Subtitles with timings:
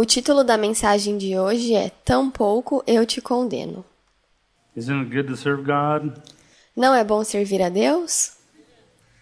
[0.00, 3.84] O título da mensagem de hoje é Tampouco eu te condeno.
[4.74, 6.18] Isn't it good to serve God?
[6.74, 8.34] Não é bom servir a Deus?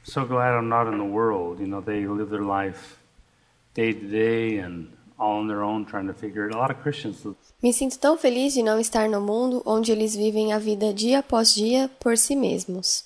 [0.05, 1.61] So glad I'm not in the world.
[1.61, 2.95] You know, they live their life
[3.75, 6.55] day to day and all on their own trying to figure it.
[6.55, 7.27] A lot of Christians,
[7.61, 11.19] Me sinto tão feliz de não estar no mundo onde eles vivem a vida dia
[11.19, 13.05] após dia por si mesmos.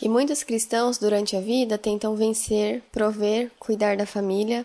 [0.00, 4.64] E muitos cristãos durante a vida tentam vencer, prover, cuidar da família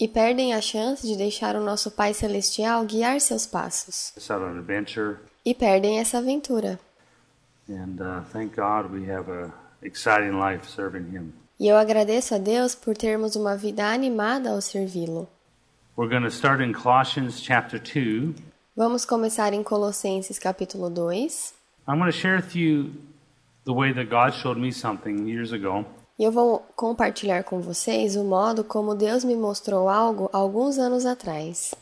[0.00, 4.12] e perdem a chance de deixar o nosso Pai Celestial guiar seus passos.
[5.44, 6.78] E perdem essa aventura.
[7.68, 9.52] And uh, thank God we have a
[9.82, 11.34] exciting life serving Him.
[11.60, 15.28] E eu agradeço a Deus por termos uma vida animada ao servi-lo.
[15.96, 18.34] We're going to start in Colossians chapter 2.
[18.78, 21.52] Vamos começar em Colossenses capítulo 2.
[21.88, 22.92] I'm going to share with you
[23.64, 25.84] the way that God showed me something years ago.
[26.16, 31.04] E eu vou compartilhar com vocês o modo como Deus me mostrou algo alguns anos
[31.06, 31.74] atrás,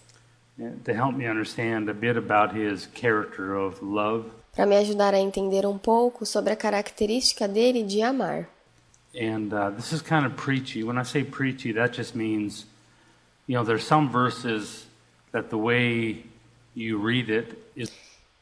[0.56, 5.19] To help me understand a bit about his character of love para me ajudar a
[5.19, 8.48] entender um pouco sobre a característica dele de amar.
[9.14, 10.83] And uh, this is kind of preachy.
[10.83, 12.64] When I say preachy, that just means,
[13.47, 14.86] you know, there's some verses
[15.33, 16.25] that the way
[16.77, 17.91] you read it is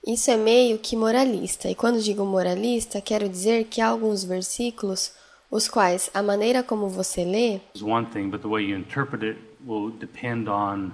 [0.07, 5.13] Isso é meio que moralista, e quando digo moralista, quero dizer que há alguns versículos
[5.51, 9.39] os quais a maneira como você lê one thing, but the way you interpret it
[9.67, 10.93] will depend on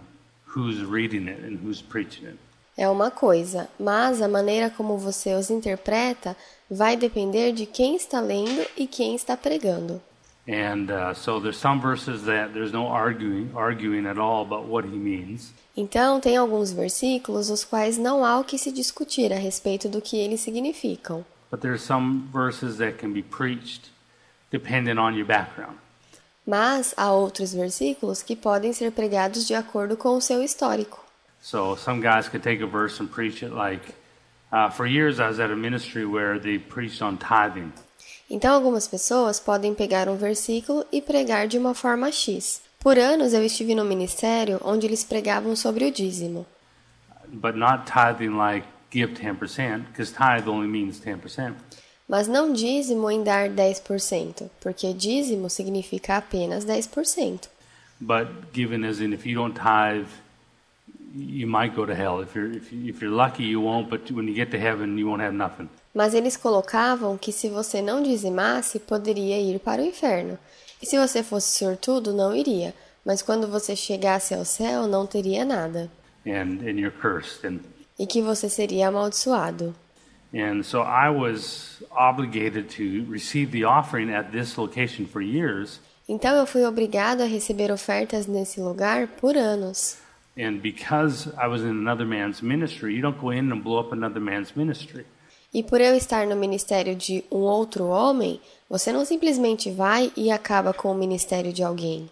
[0.55, 2.38] who's reading it and who's preaching it.
[2.80, 6.36] é uma coisa, mas a maneira como você os interpreta
[6.70, 10.00] vai depender de quem está lendo e quem está pregando.
[10.48, 14.88] And uh, so there's some verses that there's no arguing, arguing at all about what
[14.88, 15.52] he means.
[15.81, 20.03] Então, tem alguns versículos os quais não há o que se discutir a respeito do
[20.03, 21.25] que eles significam.
[26.47, 31.02] Mas há outros versículos que podem ser pregados de acordo com o seu histórico.
[31.41, 33.95] So some guys could take a verse and preach it like,
[34.52, 37.73] uh, for years I was at a ministry where they preached on tithing.
[38.29, 42.61] Então, algumas pessoas podem pegar um versículo e pregar de uma forma X.
[42.83, 46.46] Por anos eu estive no ministério onde eles pregavam sobre o dízimo.
[47.29, 51.55] But not tithing like give 10%, because tithe only means 10%.
[52.08, 57.51] Mas não dízimo em dar 10%, porque dízimo significa apenas 10%.
[58.01, 60.08] But given as in if you don't tithe,
[61.14, 62.23] you might go to hell.
[62.23, 64.97] If you're, if, you, if you're lucky, you won't, but when you get to heaven,
[64.97, 65.68] you won't have nothing.
[65.95, 70.39] Mas eles colocavam que se você não dizimasse, poderia ir para o inferno.
[70.83, 72.74] E se você fosse sortudo, não iria.
[73.05, 75.91] Mas quando você chegasse ao céu, não teria nada.
[76.27, 77.46] And, and you're cursed.
[77.46, 77.61] And,
[77.98, 79.74] E que você seria amaldiçoado.
[80.33, 85.80] and so I was obligated to receive the offering at this location for years.
[86.08, 89.98] Então eu fui obrigado a receber ofertas nesse lugar por anos.
[90.39, 93.92] And because I was in another man's ministry, you don't go in and blow up
[93.92, 95.05] another man's ministry.
[95.52, 100.31] E por eu estar no ministério de um outro homem, você não simplesmente vai e
[100.31, 102.08] acaba com o ministério de alguém.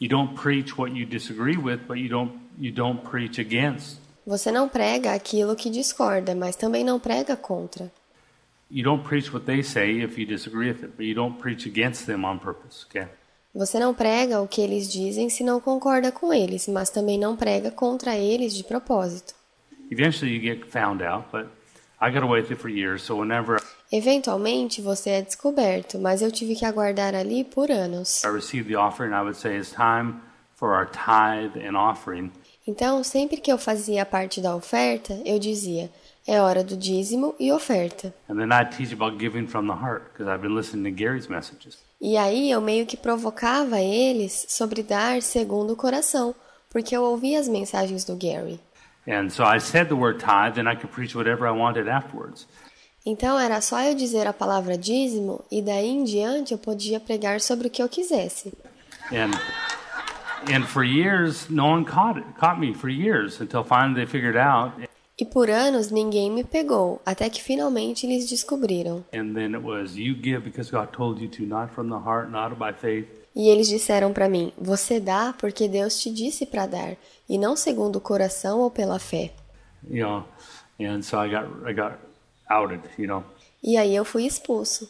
[0.00, 3.98] You don't preach what you disagree with, but you don't you don't preach against.
[4.26, 7.92] Você não prega aquilo que discorda, mas também não prega contra.
[8.70, 11.68] You don't preach what they say if you disagree with it, but you don't preach
[11.68, 12.86] against them on purpose.
[12.86, 13.06] Okay.
[13.54, 17.36] Você não prega o que eles dizem se não concorda com eles, mas também não
[17.36, 19.34] prega contra eles de propósito.
[19.90, 21.48] Eventually, you get found out, but
[22.00, 23.02] I got away with it for years.
[23.02, 23.60] So whenever
[23.90, 28.22] Eventualmente você é descoberto, mas eu tive que aguardar ali por anos.
[28.22, 30.20] I received the offering, I would say it's time
[30.54, 32.30] for our tithe and offering.
[32.66, 35.90] Então, sempre que eu fazia parte da oferta, eu dizia:
[36.26, 38.14] é hora do dízimo e oferta.
[41.98, 46.34] E aí eu meio que provocava eles sobre dar segundo o coração,
[46.68, 48.60] porque eu ouvia as mensagens do Gary.
[49.08, 52.46] And so I said the word tithe, and I could preach whatever I wanted afterwards.
[53.06, 57.40] Então era só eu dizer a palavra dízimo e daí em diante eu podia pregar
[57.40, 58.52] sobre o que eu quisesse.
[59.10, 59.30] And
[60.52, 64.36] and for years, no one caught it, caught me for years until finally they figured
[64.36, 64.72] out.
[65.18, 69.04] E por anos ninguém me pegou, até que finalmente eles descobriram.
[69.12, 72.30] And then it was you give because God told you to, not from the heart,
[72.30, 73.08] not by faith.
[73.34, 76.96] E eles disseram para mim: Você dá porque Deus te disse para dar,
[77.28, 79.32] e não segundo o coração ou pela fé.
[79.88, 80.24] You know,
[80.80, 81.98] and so I got I got
[82.50, 82.82] outed.
[82.98, 83.24] You know,
[83.62, 84.88] E aí eu fui expulso.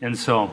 [0.00, 0.50] and so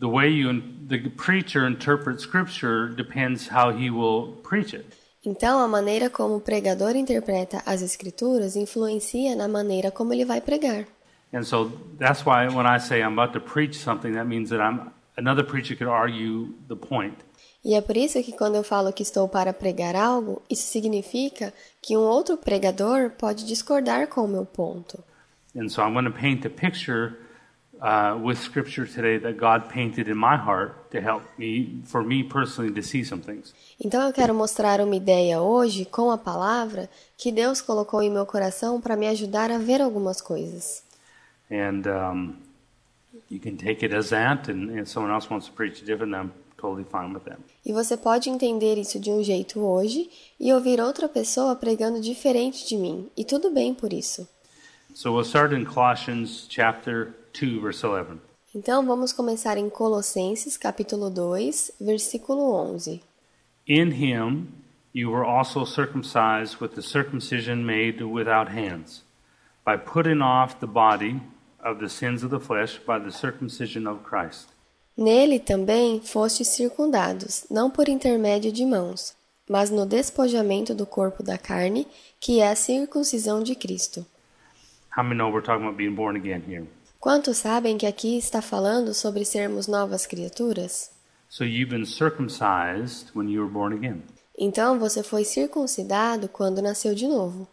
[0.00, 4.84] the way you the preacher interprets scripture depends how he will preach it.
[5.24, 10.40] Então, a maneira como o pregador interpreta as escrituras influencia na maneira como ele vai
[10.40, 10.86] pregar.
[11.32, 14.60] And so that's why when I say I'm about to preach something, that means that
[14.60, 17.14] I'm another preacher could argue the point.
[17.66, 21.52] E é por isso que quando eu falo que estou para pregar algo, isso significa
[21.82, 25.02] que um outro pregador pode discordar com o meu ponto.
[25.56, 27.16] And so I'm going to paint a picture
[27.82, 32.22] uh, with Scripture today that God painted in my heart to help me, for me
[32.22, 33.52] personally, to see some things.
[33.84, 36.88] Então eu quero mostrar uma ideia hoje com a palavra
[37.18, 40.84] que Deus colocou em meu coração para me ajudar a ver algumas coisas.
[41.50, 42.36] And um,
[43.28, 46.30] you can take it as that, and, and someone else wants to preach different, I'm
[46.56, 47.22] totally fine with.
[47.64, 52.66] E você pode entender isso de um jeito hoje e ouvir outra pessoa pregando diferente
[52.66, 54.28] de mim, e tudo bem por isso.
[54.94, 58.20] So we'll start in Colossians chapter 2, verse 11.
[58.54, 62.40] Então vamos começar em Colossenses capítulo 2, versículo
[62.72, 63.02] 11.
[63.68, 64.46] In him
[64.94, 69.04] you were also circumcised with the circumcision made without hands,
[69.62, 71.20] by putting off the body
[71.62, 74.55] of the sins of the flesh by the circumcision of Christ.
[74.96, 79.14] Nele também fostes circundados, não por intermédio de mãos,
[79.48, 81.86] mas no despojamento do corpo da carne,
[82.18, 84.06] que é a circuncisão de Cristo.
[84.96, 86.66] How many know we're talking about being born again here?
[86.98, 90.90] Quantos sabem que aqui está falando sobre sermos novas criaturas?
[91.28, 94.02] So you've been circumcised when you were born again,
[94.38, 97.46] Então você foi circuncidado quando nasceu de novo,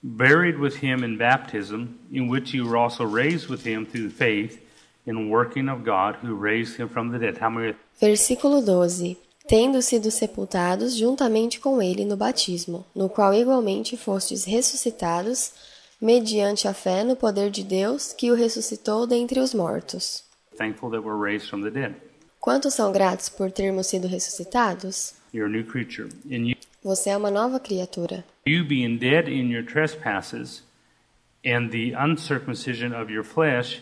[0.00, 4.60] buried with him in baptism, in which you were also raised with him through faith
[5.08, 7.38] in the working of God who raised him from the dead.
[7.40, 7.74] How many?
[8.00, 9.16] Versículo 12.
[9.48, 15.52] Tendo sido sepultados juntamente com ele no batismo, no qual igualmente fostes ressuscitados,
[16.00, 20.22] mediante a fé no poder de Deus que o ressuscitou dentre os mortos.
[20.58, 21.94] Thankful that we're raised from the dead.
[22.38, 25.14] Quantos são gratos por termos sido ressuscitados?
[26.84, 28.24] Você é uma nova criatura.
[28.44, 30.62] you being dead in your trespasses
[31.44, 33.80] and the uncircumcision of your flesh,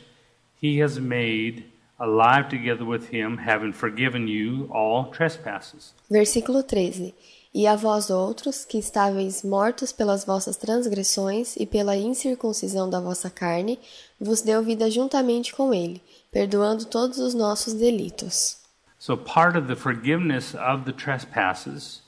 [0.61, 1.65] he has made
[1.99, 5.95] alive together with him, having forgiven you all trespasses.
[6.11, 7.15] Versículo 13.
[7.55, 13.31] E a vós outros, que estáveis mortos pelas vossas transgressões e pela incircuncisão da vossa
[13.31, 13.79] carne,
[14.21, 18.59] vos deu vida juntamente com ele, perdoando todos os nossos delitos.
[18.99, 22.03] So part of the forgiveness of the trespasses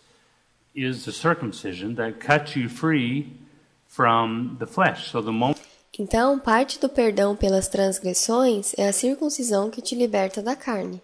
[0.74, 3.32] is the circumcision that cuts you free
[3.86, 5.10] from the flesh.
[5.10, 5.67] So the moment
[5.98, 11.02] Então, parte do perdão pelas transgressões é a circuncisão que te liberta da carne.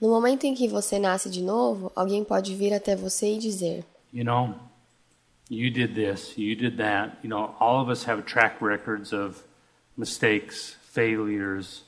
[0.00, 3.84] No momento em que você nasce de novo, alguém pode vir até você e dizer:
[4.12, 4.54] you know,
[5.50, 7.16] you did this, you did that.
[7.22, 9.42] You know, all of us have track records of
[9.96, 11.82] mistakes, failures,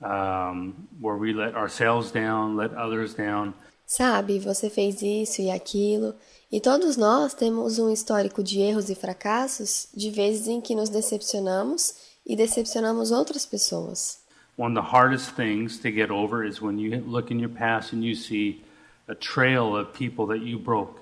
[0.00, 3.52] um, where we let ourselves down, let others down.
[3.86, 6.14] Sabe, você fez isso e aquilo,
[6.50, 10.88] e todos nós temos um histórico de erros e fracassos, de vezes em que nos
[10.88, 11.94] decepcionamos
[12.26, 14.18] e decepcionamos outras pessoas.
[14.56, 17.94] One of the hardest things to get over is when you look in your past
[17.94, 18.62] and you see
[19.06, 21.00] a trail of people that you broke.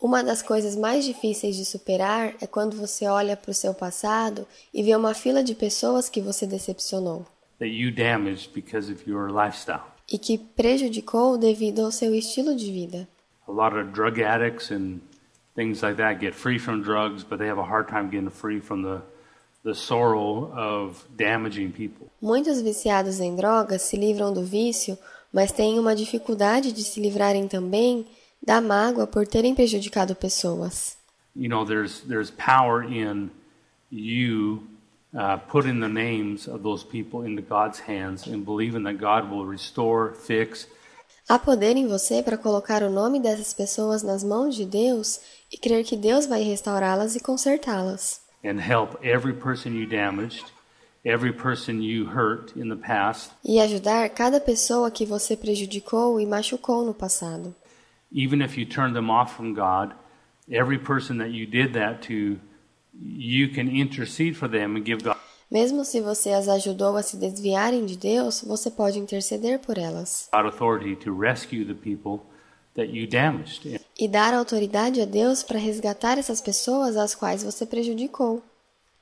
[0.00, 4.46] Uma das coisas mais difíceis de superar é quando você olha para o seu passado
[4.74, 7.24] e vê uma fila de pessoas que você decepcionou
[7.62, 9.84] that you damaged because of your lifestyle.
[10.12, 13.08] e que prejudicou devido ao seu estilo de vida.
[13.48, 15.00] A lot of drug addicts and
[15.54, 18.60] things like that get free from drugs, but they have a hard time getting free
[18.60, 19.02] from the
[19.64, 22.08] the sorrow of damaging people.
[22.20, 24.98] Muitos viciados em drogas se livram do vício,
[25.32, 28.06] mas têm uma dificuldade de se livrarem também
[28.44, 30.96] da mágoa por terem prejudicado pessoas.
[31.34, 33.30] You know, there's there's power in
[33.90, 34.64] you
[35.14, 39.46] uh, putting the names of those people into God's hands and believing that God will
[39.46, 40.66] restore, fix,
[41.28, 45.20] Há poder em você para colocar o nome dessas pessoas nas mãos de Deus
[45.52, 48.20] e crer que Deus vai restaurá-las e consertá-las.
[48.44, 50.44] and help every person you damaged,
[51.04, 56.26] every person you hurt in the past, E ajudar cada pessoa que você prejudicou e
[56.26, 57.54] machucou no passado.
[58.10, 59.94] even if you turn them off from God,
[60.50, 62.36] every person that you did that to,
[63.00, 65.16] you can intercede for them and give God
[65.52, 70.30] Mesmo se você as ajudou a se desviarem de Deus, você pode interceder por elas
[73.98, 78.42] e dar autoridade a Deus para resgatar essas pessoas às quais você prejudicou.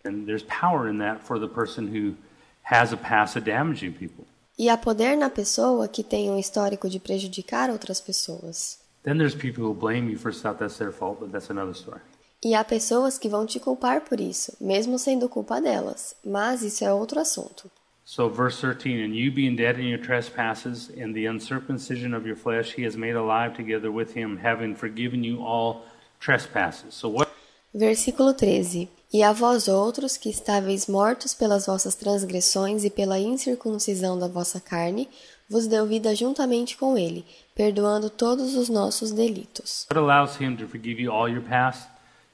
[0.05, 2.17] And there's power in that for the person who
[2.65, 4.25] has a past of damaging people.
[4.59, 8.81] E há poder na pessoa que tem um histórico de prejudicar outras pessoas.
[9.05, 12.01] Then there's people who blame you for stuff that's their fault, but that's another story.
[12.43, 16.85] E há pessoas que vão te culpar por isso, mesmo sendo culpa delas, mas isso
[16.85, 17.71] é outro assunto.
[18.05, 22.37] So, verse 13, and you being dead in your trespasses and the uncircumcision of your
[22.37, 25.85] flesh, he has made alive together with him, having forgiven you all
[26.19, 26.95] trespasses.
[26.95, 27.31] So, what
[27.73, 28.89] Versículo 13.
[29.13, 34.61] E a vós outros, que estáveis mortos pelas vossas transgressões e pela incircuncisão da vossa
[34.61, 35.09] carne,
[35.49, 39.87] vos deu vida juntamente com ele, perdoando todos os nossos delitos.
[39.89, 41.89] What allows Him to forgive you all your past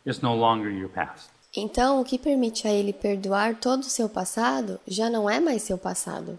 [0.06, 1.28] is no longer your past.
[1.54, 5.62] Então, o que permite a ele perdoar todo o seu passado já não é mais
[5.62, 6.38] seu passado.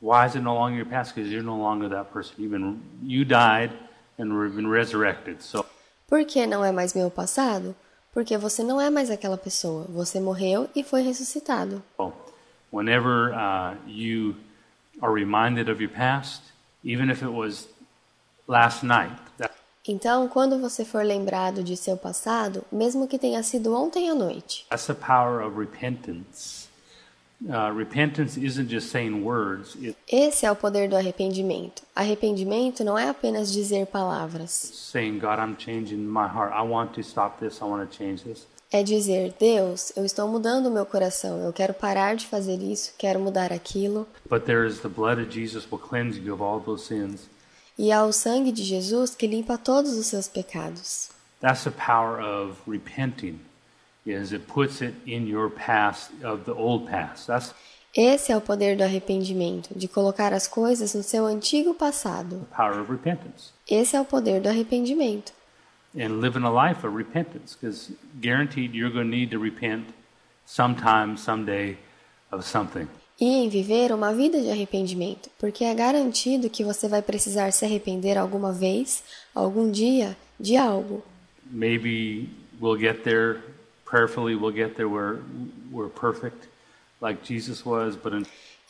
[0.00, 1.12] Why is it no longer your past?
[1.12, 2.34] Because you're no longer that person.
[2.38, 3.72] You've been, you died
[4.18, 5.42] and been resurrected.
[5.42, 5.64] So
[6.06, 7.74] Por que não é mais meu passado?
[8.14, 9.84] Porque você não é mais aquela pessoa.
[9.88, 11.82] Você morreu e foi ressuscitado.
[12.70, 14.36] whenever uh, you
[15.00, 16.42] are reminded of your past,
[16.82, 17.66] even if it was
[18.46, 19.18] last night,
[19.88, 24.66] Então, quando você for lembrado de seu passado, mesmo que tenha sido ontem à noite,
[24.68, 26.68] that's the power of repentance.
[27.40, 31.82] Uh, repentance isn't just saying words; it's esse é o poder do arrependimento.
[31.94, 34.50] Arrependimento não é apenas dizer palavras.
[34.50, 36.52] saying, "God, I'm changing my heart.
[36.52, 37.60] I want to stop this.
[37.60, 41.52] I want to change this." É dizer, Deus, eu estou mudando o meu coração, eu
[41.54, 44.06] quero parar de fazer isso, quero mudar aquilo.
[44.28, 47.30] But there is the blood of Jesus will cleanse you of all those sins.
[47.78, 51.10] E há o sangue de Jesus que limpa todos os seus pecados.
[51.40, 53.40] That's the power of repenting.
[54.04, 57.26] Is it puts it in your past of the old past.
[57.26, 57.54] That's
[57.94, 62.40] Esse é o poder do arrependimento, de colocar as coisas no seu antigo passado.
[62.40, 63.50] the power of repentance.
[63.68, 65.32] Esse é o poder do arrependimento.
[65.98, 69.86] and living a life of repentance because guaranteed you're going to need to repent
[70.44, 71.76] sometime, someday
[72.30, 72.88] of something.
[73.20, 77.64] E em viver uma vida de arrependimento, porque é garantido que você vai precisar se
[77.64, 79.02] arrepender alguma vez,
[79.34, 81.02] algum dia, de algo.
[81.50, 82.28] Maybe
[82.60, 83.40] we'll get there
[83.84, 85.18] prayerfully, we'll get there where
[85.72, 86.48] we're perfect
[87.00, 88.12] like Jesus was, but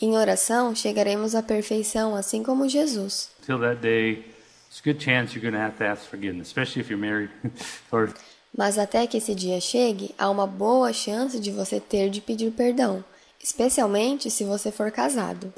[0.00, 3.30] Em oração, chegaremos à perfeição, assim como Jesus.
[3.40, 4.24] until that day,
[4.68, 7.30] it's a good chance you're going to have to ask forgiveness, especially if you're married
[7.92, 8.14] or
[8.56, 12.50] Mas até que esse dia chegue, há uma boa chance de você ter de pedir
[12.52, 13.04] perdão,
[13.42, 15.52] especialmente se você for casado,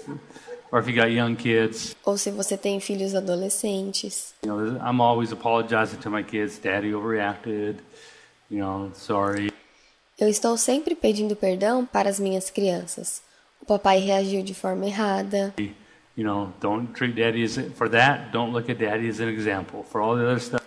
[0.71, 1.97] or if you got young kids.
[2.05, 4.35] ou se você tem filhos adolescentes.
[4.45, 6.59] You know, I'm always apologizing to my kids.
[6.59, 7.77] Daddy overreacted.
[8.51, 9.53] You know, sorry.
[10.19, 13.23] Eu estou sempre pedindo perdão para as minhas crianças.
[13.63, 15.55] O papai reagiu de forma errada.
[15.59, 18.31] You know, don't treat daddy as for that.
[18.33, 19.83] Don't look at daddy as an example.
[19.85, 20.60] For all the other stuff,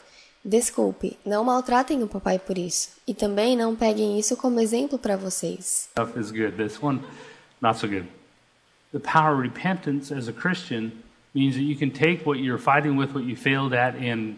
[0.45, 2.89] Desculpe, não maltratem o papai por isso.
[3.07, 5.87] E também não peguem isso como exemplo para vocês.
[5.91, 6.51] stuff is good.
[6.57, 6.99] This one,
[7.61, 8.07] not so good.
[8.91, 10.91] The power of repentance as a Christian
[11.33, 14.35] means that you can take what you're fighting with, what you failed at, and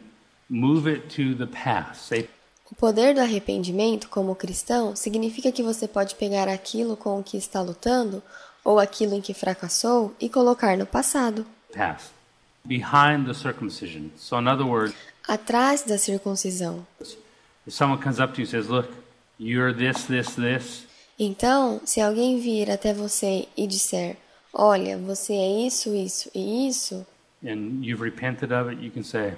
[0.49, 2.05] move it to the past.
[2.07, 2.29] Say,
[2.71, 7.37] O poder do arrependimento como cristão significa que você pode pegar aquilo com o que
[7.37, 8.23] está lutando
[8.63, 12.09] ou aquilo em que fracassou e colocar no passado, past,
[12.63, 14.09] behind the circumcision.
[14.17, 14.95] So, in other words,
[15.27, 16.85] atrás da circuncisão.
[17.67, 18.89] if someone comes up to you and says, "Look,
[19.39, 20.85] you're this, this, this,"
[21.17, 24.17] Então, se alguém vir até você e disser:
[24.53, 27.05] Olha, você é isso, isso e isso,
[27.43, 29.33] and you've repented of it, you can say,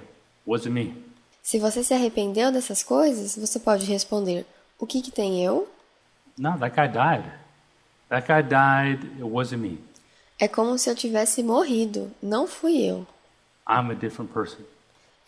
[0.46, 0.94] "Wasn't me."
[1.42, 4.44] se você se arrependeu dessas coisas, você pode responder:
[4.78, 5.68] O que, que tem eu?
[6.36, 7.24] No, that guy died.
[8.10, 9.04] That guy died.
[9.16, 9.78] It wasn't me.
[10.38, 13.06] É como se eu tivesse morrido, não fui eu.
[13.68, 14.62] I'm a different person.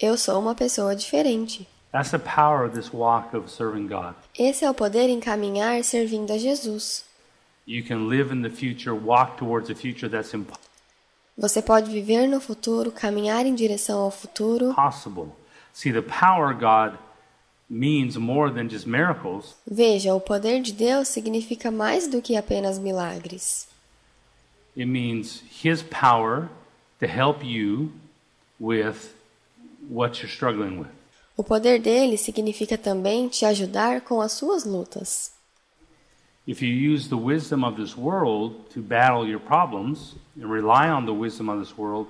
[0.01, 1.69] Eu sou uma pessoa diferente.
[1.93, 4.15] That's the power of this walk of serving God.
[4.39, 7.05] Esse é o poder em caminhar servindo a Jesus.
[7.67, 10.33] You can live in the future, walk towards a future that's
[11.37, 14.71] Você pode viver no futuro, caminhar em direção ao futuro.
[14.71, 15.29] impossible.
[15.75, 16.99] See, the power of God
[17.69, 19.55] means more than just miracles.
[19.67, 23.69] Veja, o poder de Deus significa mais do que apenas milagres.
[24.75, 26.49] It means His power
[27.01, 27.93] to help you
[28.59, 29.20] with
[29.91, 30.89] what you're struggling with.
[31.37, 35.33] O poder dele significa também te ajudar com as suas lutas.
[36.47, 41.07] If you use the wisdom of this world to battle your problems and rely on
[41.07, 42.09] the wisdom of this world,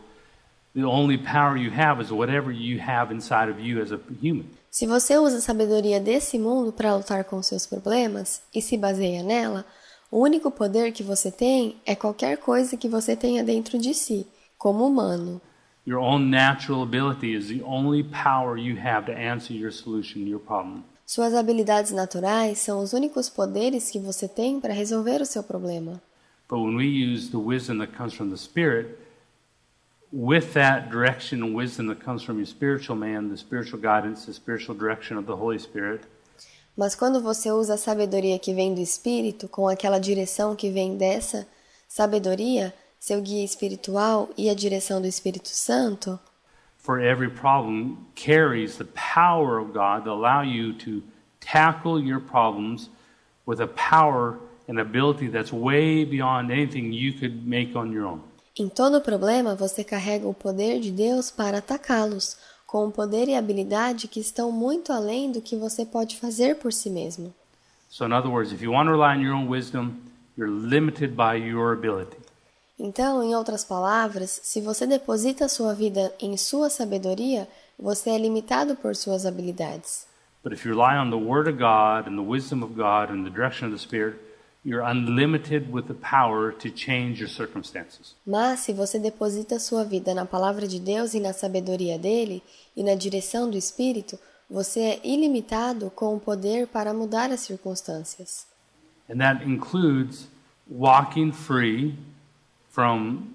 [0.75, 4.47] the only power you have is whatever you have inside of you as a human.
[4.71, 9.23] Se você usa a sabedoria desse mundo para lutar com seus problemas e se baseia
[9.23, 9.67] nela,
[10.11, 14.27] o único poder que você tem é qualquer coisa que você tenha dentro de si,
[14.57, 15.41] como humano.
[15.91, 20.39] Your own natural ability is the only power you have to answer your solution, your
[20.39, 20.85] problem.
[21.05, 26.01] Suas habilidades naturais são os únicos poderes que você tem para resolver o seu problema.
[26.49, 28.97] But when we use the wisdom that comes from the Spirit,
[30.13, 34.33] with that direction and wisdom that comes from your spiritual man, the spiritual guidance, the
[34.33, 36.03] spiritual direction of the Holy Spirit,
[36.77, 40.97] Mas quando você usa a sabedoria que vem do Espírito, com aquela direção que vem
[40.97, 41.49] dessa
[41.89, 46.21] sabedoria, seu guia espiritual e a direção do Espírito Santo,
[46.77, 51.03] for every problem carries the power of God to allow you to
[51.41, 52.91] tackle your problems
[53.47, 54.39] with a power
[54.69, 58.21] and ability that's way beyond anything you could make on your own.
[58.57, 63.35] Em todo problema, você carrega o poder de Deus para atacá-los, com o poder e
[63.35, 67.33] habilidade que estão muito além do que você pode fazer por si mesmo.
[67.89, 70.03] So, in other words, if you want to rely on your own wisdom,
[70.37, 72.17] you're limited by your ability.
[72.83, 77.47] Então, em outras palavras, se você deposita sua vida em sua sabedoria,
[77.79, 80.07] você é limitado por suas habilidades.
[80.43, 83.25] But if you rely on the Word of God and the wisdom of God and
[83.25, 84.17] the direction of the Spirit,
[84.65, 88.17] you're unlimited with the power to change your circumstances.
[88.27, 92.43] Mas se você deposita sua vida na palavra de Deus e na sabedoria dele
[92.75, 94.19] e na direção do Espírito,
[94.49, 98.47] você é ilimitado com o poder para mudar as circunstâncias.
[99.07, 100.29] And that includes
[100.67, 101.99] walking free
[102.71, 103.35] from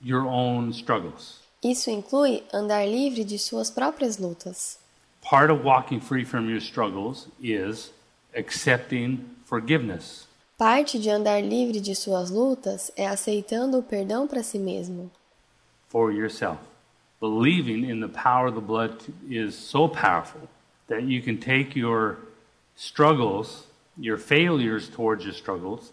[0.00, 1.40] your own struggles.
[1.62, 4.78] Isso inclui andar livre de suas próprias lutas.
[5.22, 7.90] Part of walking free from your struggles is
[8.36, 10.26] accepting forgiveness.
[10.56, 15.10] Parte de andar livre de suas lutas é aceitando o perdão para si mesmo.
[15.88, 16.58] for yourself.
[17.20, 20.48] Believing in the power of the blood is so powerful
[20.88, 22.18] that you can take your
[22.74, 25.92] struggles, your failures towards your struggles,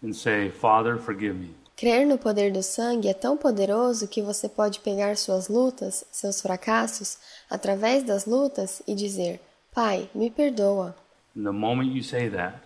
[0.00, 1.50] and say, Father, forgive me.
[1.76, 6.40] Crer no poder do sangue é tão poderoso que você pode pegar suas lutas, seus
[6.40, 7.18] fracassos,
[7.50, 9.40] através das lutas e dizer:
[9.72, 10.94] Pai, me perdoa.
[11.36, 12.58] And the moment you say that,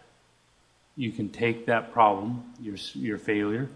[0.96, 3.68] you can take that problem, your, your failure,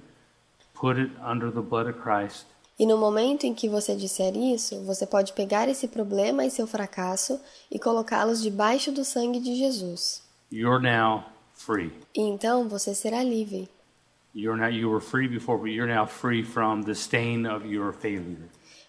[0.75, 2.47] put it under the blood of Christ,
[2.79, 6.67] E no momento em que você disser isso, você pode pegar esse problema e seu
[6.67, 10.23] fracasso e colocá-los debaixo do sangue de Jesus.
[10.51, 11.25] you're now
[11.55, 11.93] free.
[12.15, 13.69] E então você será livre.
[14.35, 17.93] You're now, you were free before, but you're now free from the stain of your
[17.93, 18.49] failure.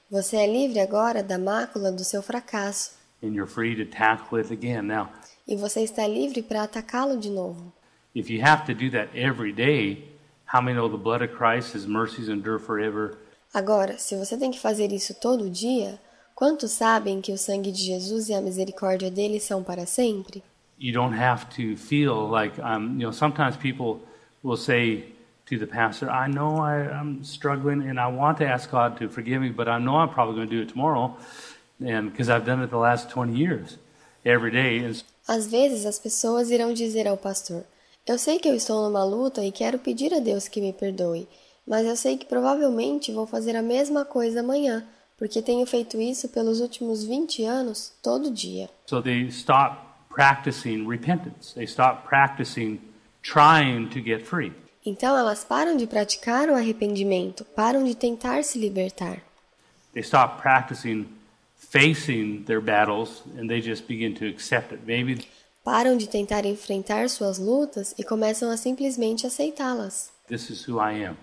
[0.09, 2.91] Você é livre agora da mácula do seu fracasso.
[3.21, 4.83] And you're free to tackle it again.
[4.83, 5.09] Now,
[5.47, 7.73] E você está livre para atacá-lo de novo.
[8.15, 10.09] If you have to do that every day,
[10.45, 13.17] how many know the blood of Christ, His mercies endure forever?
[13.53, 15.99] Agora, se você tem que fazer isso todo dia,
[16.35, 20.41] quantos sabem que o sangue de Jesus e a misericórdia dele são para sempre?
[20.79, 23.99] You don't have to feel like I'm, you know, sometimes people
[24.43, 25.12] will say
[25.47, 29.09] to the pastor, I know I, I'm struggling and I want to ask God to
[29.09, 31.17] forgive me, but I know I'm probably going to do it tomorrow.
[31.85, 33.77] And because I've done it the last 20 years,
[34.25, 34.79] every day.
[34.79, 37.63] And Às vezes as pessoas irão dizer ao pastor:
[38.07, 41.27] Eu sei que eu estou numa luta e quero pedir a Deus que me perdoe,
[41.67, 44.85] mas eu sei que provavelmente vou fazer a mesma coisa amanhã,
[45.17, 48.69] porque tenho feito isso pelos últimos 20 anos, todo dia.
[48.85, 49.77] so they stop
[50.09, 51.53] practicing repentance.
[51.53, 52.79] They stop practicing
[53.21, 54.51] trying to get free.
[54.85, 59.21] Então elas param de praticar o arrependimento, param de tentar se libertar.
[59.93, 61.05] they stop practicing
[61.55, 64.81] facing their battles and they just begin to accept it.
[64.85, 65.25] Maybe
[65.63, 70.11] Param de tentar enfrentar suas lutas e começam a simplesmente aceitá-las.
[70.27, 71.15] this is who I am.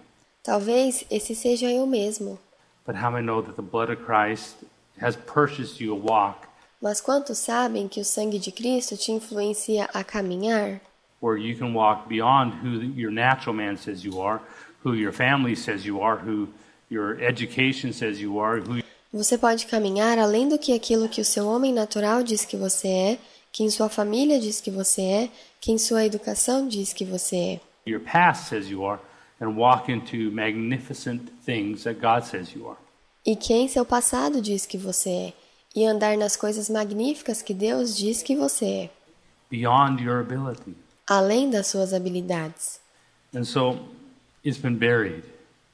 [0.42, 2.38] Talvez esse seja eu mesmo.
[2.86, 4.56] But how know that the blood of Christ
[5.00, 6.48] has purchased you a walk
[6.80, 10.80] Mas quantos sabem que o sangue de Cristo te influencia a caminhar?
[11.20, 14.40] Where you can walk beyond who your natural man says you are,
[14.82, 16.48] who your family says you are, who
[16.88, 21.24] your education says you are, who Você pode caminhar além do que aquilo que o
[21.24, 23.18] seu homem natural diz que você é,
[23.52, 25.30] quem sua família diz que você é,
[25.60, 27.60] quem sua educação diz que você é.
[27.86, 29.00] your past says you are,
[29.40, 32.78] and walk into magnificent things that God says you are.
[33.26, 35.32] E quem seu passado diz que você é,
[35.74, 38.90] e andar nas coisas magníficas que Deus diz que você é,
[39.50, 40.76] Beyond your ability.
[41.10, 42.78] Além das suas habilidades.
[43.34, 43.80] And so
[44.44, 45.24] it's been buried.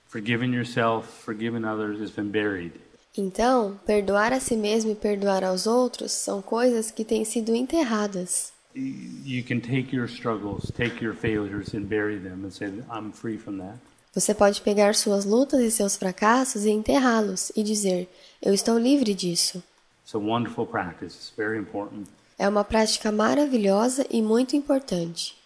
[0.09, 2.73] Forgiving yourself, forgiving others has been buried.
[3.19, 8.53] Então, perdoar a si mesmo e perdoar aos outros são coisas que têm sido enterradas.
[8.75, 13.39] You can take your struggles, take your failures, and bury them and say, I'm free
[13.39, 13.79] from that.
[14.15, 18.09] Você pode pegar suas lutas e seus fracassos e enterrá-los e dizer:
[18.43, 19.63] Eu estou livre disso.
[20.03, 21.17] It's a wonderful practice.
[21.17, 22.07] It's very important.
[22.39, 25.37] É uma prática maravilhosa e muito importante.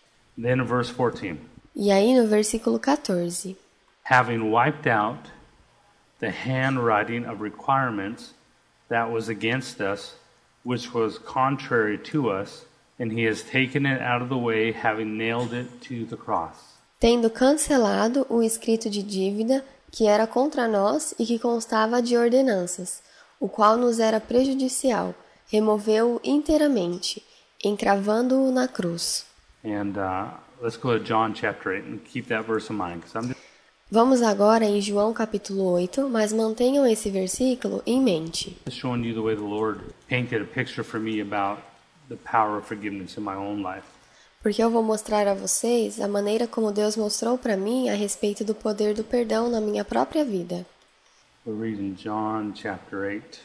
[0.41, 1.39] Then verse 14,
[1.75, 3.57] E aí no versículo 14:
[4.11, 5.31] having wiped out
[6.19, 8.35] the handwriting of requirements
[8.89, 10.15] that was against us,
[10.65, 12.65] which was contrary to us,
[12.99, 16.77] and he has taken it out of the way, having nailed it to the cross.
[16.99, 23.03] Tendo cancelado o escrito de dívida que era contra nós e que constava de ordenanças,
[23.39, 25.15] o qual nos era prejudicial,
[25.51, 27.23] removeu-o inteiramente,
[27.65, 29.25] encravando-o na cruz.
[29.65, 30.31] And uh,
[30.63, 33.41] let's go to John chapter 8 and keep that verse in mind because I'm just
[33.93, 38.57] Vamos agora em João capítulo 8, mas mantenham esse versículo em mente.
[38.71, 41.61] showing you the way the Lord painted a picture for me about
[42.09, 43.85] the power of forgiveness in my own life.
[44.43, 48.45] porque eu vou mostrar a vocês a maneira como Deus mostrou para mim a respeito
[48.45, 50.65] do poder do perdão na minha própria vida.
[51.45, 53.41] We're reading John chapter 8.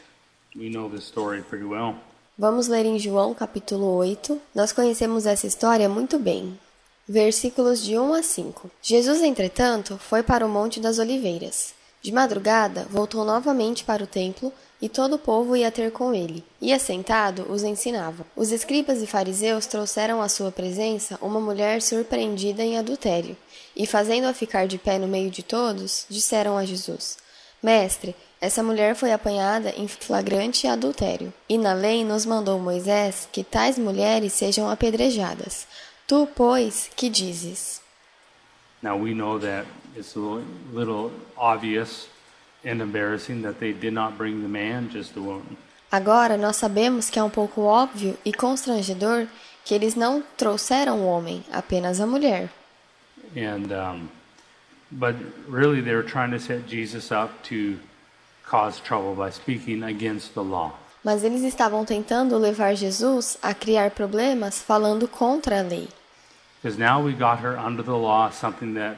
[2.38, 4.40] Vamos ler em João capítulo 8.
[4.54, 6.58] Nós conhecemos essa história muito bem.
[7.06, 8.70] Versículos de 1 a 5.
[8.80, 11.74] Jesus, entretanto, foi para o Monte das Oliveiras.
[12.00, 16.42] De madrugada, voltou novamente para o templo e todo o povo ia ter com ele.
[16.58, 18.24] E assentado, os ensinava.
[18.34, 23.36] Os escribas e fariseus trouxeram à sua presença uma mulher surpreendida em adultério.
[23.76, 27.18] E fazendo-a ficar de pé no meio de todos, disseram a Jesus:
[27.62, 28.14] Mestre,
[28.46, 33.76] essa mulher foi apanhada em flagrante adultério, e na lei nos mandou Moisés que tais
[33.76, 35.66] mulheres sejam apedrejadas.
[36.06, 37.82] Tu, pois, que dizes?
[38.80, 42.08] Now we know that it's a little, little obvious
[42.64, 45.56] and embarrassing that they did not bring the man, just the woman.
[45.90, 49.26] Agora nós sabemos que é um pouco óbvio e constrangedor
[49.64, 52.48] que eles não trouxeram o homem, apenas a mulher.
[53.36, 54.08] And um,
[54.92, 55.16] but
[55.48, 57.78] really they were trying to set Jesus up to
[58.46, 60.72] cause trouble by speaking against the law.
[61.04, 65.88] Mas eles estavam tentando levar Jesus a criar problemas falando contra a lei.
[66.60, 68.96] Because now we got her under the law, something that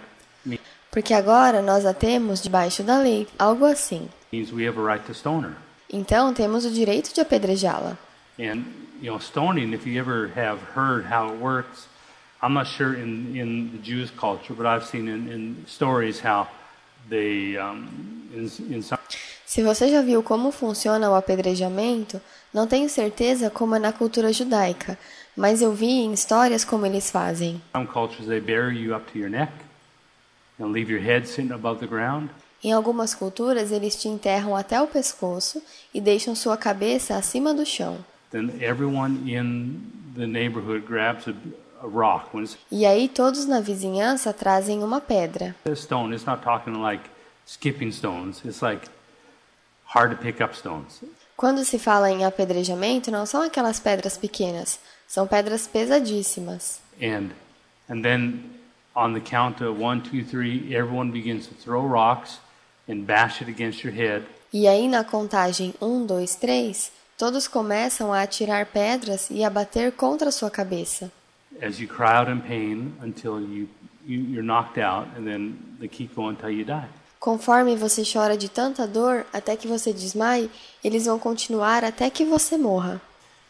[0.90, 4.08] Porque agora nós a temos debaixo da lei, algo assim.
[4.32, 5.56] means we have a right to stone her.
[5.90, 7.96] Então temos o direito de apedrejá-la.
[8.38, 8.64] And
[9.00, 11.86] you know, stoning, if you ever have heard how it works,
[12.42, 16.48] I'm not sure in, in the Jewish culture, but I've seen in, in stories how
[17.08, 18.98] they, um, in, in some
[19.48, 22.20] Se você já viu como funciona o apedrejamento,
[22.52, 24.98] não tenho certeza como é na cultura judaica,
[25.34, 27.58] mas eu vi em histórias como eles fazem.
[27.74, 29.50] some cultures, they bury you up to your neck
[30.60, 32.28] and leave your head sitting above the ground.
[32.62, 35.62] Em algumas culturas, eles te enterram até o pescoço
[35.94, 37.96] e deixam sua cabeça acima do chão.
[42.70, 45.56] E aí todos na vizinhança trazem uma pedra.
[45.74, 47.08] stone, it's not talking like
[47.46, 48.44] skipping stones.
[48.44, 48.97] It's like
[49.94, 51.02] hard to pick up stones.
[51.36, 56.80] Quando se fala em apedrejamento, não são aquelas pedras pequenas, são pedras pesadíssimas.
[57.00, 57.30] And
[57.88, 58.44] and then
[58.94, 62.38] on the count of one, two, three, everyone begins to throw rocks
[62.88, 64.24] and bash it against your head.
[64.52, 69.92] E aí na contagem 1, 2, 3, todos começam a atirar pedras e a bater
[69.92, 71.10] contra sua cabeça.
[71.60, 73.68] as you cry out in pain until you,
[74.06, 76.88] you you're knocked out, and then they keep going until you die.
[77.20, 80.50] Conforme você chora de tanta dor até que você desmaie,
[80.84, 83.00] eles vão continuar até que você morra.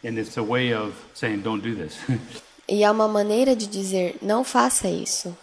[0.04, 1.96] And it's a way of saying, "Don't do this."
[2.70, 5.34] E é uma maneira de dizer: não faça isso.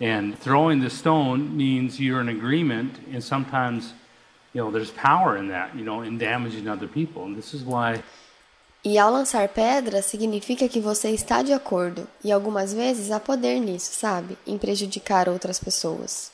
[0.00, 3.92] and throwing the stone means you're in agreement, and sometimes,
[4.54, 7.24] you know, there's power in that, you know, in damaging other people.
[7.24, 8.00] And this is why
[8.84, 13.60] E ao lançar pedra significa que você está de acordo, e algumas vezes há poder
[13.60, 14.38] nisso, sabe?
[14.46, 16.29] Em prejudicar outras pessoas.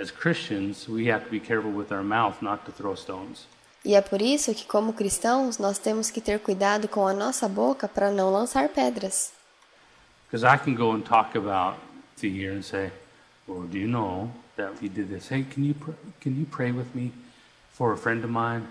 [0.00, 3.46] As Christians we have to be careful with our mouth not to throw stones.
[3.84, 7.48] E é por isso que, como cristãos, nós temos que ter cuidado com a nossa
[7.48, 9.32] boca para não lançar pedras.
[10.30, 11.78] Because I can go and talk about
[12.20, 12.92] the year and say,
[13.48, 15.30] "Well, do you know that did this?
[15.30, 17.12] Hey, can you pr- can you pray with me
[17.72, 18.66] for a friend of mine?"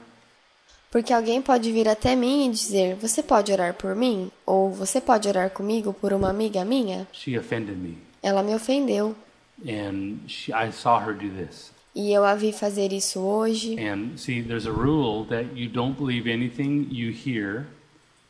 [0.92, 4.32] Porque alguém pode vir até mim e dizer: Você pode orar por mim?
[4.46, 7.08] Ou você pode orar comigo por uma amiga minha?
[7.14, 9.16] She offended me, Ela me ofendeu.
[9.68, 11.72] And she, I saw her do this.
[11.96, 13.78] E eu a vi fazer isso hoje.
[13.80, 17.66] And see, there's a rule that you don't believe anything you hear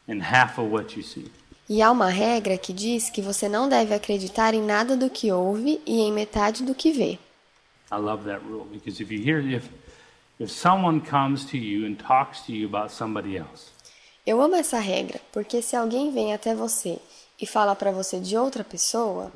[0.07, 1.29] and half of what you see.
[1.69, 5.31] E há uma regra que diz que você não deve acreditar em nada do que
[5.31, 7.19] ouve e em metade do que vê.
[7.91, 9.69] I love that rule because if you hear if
[10.39, 13.71] if someone comes to you and talks to you about somebody else,
[14.25, 16.99] Eu amo essa regra, porque se alguém vem até você
[17.41, 19.31] e fala para você de outra pessoa,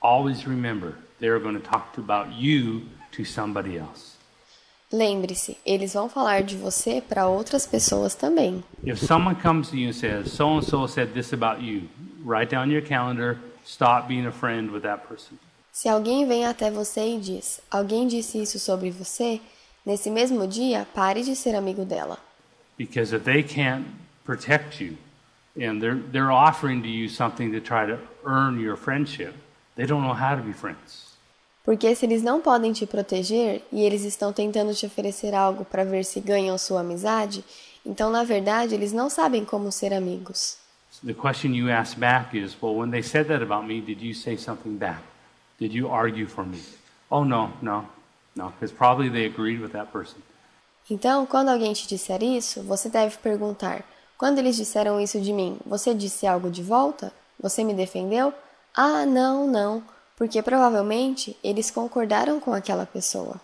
[0.00, 4.18] always remember they're going to talk about you to somebody else.
[4.90, 8.64] lembre-se, eles vão falar de você para outras pessoas também.
[8.82, 11.88] If someone comes to you and says, "So and so said this about you,"
[12.24, 13.38] write down your calendar.
[13.66, 15.38] Stop being a friend with that person.
[15.70, 19.40] Se alguém vem até você e diz: Alguém disse isso sobre você,
[19.84, 22.18] nesse mesmo dia, pare de ser amigo dela.
[22.78, 23.86] Because if they can't
[24.24, 24.96] protect you
[25.56, 29.34] and they're, they're offering to you something to try to earn your friendship,
[29.76, 31.07] they don't know how to be friends.
[31.68, 35.84] Porque se eles não podem te proteger e eles estão tentando te oferecer algo para
[35.84, 37.44] ver se ganham sua amizade,
[37.84, 40.56] então na verdade eles não sabem como ser amigos.
[41.04, 44.14] The question you ask back is, well, when they said that about me, did you
[44.14, 44.98] say something back?
[45.60, 46.58] Did you argue for me?
[47.10, 47.84] Oh, no, no,
[48.34, 50.22] no, because probably they agreed with that person.
[50.88, 53.84] Então, quando alguém te disser isso, você deve perguntar:
[54.16, 57.12] Quando eles disseram isso de mim, você disse algo de volta?
[57.38, 58.32] Você me defendeu?
[58.74, 59.82] Ah, não, não,
[60.18, 63.40] porque provavelmente eles concordaram com aquela pessoa.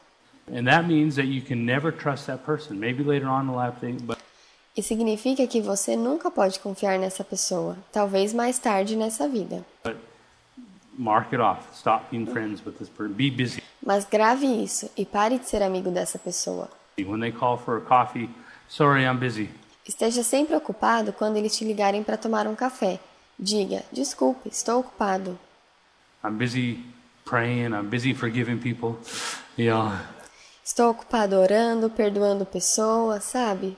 [0.53, 2.75] And that means that you can never trust that person.
[2.75, 4.19] Maybe later on in life, they, but
[4.77, 9.65] E significa que você nunca pode confiar nessa pessoa, talvez mais tarde nessa vida.
[9.85, 9.97] but
[10.99, 11.63] mark it off.
[11.73, 13.15] Stop being friends with this person.
[13.15, 13.63] Be busy.
[13.81, 16.69] Mas grave isso e pare de ser amigo dessa pessoa.
[17.89, 18.29] Coffee,
[18.69, 19.05] sorry.
[19.87, 22.99] Esteja sempre ocupado quando eles te ligarem para tomar um café.
[23.39, 25.39] Diga: desculpe, estou ocupado.
[26.25, 26.79] I'm busy
[27.27, 27.75] praying.
[27.75, 28.97] I'm busy forgiving people.
[30.65, 33.77] Estou ocupado orando, perdoando pessoas, sabe?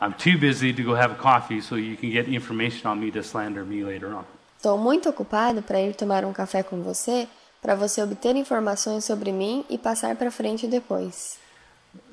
[0.00, 3.10] I'm too busy to go have a coffee so you can get information on me
[3.12, 4.24] to slander me later on.
[4.56, 7.28] Estou muito ocupado para ir tomar um café com você,
[7.60, 11.38] para você obter informações sobre mim e passar para frente depois.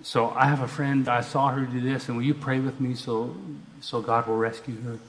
[0.04, 1.10] So I have a friend.
[1.10, 3.36] I saw her do this, and will you pray with me so
[3.80, 4.99] so God will rescue her?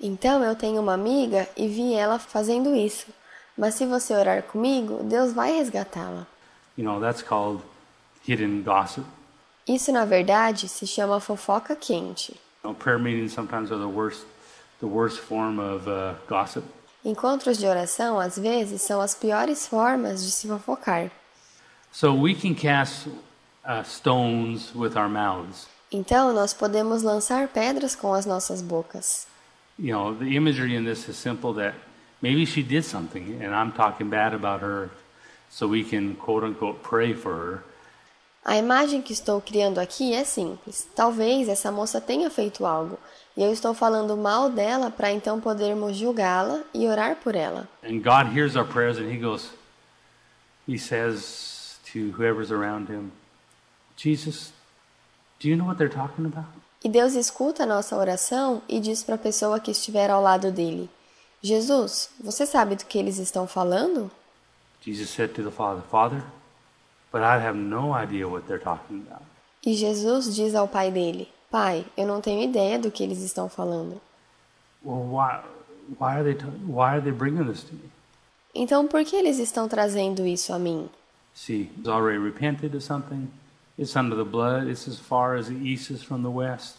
[0.00, 3.06] Então eu tenho uma amiga e vi ela fazendo isso.
[3.58, 6.28] Mas se você orar comigo, Deus vai resgatá-la.
[6.76, 7.60] You know, that's called
[8.24, 9.04] hidden gossip.
[9.66, 12.32] Isso na verdade se chama fofoca quente.
[12.62, 14.24] You know, prayer meetings sometimes are the worst,
[14.78, 16.64] the worst form of uh, gossip.
[17.04, 21.10] Encontros de oração às vezes são as piores formas de se fofocar.
[21.90, 25.66] So we can cast uh, stones with our mouths.
[25.90, 29.26] Então nós podemos lançar pedras com as nossas bocas.
[29.78, 31.54] You know, the imagery in this is simple.
[31.54, 31.74] That
[32.20, 34.90] maybe she did something, and I'm talking bad about her,
[35.50, 37.64] so we can quote unquote pray for her.
[38.44, 40.88] A imagem que estou criando aqui é simples.
[40.94, 42.98] Talvez essa moça tenha feito algo
[43.38, 47.68] e eu estou falando mal dela para então podermos julgá-la e orar por ela.
[47.84, 49.52] And God hears our prayers, and He goes,
[50.66, 53.12] He says to whoever's around Him,
[53.96, 54.52] Jesus,
[55.38, 56.48] do you know what they're talking about?
[56.82, 60.50] E Deus escuta a nossa oração e diz para a pessoa que estiver ao lado
[60.50, 60.90] dele:
[61.42, 64.10] Jesus, você sabe do que eles estão falando?
[64.80, 66.22] Jesus said to the Father, Father,
[67.12, 69.22] but I have no idea what they're talking about.
[69.64, 73.48] E Jesus diz ao pai dele: Pai, eu não tenho ideia do que eles estão
[73.48, 74.00] falando.
[74.84, 75.40] Well, why,
[75.98, 76.34] why are they,
[76.66, 77.90] why are they bringing this to me?
[78.54, 80.88] Então por que eles estão trazendo isso a mim?
[81.34, 83.28] See, he's already repented of something.
[83.78, 84.68] It's under the blood.
[84.68, 86.76] It's as far as the east is from the west.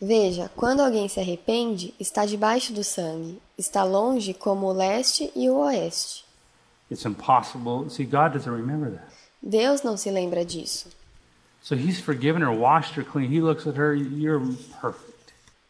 [0.00, 5.50] Veja, quando alguém se arrepende, está debaixo do sangue, está longe como o leste e
[5.50, 6.24] o oeste.
[6.90, 7.90] It's impossible.
[7.90, 9.12] See, God doesn't remember that.
[9.42, 10.88] Deus não se lembra disso.
[11.62, 13.30] So he's forgiven her, washed her clean.
[13.30, 14.40] He looks at her, you're
[14.80, 15.10] perfect.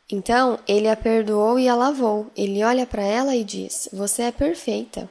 [0.08, 2.30] Então ele a perdoou e a lavou.
[2.36, 5.08] Ele olha para ela e diz: Você é perfeita.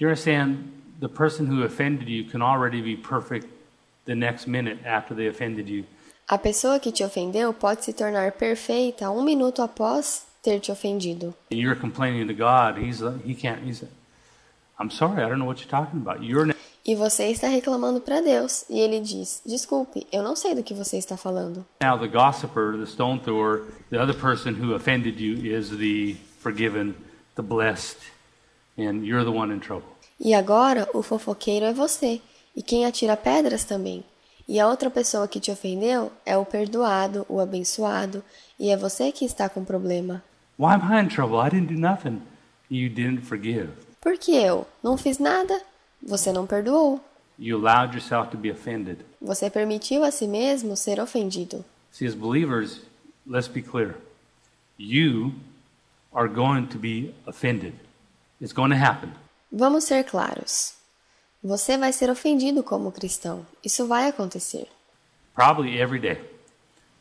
[0.00, 0.58] You understand?
[1.00, 3.46] The person who offended you can already be perfect
[4.06, 5.84] the next minute after they offended you.
[6.28, 11.34] A pessoa que te ofendeu pode se tornar perfeita um minuto após ter te ofendido.
[11.50, 12.78] And you're complaining to God.
[12.78, 13.66] He's he can't.
[13.66, 13.82] He's.
[14.78, 15.22] I'm sorry.
[15.22, 16.22] I don't know what you're talking about.
[16.22, 16.54] You're.
[16.84, 18.66] E você está reclamando para Deus.
[18.68, 21.64] E ele diz: Desculpe, eu não sei do que você está falando.
[21.82, 26.94] Now the gossiper, the stone thrower, the other person who offended you is the forgiven,
[27.36, 27.96] the blessed,
[28.76, 29.88] and you're the one in trouble.
[30.20, 32.20] E agora o fofoqueiro é você,
[32.54, 34.04] e quem atira pedras também.
[34.48, 38.24] E a outra pessoa que te ofendeu é o perdoado, o abençoado,
[38.58, 40.24] e é você que está com problema.
[40.58, 41.38] Why am I in trouble?
[41.46, 42.22] I didn't do nothing.
[42.70, 43.68] You didn't forgive.
[44.00, 44.66] Por que eu?
[44.82, 45.60] Não fiz nada.
[46.02, 46.98] Você não perdoou.
[47.38, 49.04] You allowed yourself to be offended.
[49.20, 51.64] Você permitiu a si mesmo ser ofendido.
[51.92, 52.80] See, as believers,
[53.26, 53.96] let's be clear.
[54.78, 55.34] You
[56.12, 57.74] are going to be offended.
[58.40, 59.12] It's going to happen.
[59.52, 60.77] Vamos ser claros.
[61.42, 63.46] Você vai ser ofendido como cristão.
[63.64, 64.66] Isso vai acontecer.
[65.34, 66.20] Probably every day.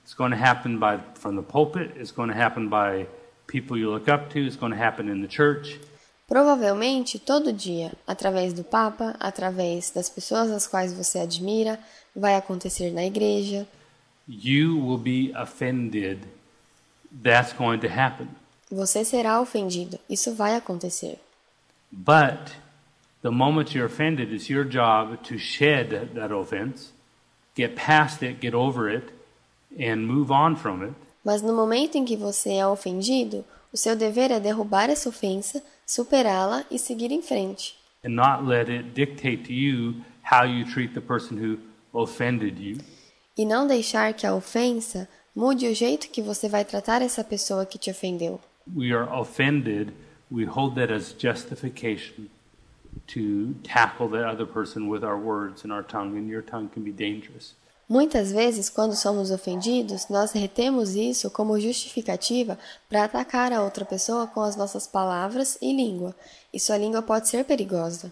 [0.03, 1.91] It's going to happen by from the pulpit.
[1.97, 3.07] It's going to happen by
[3.47, 4.39] people you look up to.
[4.39, 5.79] It's going to happen in the church.
[6.27, 11.79] Provavelmente todo dia, através do Papa, através das pessoas às quais você admira,
[12.15, 13.65] vai acontecer na igreja.
[14.27, 16.19] You will be offended.
[17.23, 18.27] That's going to happen.
[18.69, 19.97] Você será ofendido.
[20.09, 21.17] Isso vai acontecer.
[21.91, 22.51] But
[23.21, 26.91] the moment you're offended, it's your job to shed that offense,
[27.55, 29.11] get past it, get over it,
[29.79, 30.93] and move on from it.
[31.23, 35.61] Mas no momento em que você é ofendido, o seu dever é derrubar essa ofensa,
[35.85, 37.75] superá-la e seguir em frente.
[38.03, 41.57] and not let it dictate to you how you treat the person who
[41.93, 42.77] offended you.
[43.37, 47.65] E não deixar que a ofensa mude o jeito que você vai tratar essa pessoa
[47.65, 48.39] que te ofendeu.
[48.75, 49.93] We are offended,
[50.31, 52.29] we hold that as justification
[53.07, 56.83] to tackle the other person with our words and our tongue, and your tongue can
[56.83, 57.55] be dangerous.
[57.89, 64.27] Muitas vezes, quando somos ofendidos, nós retemos isso como justificativa para atacar a outra pessoa
[64.27, 66.13] com as nossas palavras e língua,
[66.53, 68.11] e sua língua pode ser perigosa.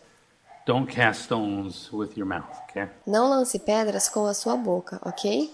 [0.66, 2.88] Don't cast stones with your mouth, okay?
[3.06, 5.52] Não lance pedras com a sua boca, ok?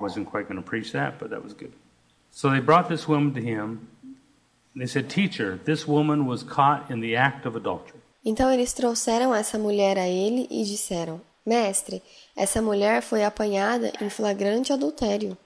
[0.00, 1.72] Wasn't quite going to preach that, but that was good.
[2.30, 3.88] So they brought this woman to him.
[4.74, 7.95] And they said, Teacher, this woman was caught in the act of adultery.
[8.28, 12.02] Então eles trouxeram essa mulher a ele e disseram: Mestre,
[12.36, 15.38] essa mulher foi apanhada em flagrante adultério.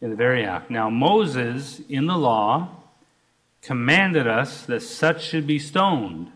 [0.00, 0.72] In the very act.
[0.72, 2.68] Now, Moses, in the law,
[3.66, 6.28] commanded us that such should be stoned.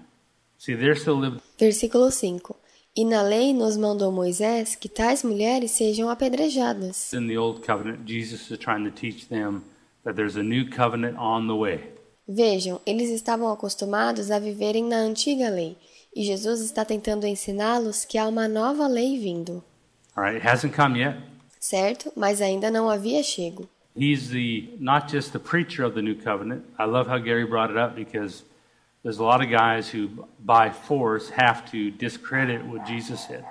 [0.59, 2.57] See, there still lived Versículo 5.
[2.97, 7.13] E na lei nos mandou Moisés que tais mulheres sejam apedrejadas.
[7.13, 8.01] in the old covenant.
[8.05, 9.63] Jesus is trying to teach them
[10.05, 11.95] that there's a new covenant on the way.
[12.27, 15.77] Vejam, eles estavam acostumados a viverem na antiga lei,
[16.15, 19.63] e Jesus está tentando ensiná-los que há uma nova lei vindo,
[20.17, 21.17] right, it hasn't come yet.
[21.61, 22.13] certo?
[22.15, 23.69] Mas ainda não havia chego.
[23.97, 26.65] He's the not just the preacher of the new covenant.
[26.79, 28.43] I love how Gary brought it up because
[29.03, 33.45] there's a lot of guys who, by force, have to discredit what Jesus said.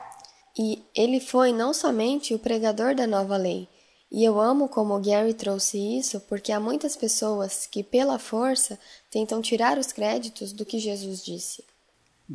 [0.58, 3.67] E ele foi não somente o pregador da nova lei.
[4.12, 8.78] E eu amo como Gary trouxe isso, porque há muitas pessoas que, pela força,
[9.10, 11.63] tentam tirar os créditos do que Jesus disse,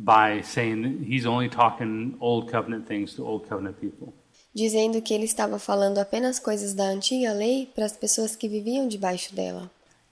[0.01, 4.13] by saying that he's only talking old covenant things to old covenant people.
[4.53, 8.87] dizendo que ele estava falando apenas coisas da antiga lei para as pessoas que viviam
[8.87, 9.69] debaixo dela.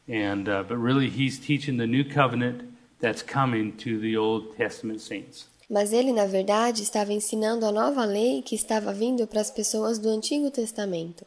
[0.08, 2.64] And uh, but really, he's teaching the new covenant
[3.02, 5.48] that's coming to the Old Testament saints.
[5.70, 10.00] Mas ele, na verdade, estava ensinando a nova lei que estava vindo para as pessoas
[10.00, 11.26] do Antigo Testamento.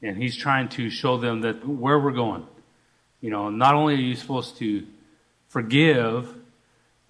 [0.00, 2.44] And he's trying to show them that where we're going.
[3.20, 4.86] You know, not only are you supposed to
[5.48, 6.28] forgive,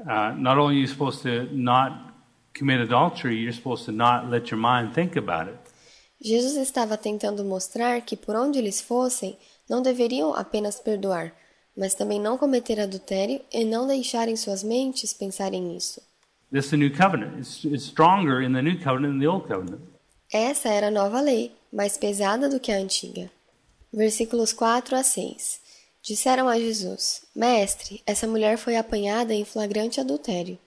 [0.07, 2.13] uh, not only are you supposed to not
[2.53, 5.59] commit adultery, you're supposed to not let your mind think about it.
[6.23, 11.33] Jesus estava tentando mostrar que por onde eles fossem, não deveriam apenas perdoar,
[11.77, 16.03] mas também não cometer adultério e não deixarem suas mentes pensarem nisso.
[16.53, 17.39] This is the new covenant.
[17.39, 19.81] It's, it's stronger in the new covenant than the old covenant.
[20.33, 23.31] Essa era a nova lei, mais pesada do que a antiga.
[23.93, 25.60] Versículos 4 a 6.
[26.03, 30.59] Disseram a Jesus: Mestre, essa mulher foi apanhada em flagrante adultério.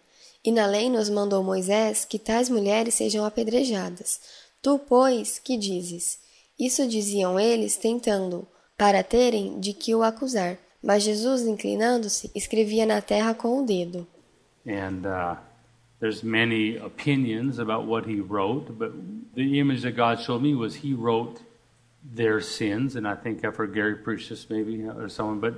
[0.45, 4.19] E na lei nos mandou Moisés que tais mulheres sejam apedrejadas.
[4.61, 6.19] Tu, pois, que dizes?
[6.59, 10.57] Isso diziam eles, tentando, para terem de que o acusar.
[10.81, 14.05] Mas Jesus, inclinando-se, escrevia na terra com o dedo.
[14.65, 15.35] and uh,
[15.99, 18.91] there's many opinions about what he wrote but
[19.35, 21.41] the image that god showed me was he wrote
[22.15, 25.53] their sins and i think i've heard gary preach this maybe or someone but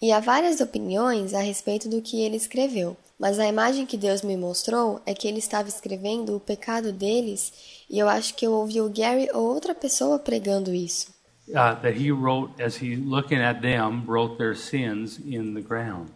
[0.00, 4.22] E há várias opiniões a respeito do que ele escreveu, mas a imagem que Deus
[4.22, 7.52] me mostrou é que ele estava escrevendo o pecado deles,
[7.90, 11.08] e eu acho que eu ouvi o Gary ou outra pessoa pregando isso.
[11.48, 16.10] uh, that he wrote as he looking at them wrote their sins in the ground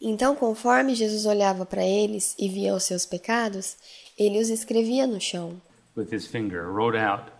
[0.00, 3.76] Então, conforme Jesus olhava para eles e via os seus pecados,
[4.18, 5.60] ele os escrevia no chão.
[5.94, 7.30] with his finger wrote out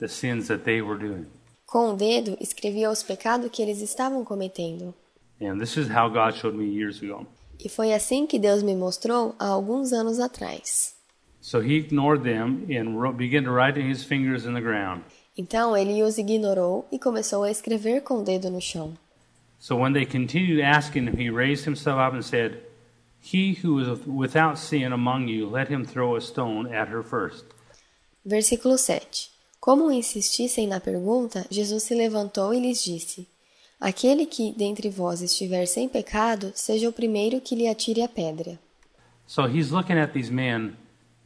[0.00, 1.26] the sins that they were doing
[1.66, 4.92] Com o dedo, escrevia os pecados que eles estavam cometendo.
[5.40, 7.26] and this is how god showed me years ago
[7.62, 10.94] E foi assim que Deus me mostrou há alguns anos atrás.
[11.40, 15.02] so he ignored them and wrote, began to write his fingers in the ground
[15.38, 18.94] Então ele os ignorou e começou a escrever com o dedo no chão.
[19.58, 22.58] So when they continued asking him, he raised himself up and said,
[23.22, 27.44] He who is without sin among you, let him throw a stone at her first.
[28.26, 29.29] Versículo 7.
[29.60, 33.28] Como insistissem na pergunta, Jesus se levantou e lhes disse:
[33.78, 38.58] Aquele que dentre vós estiver sem pecado, seja o primeiro que lhe atire a pedra.
[39.26, 40.76] So he's looking at these men,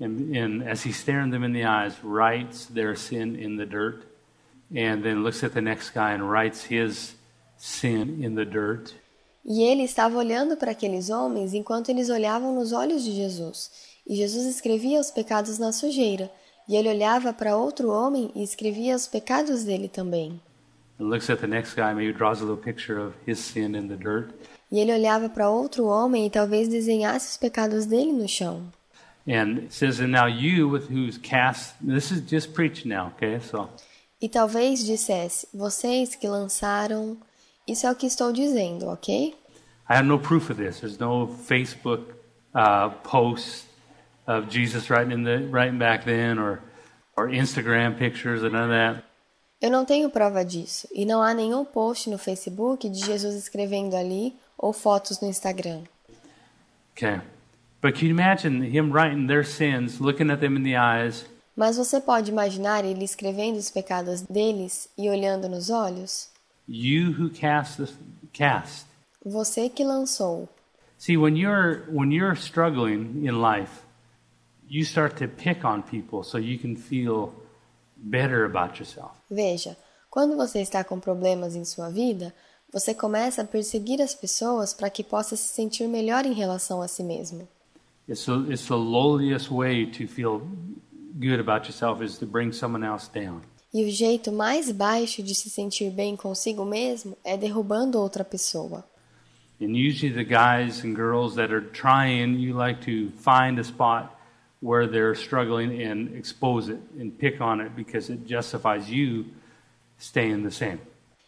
[0.00, 4.04] and, and as he's staring them in the eyes, writes their sin in the dirt,
[4.70, 7.14] and then looks at the next guy and writes his
[7.56, 8.92] sin in the dirt.
[9.44, 13.70] E ele estava olhando para aqueles homens enquanto eles olhavam nos olhos de Jesus.
[14.06, 16.30] E Jesus escrevia os pecados na sujeira.
[16.68, 20.40] E ele olhava para outro homem e escrevia os pecados dele também.
[20.98, 23.88] And looks at the next guy, maybe draws a little picture of his sin in
[23.88, 24.30] the dirt.
[24.70, 28.62] E ele olhava para outro homem e talvez desenhasse os pecados dele no chão.
[29.26, 33.40] And it says, And now you with who's cast, this is just preaching now, okay?
[33.40, 33.68] So
[34.20, 37.18] E talvez dissesse: Vocês que lançaram.
[37.66, 39.34] Isso é o que estou dizendo, ok?
[39.88, 40.80] I have no proof of this.
[40.80, 42.12] There's no Facebook
[42.54, 43.66] uh, posts
[44.26, 46.60] of Jesus writing in the writing back then, or
[47.16, 49.04] or Instagram pictures and none of that.
[49.60, 50.86] Eu não tenho prova disso.
[50.92, 55.84] E não há nenhum post no Facebook de Jesus escrevendo ali ou fotos no Instagram.
[56.92, 57.20] Okay,
[57.80, 61.24] but can you imagine him writing their sins, looking at them in the eyes,
[61.56, 66.28] Mas você pode imaginar ele escrevendo os pecados deles e olhando nos olhos?
[66.68, 67.92] You who cast the
[68.32, 68.86] cast.
[69.24, 70.48] Você que lançou.
[70.98, 73.83] See, when you're when you're struggling in life,
[74.74, 77.32] you start to pick on people so you can feel
[77.96, 79.12] better about yourself.
[79.30, 79.76] Veja,
[80.10, 82.34] quando você está com problemas em sua vida,
[82.72, 86.88] você começa a perseguir as pessoas para que possa se sentir melhor em relação a
[86.88, 87.46] si mesmo.
[88.08, 90.42] It's the, it's the lowliest way to feel
[91.14, 93.42] good about yourself is to bring someone else down.
[93.72, 98.84] E o jeito mais baixo de se sentir bem consigo mesmo é derrubando outra pessoa.
[99.60, 104.13] And usually the guys and girls that are trying, you like to find a spot
[104.64, 109.26] where they're struggling and expose it and pick on it because it justifies you
[109.98, 110.78] staying the same.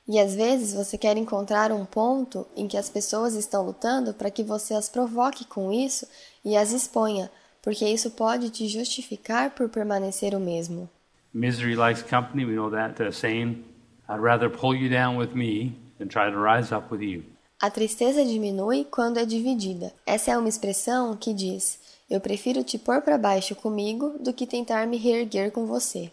[0.08, 4.30] E às vezes você quer encontrar um ponto em que as pessoas estão lutando para
[4.30, 6.06] que você as provoque com isso
[6.44, 7.30] e as exponha,
[7.60, 10.88] porque isso pode te justificar por permanecer o mesmo.
[11.34, 13.64] Misery likes company, we know that uh, saying.
[14.08, 17.24] I'd rather pull you down with me than try to rise up with you.
[17.60, 19.92] A tristeza diminui quando é dividida.
[20.06, 21.78] Essa é uma expressão que diz:
[22.08, 26.12] Eu prefiro te pôr para baixo comigo do que tentar me reerguer com você.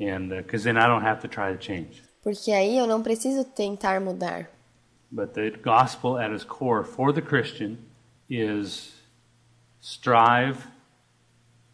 [0.00, 2.02] And because then I don't have to try to change.
[2.22, 4.50] Porque aí eu não preciso tentar mudar.
[5.10, 7.78] But the gospel at its core for the Christian
[8.28, 8.92] is
[9.80, 10.66] strive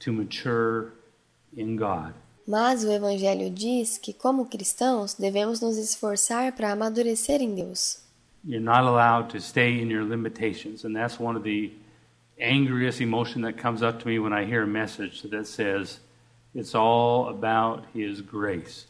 [0.01, 0.93] to mature
[1.57, 2.15] in God.
[2.47, 8.03] Mas o Evangelho diz que, como cristãos, devemos nos esforçar para amadurecer em Deus.
[8.45, 10.85] You're not allowed to stay in your limitations.
[10.85, 11.73] And that's one of the
[12.41, 16.01] angriest emotion that comes up to me when I hear a message that says
[16.55, 18.87] it's all about His grace.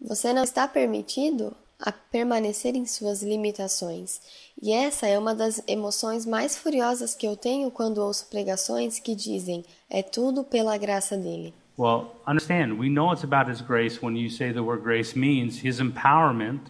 [0.00, 4.20] Você não está permitido a permanecer em suas limitações.
[4.60, 9.14] E essa é uma das emoções mais furiosas que eu tenho quando ouço pregações que
[9.14, 11.52] dizem: é tudo pela graça dele.
[11.78, 15.64] Well, understand, we know it's about His grace when you say the word grace means
[15.64, 16.60] His empowerment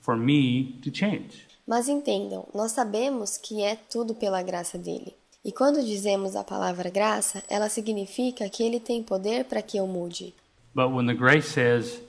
[0.00, 1.46] for me to change.
[1.66, 5.14] Mas entendam, nós sabemos que é tudo pela graça dele.
[5.46, 9.86] E quando dizemos a palavra graça, ela significa que ele tem poder para que eu
[9.86, 10.34] mude.
[10.74, 12.02] But when the grace says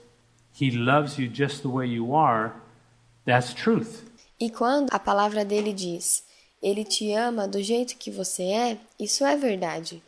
[0.60, 2.50] He loves you just the way you are,
[3.24, 4.02] that's truth.
[4.40, 6.24] E quando a palavra dele diz:
[6.60, 10.02] ele te ama do jeito que você é, isso é verdade.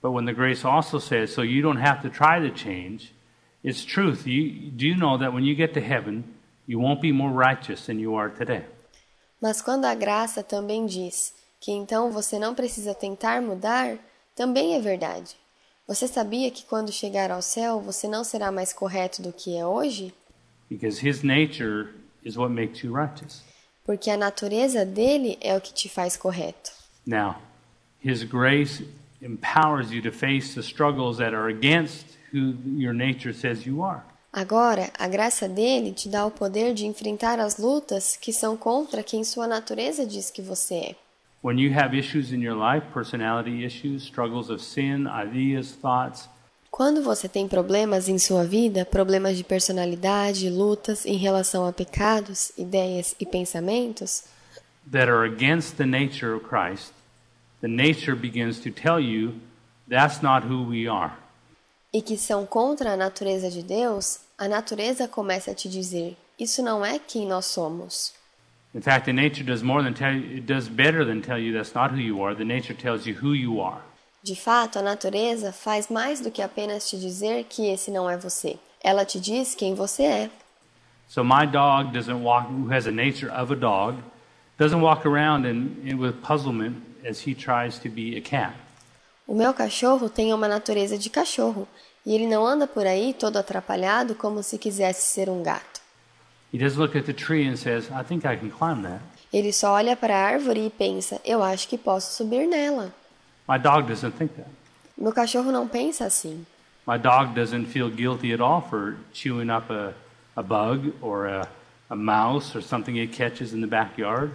[0.00, 3.12] But when the grace also says, so you don't have to try to change,
[3.62, 4.26] it's truth.
[4.26, 6.24] You, do you know that when you get to heaven,
[6.66, 8.64] you won't be more righteous than you are today?
[9.38, 13.98] Mas quando a graça também diz que então você não precisa tentar mudar,
[14.34, 15.36] também é verdade.
[15.86, 19.66] Você sabia que quando chegar ao céu você não será mais correto do que é
[19.66, 20.14] hoje?
[20.70, 21.90] Because His nature
[22.24, 23.42] is what makes you righteous.
[23.84, 26.70] Porque a natureza dele é o que te faz correto.
[27.06, 27.36] Now,
[28.02, 28.86] His grace
[29.20, 34.02] empowers you to face the struggles that are against who your nature says you are.
[34.32, 39.02] Agora, a graça dele te dá o poder de enfrentar as lutas que são contra
[39.02, 41.09] quem sua natureza diz que você é.
[41.42, 46.28] When you have issues in your life, personality issues, struggles of sin, ideas, thoughts,
[46.70, 52.52] Quando você tem problemas em sua vida, problemas de personalidade, lutas em relação a pecados,
[52.56, 54.24] ideias e pensamentos,
[54.90, 56.92] that are against the nature of Christ,
[57.60, 59.34] the nature begins to tell you
[59.88, 61.12] that's not who we are.
[61.92, 66.62] e que são contra a natureza de Deus, a natureza começa a te dizer: isso
[66.62, 68.12] não é quem nós somos.
[68.72, 71.52] In fact, the nature does more than tell you, it does better than tell you
[71.52, 72.34] that's not who you are.
[72.36, 73.82] The nature tells you who you are.
[74.22, 78.16] De fato, a natureza faz mais do que apenas te dizer que esse não é
[78.16, 78.58] você.
[78.82, 80.30] Ela te diz quem você é.
[81.08, 83.98] So my dog doesn't walk, who has a nature of a dog,
[84.56, 88.54] doesn't walk around in, in, with puzzlement as he tries to be a cat.
[89.26, 91.66] O meu cachorro tem uma natureza de cachorro
[92.06, 95.79] e ele não anda por aí todo atrapalhado como se quisesse ser um gato.
[97.56, 99.00] Says, I think I can climb that.
[99.32, 102.92] Ele só olha para a árvore e pensa: eu acho que posso subir nela.
[103.48, 104.48] My dog doesn't think that.
[104.98, 106.44] Meu cachorro não pensa assim.
[106.86, 109.94] My dog doesn't feel guilty at all for chewing up a,
[110.34, 111.48] a bug or a,
[111.88, 114.32] a mouse or something it catches in the backyard.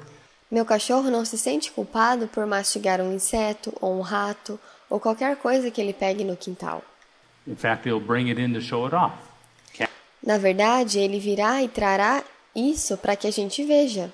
[0.49, 4.59] Meu cachorro não se sente culpado por mastigar um inseto ou um rato
[4.89, 6.82] ou qualquer coisa que ele pegue no quintal.
[7.47, 9.16] In fact, he'll bring it in to show it off.
[10.26, 12.23] Na verdade, ele virá e trará
[12.55, 14.11] isso para que a gente veja.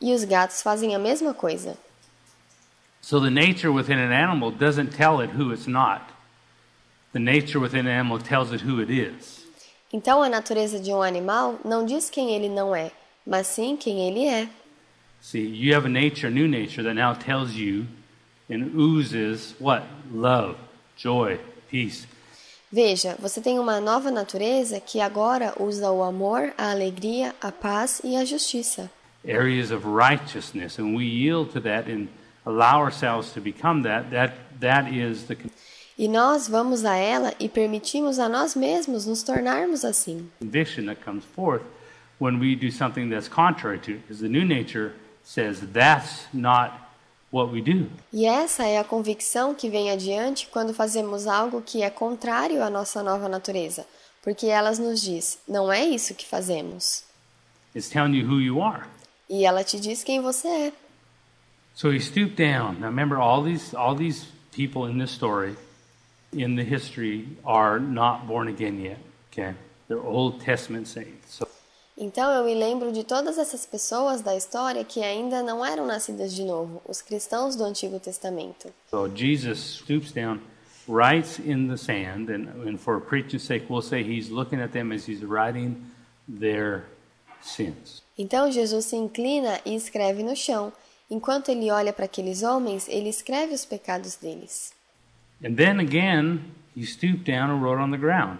[0.00, 1.76] E os gatos fazem a mesma coisa.
[3.02, 6.02] So the nature within an animal doesn't tell it who it's not.
[7.12, 9.46] The nature within an animal tells it who it is.
[9.92, 12.90] Então a natureza de um animal não diz quem ele não é,
[13.24, 14.48] mas sim quem ele é.
[15.20, 17.86] See, you have a nature, a new nature, that now tells you
[18.50, 19.84] and oozes what?
[20.12, 20.56] Love,
[20.96, 21.38] joy,
[21.70, 22.06] peace.
[22.70, 28.00] Veja, você tem uma nova natureza que agora usa o amor, a alegria, a paz
[28.04, 28.90] e a justiça.
[29.26, 32.06] areas of righteousness, and we yield to that and
[32.44, 34.08] allow ourselves to become that.
[34.10, 35.36] That that is the
[35.98, 40.28] E nós vamos a ela e permitimos a nós mesmos nos tornarmos assim.
[40.38, 41.62] conviction that comes forth
[42.20, 44.92] when we do something that's contrary to because the new nature
[45.24, 46.85] says that's not
[47.36, 47.88] what we do.
[48.12, 52.70] E essa é a convicção que vem adiante quando fazemos algo que é contrário à
[52.70, 53.86] nossa nova natureza,
[54.22, 57.04] porque elas nos diz: não é isso que fazemos.
[57.74, 58.84] It's telling you who you are.
[59.28, 60.72] E ela te diz quem você é.
[61.74, 62.80] So he stooped down.
[62.80, 65.56] Now remember, all these all these people in this story,
[66.32, 68.98] in the history, are not born again yet.
[69.30, 69.54] Okay,
[69.88, 71.34] they're Old Testament saints.
[71.34, 71.46] So
[71.98, 76.34] Então eu me lembro de todas essas pessoas da história que ainda não eram nascidas
[76.34, 78.70] de novo, os cristãos do Antigo Testamento.
[78.90, 80.40] So Jesus stoops down,
[80.86, 84.92] writes in the sand, and, and for preaching's sake, we'll say he's looking at them
[84.92, 85.90] as he's writing
[86.28, 86.84] their
[87.40, 88.02] sins.
[88.18, 90.70] Então Jesus se inclina e escreve no chão.
[91.10, 94.70] Enquanto ele olha para aqueles homens, ele escreve os pecados deles.
[95.42, 96.40] And then again,
[96.76, 98.38] he stooped down and wrote on the ground.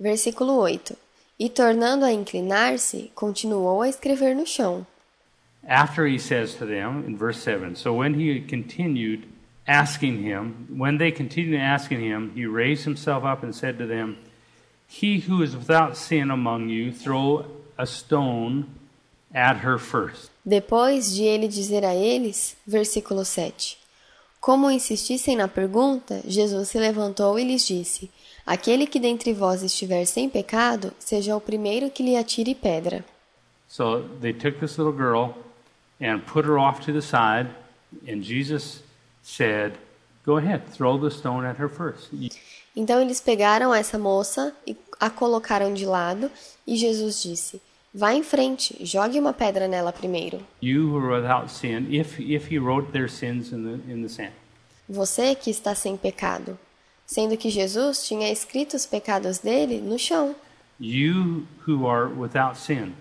[0.00, 1.07] Versículo 8.
[1.38, 4.86] E tornando a inclinar-se, continuou a escrever no chão.
[5.64, 9.24] After he says to them in verse 7 So when he continued
[9.66, 14.16] asking him, when they continued asking him, he raised himself up and said to them,
[14.88, 17.44] He who is without sin among you, throw
[17.76, 18.66] a stone
[19.34, 20.30] at her first.
[20.44, 23.76] Depois de ele dizer a eles, versículo 7.
[24.40, 28.10] Como insistissem na pergunta, Jesus se levantou e lhes disse:
[28.48, 33.04] Aquele que dentre vós estiver sem pecado, seja o primeiro que lhe atire pedra.
[33.68, 35.34] So they took this little girl
[36.00, 37.50] and put her off to the side,
[38.08, 38.82] and Jesus
[39.22, 39.74] said,
[40.24, 42.08] Go ahead, throw the stone at her first.
[42.74, 46.30] Então eles pegaram essa moça e a colocaram de lado,
[46.66, 47.60] e Jesus disse:
[47.92, 50.40] Vá em frente, jogue uma pedra nela primeiro.
[51.48, 54.32] Sin, if, if he wrote their sins in the, in the sand.
[54.88, 56.58] Você que está sem pecado.
[57.08, 60.36] Sendo que Jesus tinha escrito os pecados dele no chão.
[60.78, 62.92] You who are without sin,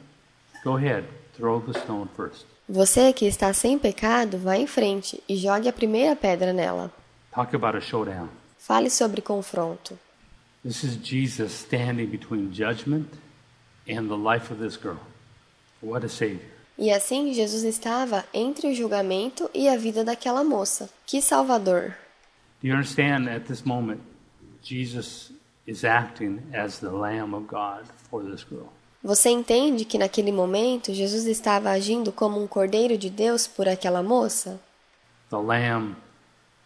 [0.64, 1.06] go ahead,
[1.36, 2.46] throw the stone first.
[2.70, 6.90] Você que está sem pecado, vá em frente e jogue a primeira pedra nela.
[7.34, 8.30] Talk about a showdown.
[8.58, 10.00] Fale sobre confronto.
[10.64, 13.10] This is Jesus standing between judgment
[13.90, 15.00] and the life of this girl.
[15.82, 16.50] What a Savior.
[16.78, 20.90] E assim Jesus estava entre o julgamento e a vida daquela moça.
[21.06, 21.94] Que Salvador!
[22.62, 24.02] Do you understand at this moment,
[24.64, 25.32] Jesus
[25.68, 28.72] is acting as the Lamb of God for this girl?
[29.04, 34.02] Você entende que naquele momento Jesus estava agindo como um cordeiro de Deus por aquela
[34.02, 34.60] moça?
[35.30, 35.96] The Lamb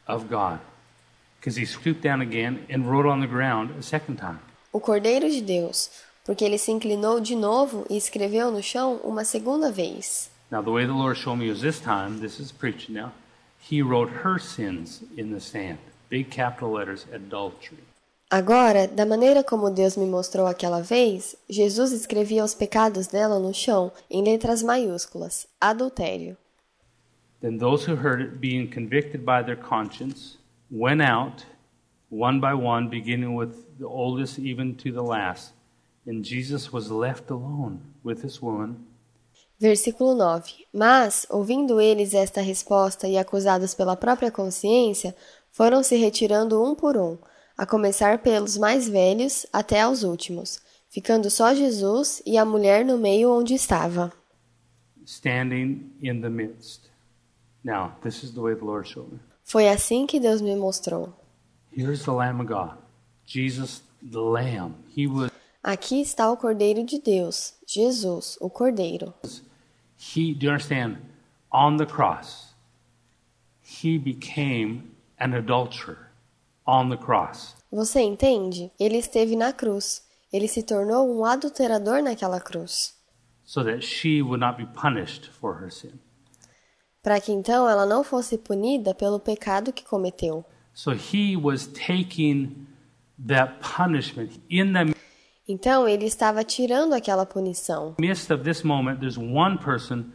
[0.07, 0.59] of God.
[1.39, 4.39] Because he stooped down again and wrote on the ground a second time.
[4.71, 5.89] O cordeiro de Deus,
[6.23, 10.31] porque ele se inclinou de novo e escreveu no chão uma segunda vez.
[10.49, 13.11] Now, the way the Lord showed me was this time, this is preaching now,
[13.61, 15.77] he wrote her sins in the sand.
[16.09, 17.77] Big capital letters, adultery.
[18.29, 23.53] Agora, da maneira como Deus me mostrou aquela vez, Jesus escrevia os pecados dela no
[23.53, 26.37] chão em letras maiúsculas: adultério.
[27.41, 30.37] Then those who heard it, being convicted by their conscience,
[30.69, 31.45] went out,
[32.09, 35.53] one by one, beginning with the oldest even to the last.
[36.05, 38.85] And Jesus was left alone with this woman.
[39.61, 40.65] Versículo 9.
[40.73, 45.15] Mas, ouvindo eles esta resposta e acusados pela própria consciência,
[45.51, 47.15] foram se retirando um por um,
[47.55, 50.59] a começar pelos mais velhos até aos últimos,
[50.89, 54.11] ficando só Jesus e a mulher no meio onde estava.
[55.05, 56.89] standing in the midst.
[57.63, 59.19] Now, this is the way the Lord showed me.
[59.43, 61.13] Foi assim que Deus me mostrou.
[61.71, 62.77] Here's the Lamb of God.
[63.25, 64.73] Jesus, the Lamb.
[64.95, 65.29] He was,
[65.63, 69.13] Aqui está o Cordeiro de Deus, Jesus, o Cordeiro.
[70.01, 70.97] He, do you understand?
[71.51, 72.53] On the cross,
[73.61, 76.09] he became an adulterer
[76.65, 77.55] on the cross.
[77.71, 78.71] Você entende?
[78.79, 80.01] Ele esteve na cruz.
[80.31, 83.01] Ele se tornou um adulterador naquela cruz.
[83.51, 85.99] so that she would not be punished for her sin.
[87.03, 90.45] Para que então ela não fosse punida pelo pecado que cometeu.
[90.73, 92.65] So he was taking
[93.27, 94.39] that punishment.
[94.49, 94.95] In the
[95.47, 97.95] Então ele estava tirando aquela punição.
[97.99, 100.11] midst of this moment, there's one person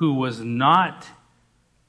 [0.00, 1.06] who was not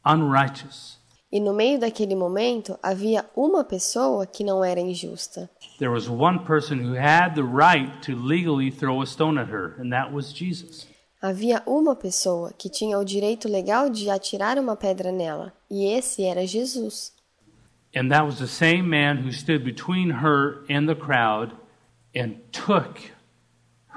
[0.05, 1.01] unrighteous.
[1.31, 5.49] E no meio daquele momento havia uma pessoa que não era injusta.
[5.79, 9.73] There was one person who had the right to legally throw a stone at her,
[9.79, 10.87] and that was Jesus.
[11.19, 16.23] Havia uma pessoa que tinha o direito legal de atirar uma pedra nela, e esse
[16.23, 17.13] era Jesus.
[17.95, 21.55] And that was the same man who stood between her and the crowd
[22.15, 22.99] and took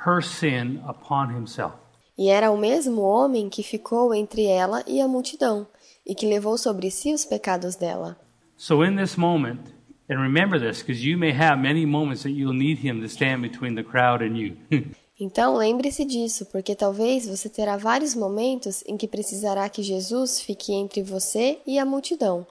[0.07, 1.75] her sin upon himself.
[2.19, 5.67] E era o mesmo homem que ficou entre ela e a multidão,
[6.07, 8.19] e que levou sobre si os pecados dela.
[8.57, 9.61] So, in this moment,
[10.09, 13.43] and remember this because you may have many moments that you'll need him to stand
[13.43, 14.57] between the crowd and you.
[15.19, 20.75] Então lembre-se disso, porque talvez você terá vários momentos em que precisará que Jesus fique
[20.75, 22.47] entre você e a multidão.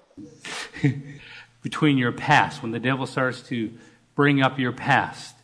[1.62, 3.72] between your past, when the devil starts to
[4.16, 5.35] bring up your past,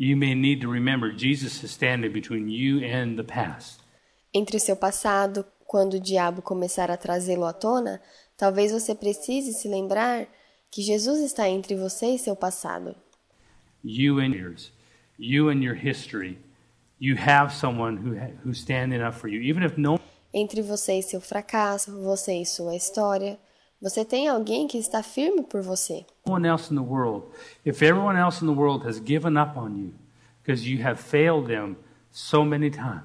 [0.00, 3.80] you may need to remember Jesus is standing between you and the past.
[4.32, 8.00] Entre seu passado, quando o diabo começar a trazê-lo à tona,
[8.34, 10.26] talvez você precise se lembrar
[10.70, 12.96] que Jesus está entre você e seu passado.
[13.84, 14.72] You and yours,
[15.18, 16.38] you and your history,
[16.98, 20.00] you have someone who who's standing up for you, even if no.
[20.32, 23.38] Entre você e seu fracasso, você e sua história,
[23.80, 26.04] você tem alguém que está firme por você.
[26.26, 27.26] Everyone else in the world,
[27.64, 29.94] if everyone else in the world has given up on you
[30.42, 31.76] because you have failed them
[32.10, 33.04] so many times.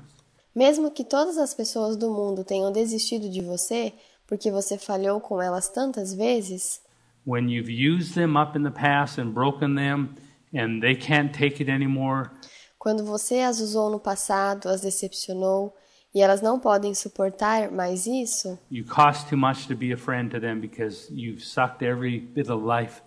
[0.54, 3.94] Mesmo que todas as pessoas do mundo tenham desistido de você
[4.28, 6.82] porque você falhou com elas tantas vezes,
[7.26, 10.16] when you've used them up in the past and broken them
[10.54, 12.30] and they can't take it anymore,
[12.78, 15.74] quando você as usou no passado, as decepcionou
[16.16, 20.32] e elas não podem suportar mais isso, you cost too much to be a friend
[20.32, 23.02] to them because you've sucked every bit of life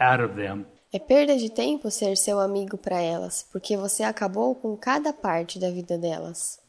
[0.00, 0.64] out of them.
[0.92, 5.58] é perda de tempo ser seu amigo para elas, porque você acabou com cada parte
[5.58, 6.60] da vida delas.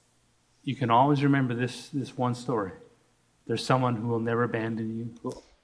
[0.65, 2.73] You can always remember this, this one story.
[3.45, 5.13] There's someone who will never abandon you.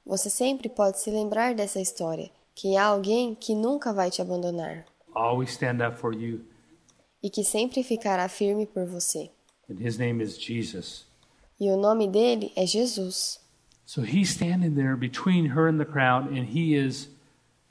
[0.06, 4.86] Você sempre pode se lembrar dessa história, que há alguém que nunca vai te abandonar
[5.16, 6.42] always stand up for you,
[7.22, 9.32] e que sempre ficará firme por você.
[9.70, 11.06] And his name is Jesus.
[11.60, 13.40] E o nome dele é Jesus.
[13.86, 17.10] So he's standing there between her and the crowd, and he is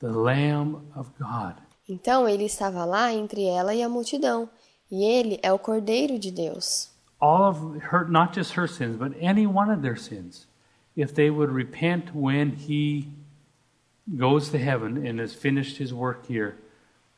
[0.01, 1.55] the Lamb of God.
[1.89, 4.49] Então ele estava lá entre ela e a multidão,
[4.91, 6.91] e ele é o Cordeiro de Deus.
[7.21, 10.47] All of her, not just her sins, but any one of their sins,
[10.97, 13.09] if they would repent when he
[14.17, 16.57] goes to heaven and has finished his work here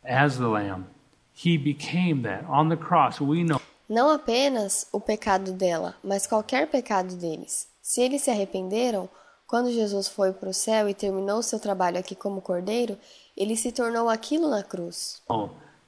[0.04, 0.86] as the Lamb,
[1.32, 2.44] he became that.
[2.46, 7.68] On the cross, we know Não apenas o pecado dela, mas qualquer pecado deles.
[7.82, 9.08] Se eles se arrependeram,
[9.46, 12.96] quando Jesus foi para o céu e terminou seu trabalho aqui como Cordeiro,
[13.36, 15.22] ele se tornou aquilo na cruz.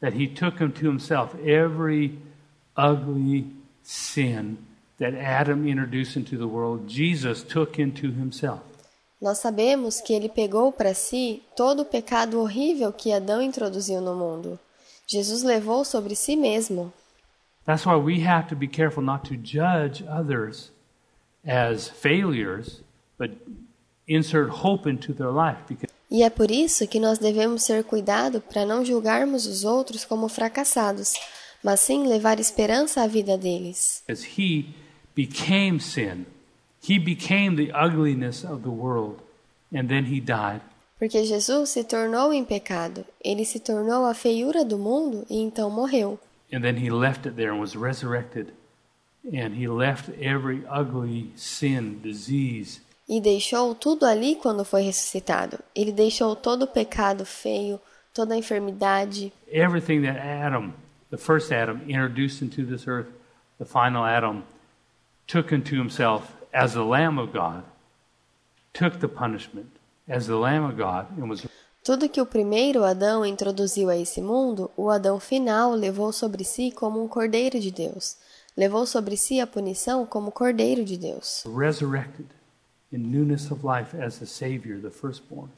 [0.01, 2.19] that he took him to himself every
[2.77, 3.47] ugly
[3.83, 4.59] sin
[4.99, 8.61] that Adam introduced into the world, Jesus took into himself.
[9.21, 14.15] Nós sabemos que ele pegou para si todo o pecado horrível que Adão introduziu no
[14.15, 14.59] mundo.
[15.07, 16.93] Jesus levou sobre si mesmo.
[17.67, 20.71] That's why we have to be careful not to judge others
[21.45, 22.83] as failures,
[23.19, 23.31] but
[24.07, 28.41] insert hope into their life because E é por isso que nós devemos ter cuidado
[28.41, 31.15] para não julgarmos os outros como fracassados,
[31.65, 34.05] mas sim levar esperança à vida deles.
[34.39, 34.67] he
[35.17, 36.25] became sin.
[36.89, 39.17] He became the ugliness of the world,
[39.75, 40.61] and then he died.
[40.97, 45.69] Porque Jesus se tornou em pecado, ele se tornou a feiura do mundo e então
[45.69, 46.19] morreu.
[46.53, 48.53] And then he left it there and was resurrected.
[49.33, 55.61] And he left every ugly sin, disease, E deixou tudo ali quando foi ressuscitado.
[55.75, 57.81] Ele deixou todo o pecado feio,
[58.13, 60.75] toda a enfermidade, everything that Adam,
[61.11, 63.07] the first Adam, introduced into this earth,
[63.59, 64.43] the final Adam,
[65.29, 67.63] took into himself as the Lamb of God,
[68.73, 69.71] took the punishment
[70.09, 71.47] as the Lamb of God, and was
[71.87, 76.73] Tudo que o primeiro Adão introduziu a esse mundo, o Adão final levou sobre si
[76.73, 78.17] como um cordeiro de Deus.
[78.57, 81.45] Levou sobre si a punição como cordeiro de Deus.
[81.47, 82.27] resurrected
[82.91, 85.49] in newness of life as the Savior, the firstborn.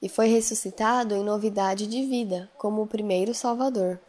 [0.00, 4.00] E foi ressuscitado em novidade de vida, como o primeiro Salvador.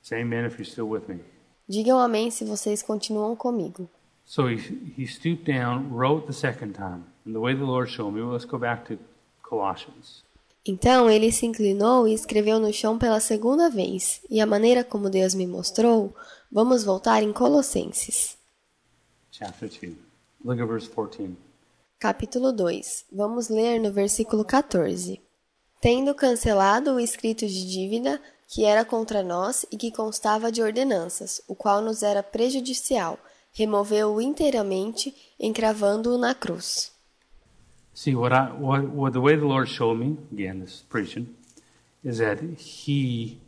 [0.00, 1.20] Say amen if you're still with me.
[1.68, 3.86] Digam amém se vocês continuam comigo.
[4.24, 4.56] So he,
[4.96, 7.04] he stooped down, wrote the second time.
[7.26, 8.98] And the way the Lord showed me, let's go back to
[9.42, 10.24] Colossians.
[10.66, 15.08] Então ele se inclinou e escreveu no chão pela segunda vez, e a maneira como
[15.08, 16.12] Deus me mostrou,
[16.50, 18.36] vamos voltar em Colossenses.
[19.30, 19.94] chapter 2.
[20.44, 21.36] Look at verse 14.
[21.98, 23.04] Capítulo 2.
[23.12, 25.20] Vamos ler no versículo 14.
[25.80, 31.40] Tendo cancelado o escrito de dívida que era contra nós e que constava de ordenanças,
[31.46, 33.18] o qual nos era prejudicial,
[33.52, 36.95] removeu-o inteiramente, encravando-o na cruz.
[37.96, 41.34] See, what I, what, what the way the Lord showed me, again, this is preaching,
[42.04, 43.40] is that He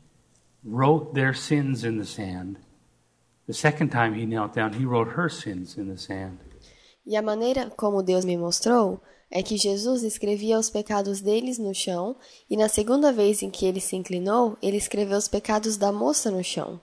[0.65, 2.57] wrote their sins in the sand.
[3.47, 6.39] The second time He knelt down, He wrote her sins in the sand.
[7.07, 11.75] E a maneira como Deus me mostrou é que Jesus escrevia os pecados deles no
[11.75, 12.17] chão,
[12.49, 16.31] e na segunda vez em que ele se inclinou, ele escreveu os pecados da moça
[16.31, 16.81] no chão.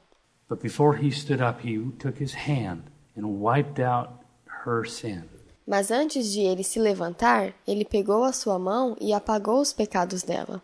[0.48, 2.84] But before he stood up, he took his hand
[3.18, 4.24] and wiped out
[4.68, 5.24] her sin.
[5.68, 10.22] Mas antes de ele se levantar, ele pegou a sua mão e apagou os pecados
[10.24, 10.62] dela,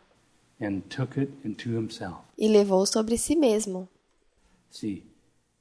[0.61, 2.17] and took it into himself.
[2.37, 3.87] e levou sobre si mesmo.
[4.69, 5.03] See,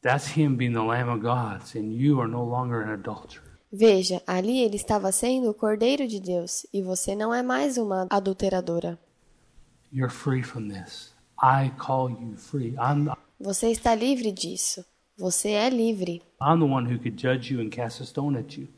[0.02, 3.42] that's him being the Lamb of God, saying, You are no longer an adulterer.
[3.72, 8.06] Veja, ali ele estava sendo o Cordeiro de Deus, e você não é mais uma
[8.10, 8.98] adulteradora.
[9.92, 11.12] You're free from this.
[11.42, 12.74] I call you free.
[12.78, 14.84] I'm the, Você está livre disso.
[15.16, 16.22] Você é livre.
[16.42, 18.68] I'm the one who could judge you and cast a stone at you.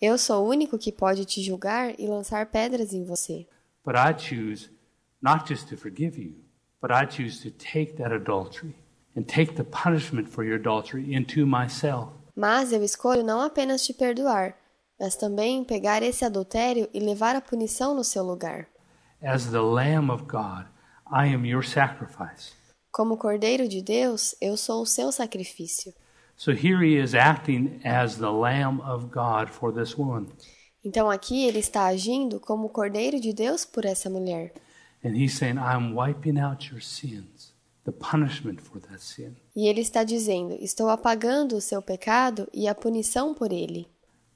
[0.00, 3.46] Eu sou o único que pode te julgar e lançar pedras em você.
[3.84, 4.70] But I choose
[5.22, 6.34] not just to forgive you,
[6.82, 8.74] but I choose to take that adultery
[9.16, 12.12] and take the punishment for your adultery into myself.
[12.34, 14.54] Mas eu escolho não apenas te perdoar,
[15.00, 18.68] mas também pegar esse adultério e levar a punição no seu lugar.
[19.22, 20.66] As the Lamb of God,
[21.10, 22.52] I am your sacrifice.
[22.92, 25.94] Como Cordeiro de Deus, eu sou o seu sacrifício.
[26.36, 30.28] So here he is acting as the Lamb of God for this woman.
[30.84, 34.52] Então aqui ele está agindo como o Cordeiro de Deus por essa mulher.
[35.02, 39.36] And he's saying, I'm wiping out your sins, the punishment for that sin.
[39.54, 43.88] E ele está dizendo: Estou apagando o seu pecado e a punição por ele.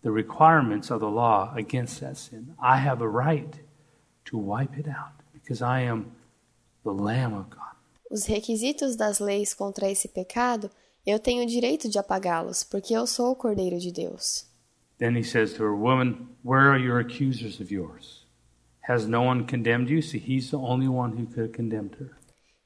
[0.03, 2.55] The requirements of the law against that sin.
[2.59, 3.61] I have a right
[4.25, 6.07] to wipe it out because I am
[6.83, 7.77] the Lamb of God.
[8.11, 10.71] Os requisitos das leis contra esse pecado,
[11.07, 14.47] eu tenho o direito de apagá-los, porque eu sou o Cordeiro de Deus.
[14.99, 18.27] Then he says to her, Woman, where are your accusers of yours?
[18.89, 20.03] Has no one condemned you?
[20.03, 22.11] See, he's the only one who could have condemned her.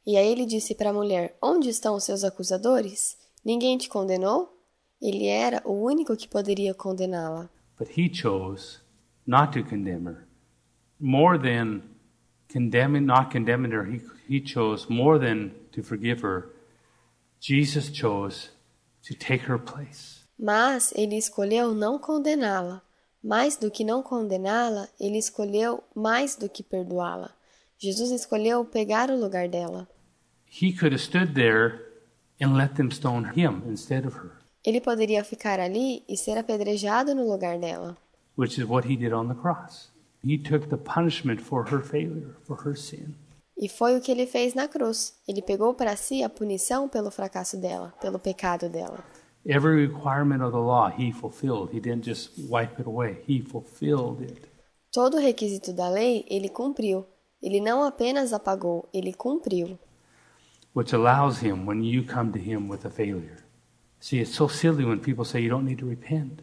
[0.06, 3.16] E aí ele disse para a mulher: Onde estão os seus acusadores?
[3.44, 4.58] Ninguém te condenou?
[5.00, 7.48] Ele era o único que poderia condená-la.
[7.78, 8.80] But he chose
[9.26, 10.26] not to condemn her.
[10.98, 11.82] More than
[12.48, 16.53] condemning, not condemning her, he, he chose more than to forgive her.
[17.46, 18.48] Jesus chose
[19.06, 20.24] to take her place.
[20.38, 22.80] Mas ele escolheu não condená-la.
[23.22, 27.30] Mais do que não condená-la, ele escolheu mais do que perdoá-la.
[27.78, 29.86] Jesus escolheu pegar o lugar dela.
[30.48, 31.80] He could have stood there
[32.40, 34.32] and let them stone him instead of her,
[34.64, 37.96] Ele poderia ficar ali e ser apedrejado no lugar dela.
[38.36, 39.90] which is what he did on the cross.
[40.22, 43.14] He took the punishment for her failure, for her sin.
[43.56, 45.14] E foi o que ele fez na cruz.
[45.28, 49.04] Ele pegou para si a punição pelo fracasso dela, pelo pecado dela.
[49.46, 51.74] Every requirement of the law he fulfilled.
[51.74, 54.42] He didn't just wipe it away, he fulfilled it.
[54.90, 57.06] Todo requisito da lei ele cumpriu.
[57.42, 59.78] Ele não apenas apagou, ele cumpriu.
[60.74, 63.44] which allows him when you come to him with a failure.
[64.00, 66.42] See, it's so silly when people say you don't need to repent.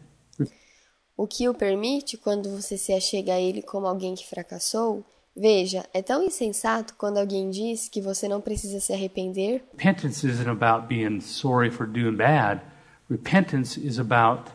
[1.16, 5.04] O que o permite quando você se achega a ele como alguém que fracassou?
[5.34, 9.64] Veja, é tão insensato quando alguém diz que você não precisa se arrepender.
[9.76, 12.60] Repentance isn't about being sorry for doing bad.
[13.08, 14.50] Repentance is about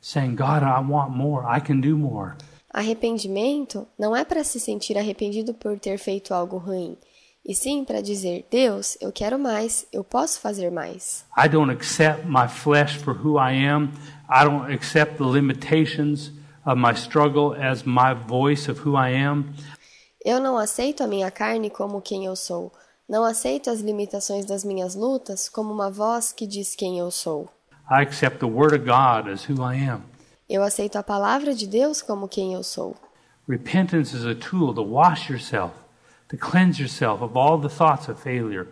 [0.00, 1.46] saying, God, I want more.
[1.46, 2.34] I can do more.
[2.72, 6.96] Arrependimento não é para se sentir arrependido por ter feito algo ruim,
[7.44, 11.24] e sim para dizer: Deus, eu quero mais, eu posso fazer mais.
[11.36, 13.90] I don't accept my flesh for who I am.
[14.28, 16.32] I don't accept the limitations
[16.64, 19.54] of my struggle as my voice of who I am.
[20.24, 22.72] Eu não aceito a minha carne como quem eu sou.
[23.08, 27.48] Não aceito as limitações das minhas lutas como uma voz que diz quem eu sou.
[27.90, 30.02] I accept the Word of God as who I am.
[30.48, 32.94] Eu aceito a palavra de Deus como quem eu sou.
[33.48, 35.74] Repentance is a tool to wash yourself,
[36.28, 38.68] to cleanse yourself of all the thoughts of failure,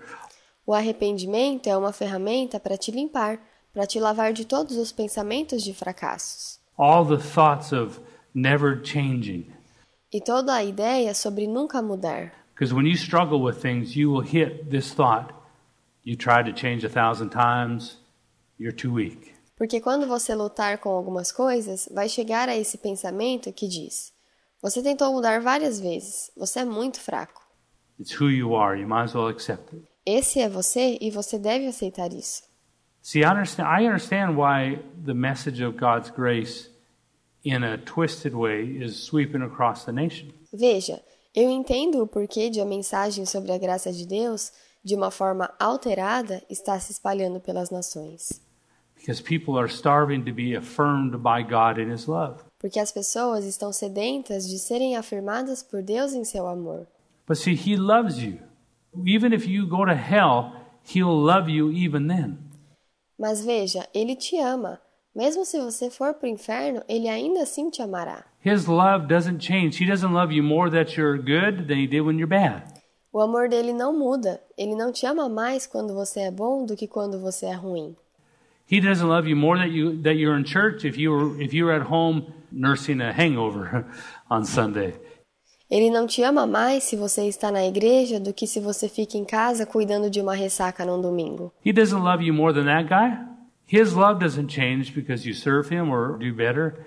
[0.66, 3.40] O arrependimento é uma ferramenta para te limpar,
[3.72, 6.60] para te lavar de todos os pensamentos de fracassos.
[6.78, 7.98] all the thoughts of
[8.32, 9.52] never changing.
[10.12, 12.32] E toda a ideia sobre nunca mudar.
[12.54, 15.32] Because when you struggle with things, you will hit this thought.
[16.04, 17.98] You tried to change a thousand times,
[18.58, 19.32] you're too weak.
[19.56, 24.12] Porque quando você lutar com algumas coisas, vai chegar a esse pensamento que diz:
[24.62, 27.42] Você tentou mudar várias vezes, você é muito fraco.
[27.98, 28.80] It's who you are.
[28.80, 29.86] You might as well accept it.
[30.06, 32.42] Esse é você e você deve aceitar isso.
[33.02, 36.69] See, I understand, I understand why the message of God's grace
[37.44, 40.28] in a twisted way is sweeping across the nation.
[40.52, 41.02] Veja,
[41.34, 45.52] eu entendo o porquê de a mensagem sobre a graça de Deus, de uma forma
[45.58, 48.40] alterada, está se espalhando pelas nações.
[48.96, 52.42] Because people are starving to be affirmed by God in His love.
[52.58, 56.86] Porque as pessoas estão sedentas de serem afirmadas por Deus em seu amor.
[57.26, 58.38] But see, He loves you.
[59.06, 60.52] Even if you go to hell,
[60.84, 62.38] He'll love you even then.
[63.18, 64.80] Mas veja, ele te ama.
[65.14, 68.24] Mesmo se você for para o inferno, ele ainda assim te amará.
[68.44, 69.82] His love doesn't change.
[69.82, 72.62] He doesn't love you more that you're good than he did when you're bad.
[73.12, 74.40] O amor dele não muda.
[74.56, 77.96] Ele não te ama mais quando você é bom do que quando você é ruim.
[78.70, 81.52] He doesn't love you more that you that you're in church if you were if
[81.52, 83.84] you were at home nursing a hangover
[84.30, 84.94] on Sunday.
[85.68, 89.16] Ele não te ama mais se você está na igreja do que se você fica
[89.16, 91.52] em casa cuidando de uma ressaca num domingo.
[91.66, 93.18] He doesn't love you more than that guy.
[93.72, 96.86] His love doesn't change because you serve him or do better.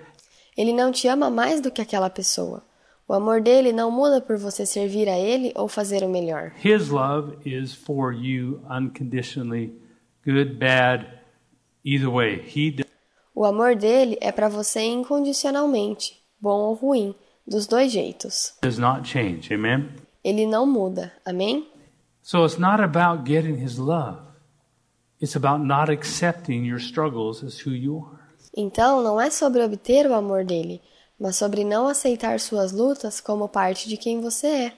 [0.56, 2.62] Ele não te ama mais do que aquela pessoa.
[3.08, 6.52] O amor dele não muda por você servir a ele ou fazer o melhor.
[6.62, 9.74] His love is for you unconditionally,
[10.24, 11.06] good, bad,
[11.84, 12.42] either way.
[12.46, 12.76] He
[13.34, 17.14] O amor dele é para você incondicionalmente, bom ou ruim,
[17.46, 18.54] dos dois jeitos.
[18.62, 19.52] does not change.
[19.52, 19.88] Amen.
[20.22, 21.12] Ele não muda.
[21.26, 21.68] Amém?
[22.22, 24.18] So it's not about getting his love.
[25.24, 28.20] It's about not accepting your struggles as who you are.
[28.54, 30.82] Então, não é sobre obter o amor dele,
[31.18, 34.72] mas sobre não aceitar suas lutas como parte de quem você é.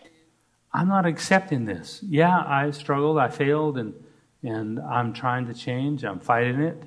[0.72, 2.00] I'm not accepting this.
[2.08, 3.94] Yeah, I struggled, I failed, and
[4.44, 6.06] and I'm trying to change.
[6.06, 6.78] I'm fighting it.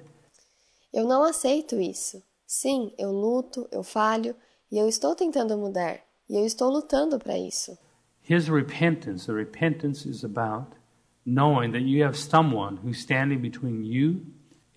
[0.94, 2.24] Eu não aceito isso.
[2.48, 4.34] Sim, eu luto, eu falho
[4.72, 6.00] e eu estou tentando mudar.
[6.30, 7.78] E eu estou lutando para isso.
[8.22, 10.79] His repentance, the repentance is about
[11.34, 14.22] knowing that you have someone who's standing between you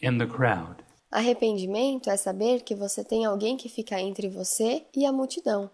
[0.02, 0.82] and the crowd.
[1.10, 5.70] Arrependimento é saber que você tem alguém que fica entre você e a multidão,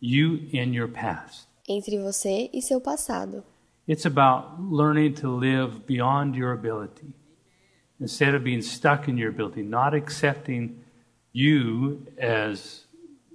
[0.00, 1.46] You and your past.
[1.68, 3.42] entre você e seu passado.
[3.88, 7.14] It's about learning to live beyond your ability.
[8.00, 10.76] Instead of being stuck in your ability, not accepting
[11.32, 12.86] you as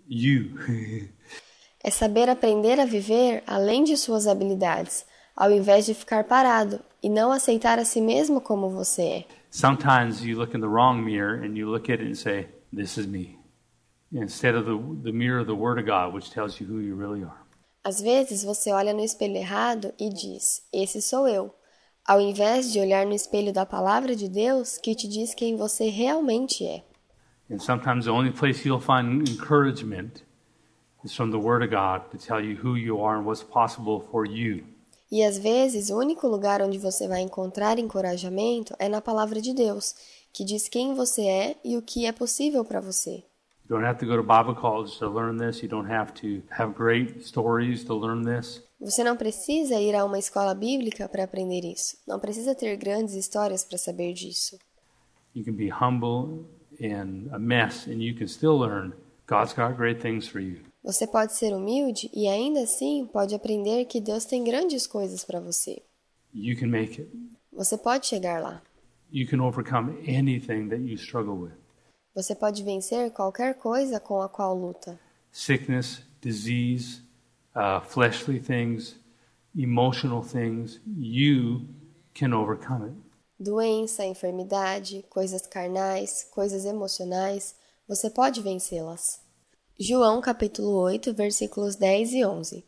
[0.08, 0.58] you.
[1.84, 7.10] É saber aprender a viver além de suas habilidades, ao invés de ficar parado e
[7.10, 9.26] não aceitar a si mesmo como você é.
[9.52, 12.98] Sometimes you look in the wrong mirror and you look at it and say, This
[12.98, 13.38] is me.
[14.12, 16.96] Instead of the, the mirror of the Word of God, which tells you who you
[16.96, 17.46] really are.
[17.84, 21.54] Às vezes você olha no espelho errado e diz: Esse sou eu,
[22.06, 25.90] ao invés de olhar no espelho da palavra de Deus que te diz quem você
[25.90, 26.84] realmente é.
[27.50, 30.24] And sometimes the only place you'll find encouragement
[31.04, 34.06] is from the Word of God to tell you who you are and what's possible
[34.12, 34.66] for you.
[35.12, 39.54] E às vezes o único lugar onde você vai encontrar encorajamento é na palavra de
[39.54, 39.96] Deus,
[40.34, 43.24] que diz quem você é e o que é possível para você.
[43.70, 45.62] You don't have to go to Bible college to learn this.
[45.62, 48.64] You don't have to have great stories to learn this.
[48.80, 51.98] Você não precisa ir a uma escola bíblica para aprender isso.
[52.08, 54.58] Não precisa ter grandes histórias para saber disso.
[55.36, 56.46] You can be humble
[56.80, 58.94] and a mess, and you can still learn
[59.28, 60.62] God's got great things for you.
[60.88, 65.38] Você pode ser humilde e ainda assim pode aprender que Deus tem grandes coisas para
[65.38, 65.84] você.
[66.34, 67.12] You can make it.
[67.52, 68.62] Você pode chegar lá.
[69.12, 71.52] You can overcome anything that you struggle with
[72.16, 74.98] Você pode vencer qualquer coisa com a qual luta.
[75.30, 77.02] sickness, disease,
[77.54, 78.96] uh, fleshly things,
[79.54, 80.80] emotional things.
[80.88, 81.68] You
[82.18, 82.96] can overcome it.
[83.38, 89.27] Doença, enfermidade, coisas carnais, coisas emocionais, você pode vencê-las.
[89.80, 92.66] João capítulo 8, versículos 10 e 11.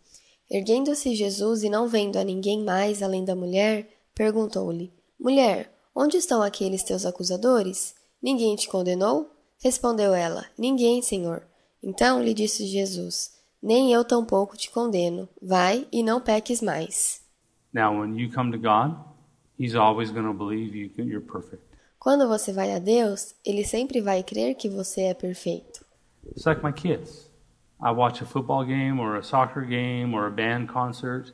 [0.47, 6.43] Erguendo-se Jesus e não vendo a ninguém mais além da mulher, perguntou-lhe: Mulher, onde estão
[6.43, 7.95] aqueles teus acusadores?
[8.21, 9.27] Ninguém te condenou?
[9.59, 11.41] Respondeu ela: Ninguém, Senhor.
[11.81, 15.27] Então lhe disse Jesus: Nem eu tampouco te condeno.
[15.41, 17.23] Vai e não peques mais.
[17.73, 18.95] Now, when you come to God,
[19.59, 21.63] He's always going to believe you, you're perfect.
[21.97, 25.68] Quando você vai a Deus, ele sempre vai crer que você é perfeito.
[26.31, 27.29] It's like my kids.
[27.81, 31.31] I watch a football game or a soccer game or a band concert.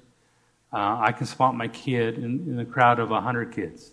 [0.72, 3.92] Uh, I can spot my kid in, in a crowd of 100 kids.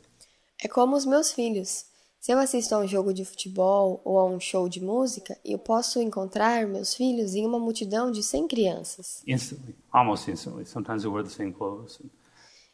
[0.62, 1.86] É como os meus filhos.
[2.20, 5.58] Se eu assisto a um jogo de futebol ou a um show de música, eu
[5.58, 9.22] posso encontrar meus filhos em uma multidão de 100 crianças.
[9.26, 10.64] Instantly, almost instantly.
[10.64, 12.00] Sometimes they wear the same clothes.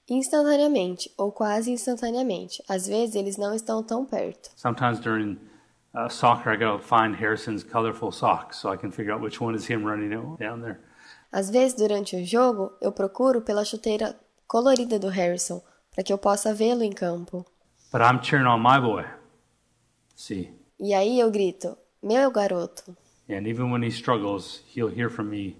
[0.06, 2.62] Instantaneamente, ou quase instantaneamente.
[2.68, 4.50] Às vezes eles não estão tão perto.
[4.54, 5.38] Sometimes during
[5.94, 9.40] uh, soccer, I got to find Harrison's colorful socks so I can figure out which
[9.40, 10.80] one is him running it down there.
[11.32, 15.60] Às vezes, durante o jogo, eu procuro pela chuteira colorida do Harrison,
[15.94, 17.44] para que eu possa vê-lo em campo.
[17.92, 19.04] But I'm cheering on my boy.
[20.16, 22.96] See, E aí eu grito: Meu garoto!
[23.28, 25.56] and even when he struggles, he'll hear from me,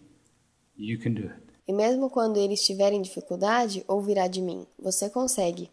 [0.77, 1.43] "You can do it.
[1.67, 5.71] E mesmo quando ele estiver em dificuldade, ouvirá de mim: Você consegue,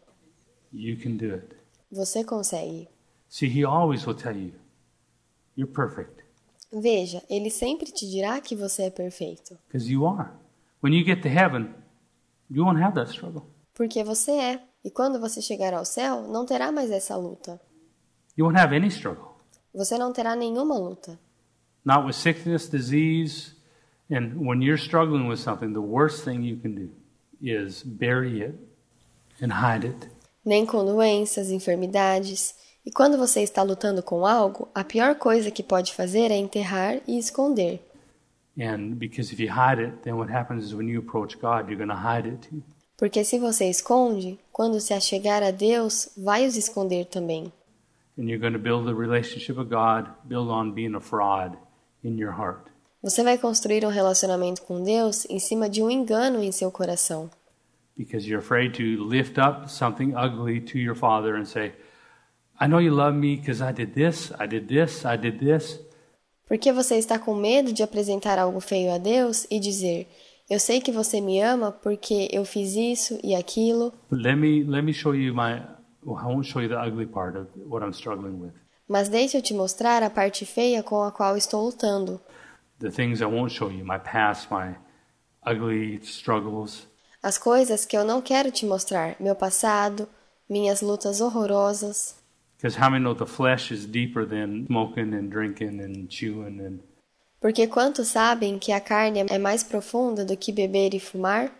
[0.73, 1.55] You can do it."
[1.91, 2.89] você consegue.
[3.38, 4.53] See, he always will tell you,
[5.57, 6.23] "You're perfect."
[6.71, 10.29] Veja, ele sempre te dirá que você é perfeito, Because you are.
[10.81, 11.73] When you get to heaven,
[12.49, 13.43] you won't have that struggle.
[13.73, 14.61] porque você é.
[14.86, 17.59] E quando você chegar ao céu, não terá mais essa luta.
[18.38, 19.36] You won't have any struggle.
[19.73, 21.19] Você não terá nenhuma luta.
[21.83, 23.51] Not with sickness, disease,
[24.09, 26.89] and when you're struggling with something, the worst thing you can do
[27.41, 28.55] is bury it
[29.41, 30.09] and hide it.
[30.45, 32.55] Nem com doenças, enfermidades.
[32.86, 37.01] E quando você está lutando com algo, a pior coisa que pode fazer é enterrar
[37.07, 37.81] e esconder.
[38.57, 41.75] And because if you hide it, then what happens is when you approach God, you're
[41.75, 42.63] going to hide it too.
[42.97, 47.51] Porque se você esconde, quando se achegar a Deus, vai os esconder também.
[48.17, 51.57] And you're going to build a relationship with God, build on being a fraud
[52.03, 52.71] in your heart.
[53.01, 57.29] Você vai construir um relacionamento com Deus em cima de um engano em seu coração.
[57.97, 61.73] Because you're afraid to lift up something ugly to your Father and say,
[62.59, 65.79] I know you love me because I did this, I did this, I did this.
[66.47, 70.07] Porque você está com medo de apresentar algo feio a Deus e dizer:
[70.49, 73.91] Eu sei que você me ama porque eu fiz isso e aquilo.
[74.11, 75.61] Let me let me show you my
[76.03, 78.53] well, I won't show you the ugly part of what I'm struggling with.
[78.87, 82.21] Mas deixe eu te mostrar a parte feia com a qual estou lutando.
[82.79, 84.75] The things I won't show you, my past, my
[85.45, 86.87] ugly struggles.
[87.23, 90.07] As coisas que eu não quero te mostrar, meu passado,
[90.47, 92.23] minhas lutas horrorosas.
[92.57, 96.79] Because how many know the flesh is deeper than smoking and drinking and chewing and
[97.41, 101.51] Porque quantos sabem que a carne é mais profunda do que beber e fumar?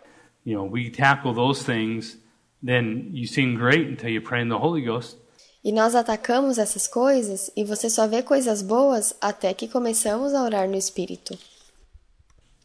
[0.46, 2.16] you know, we tackle those things,
[2.62, 5.16] then you sing great until you pray in the Holy Ghost.
[5.64, 10.42] E nós atacamos essas coisas e você só vê coisas boas até que começamos a
[10.44, 11.36] orar no Espírito.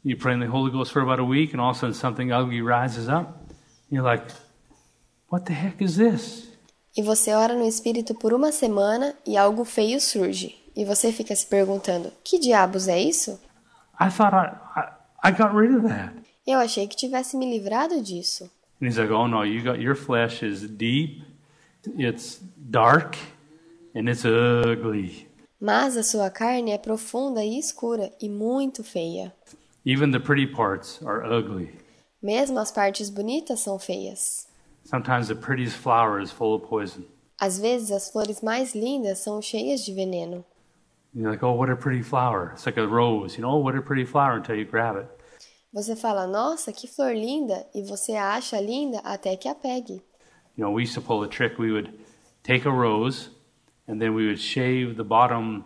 [0.04, 1.96] You pray in the Holy Ghost for about a week, and all of a sudden
[1.96, 3.34] something ugly rises up.
[3.90, 4.32] You're like,
[5.30, 6.51] what the heck is this?
[6.96, 10.58] E você ora no Espírito por uma semana e algo feio surge.
[10.76, 13.40] E você fica se perguntando: que diabos é isso?
[14.00, 16.14] I thought I, I, I got rid of that.
[16.46, 18.50] Eu achei que tivesse me livrado disso.
[18.82, 21.24] And he's like, oh no, you got your flesh is deep,
[21.98, 23.16] it's dark,
[23.96, 25.30] and it's ugly.
[25.60, 29.32] Mas a sua carne é profunda e escura e muito feia.
[29.86, 31.72] Even the pretty parts are ugly.
[32.22, 34.48] Mesmo as partes bonitas são feias.
[34.92, 37.06] Sometimes the prettiest flower is full of poison.
[37.40, 40.44] Às vezes as flores mais lindas são cheias de veneno.
[41.14, 42.52] You're like, oh, what a pretty flower.
[42.54, 45.08] It's like a rose, you know, what a pretty flower until you grab it.
[45.74, 50.02] Você fala, nossa, que flor linda, e você a acha linda até que a pegue.
[50.58, 51.58] You know, we used to pull a trick.
[51.58, 51.94] We would
[52.44, 53.30] take a rose,
[53.88, 55.64] and then we would shave the bottom,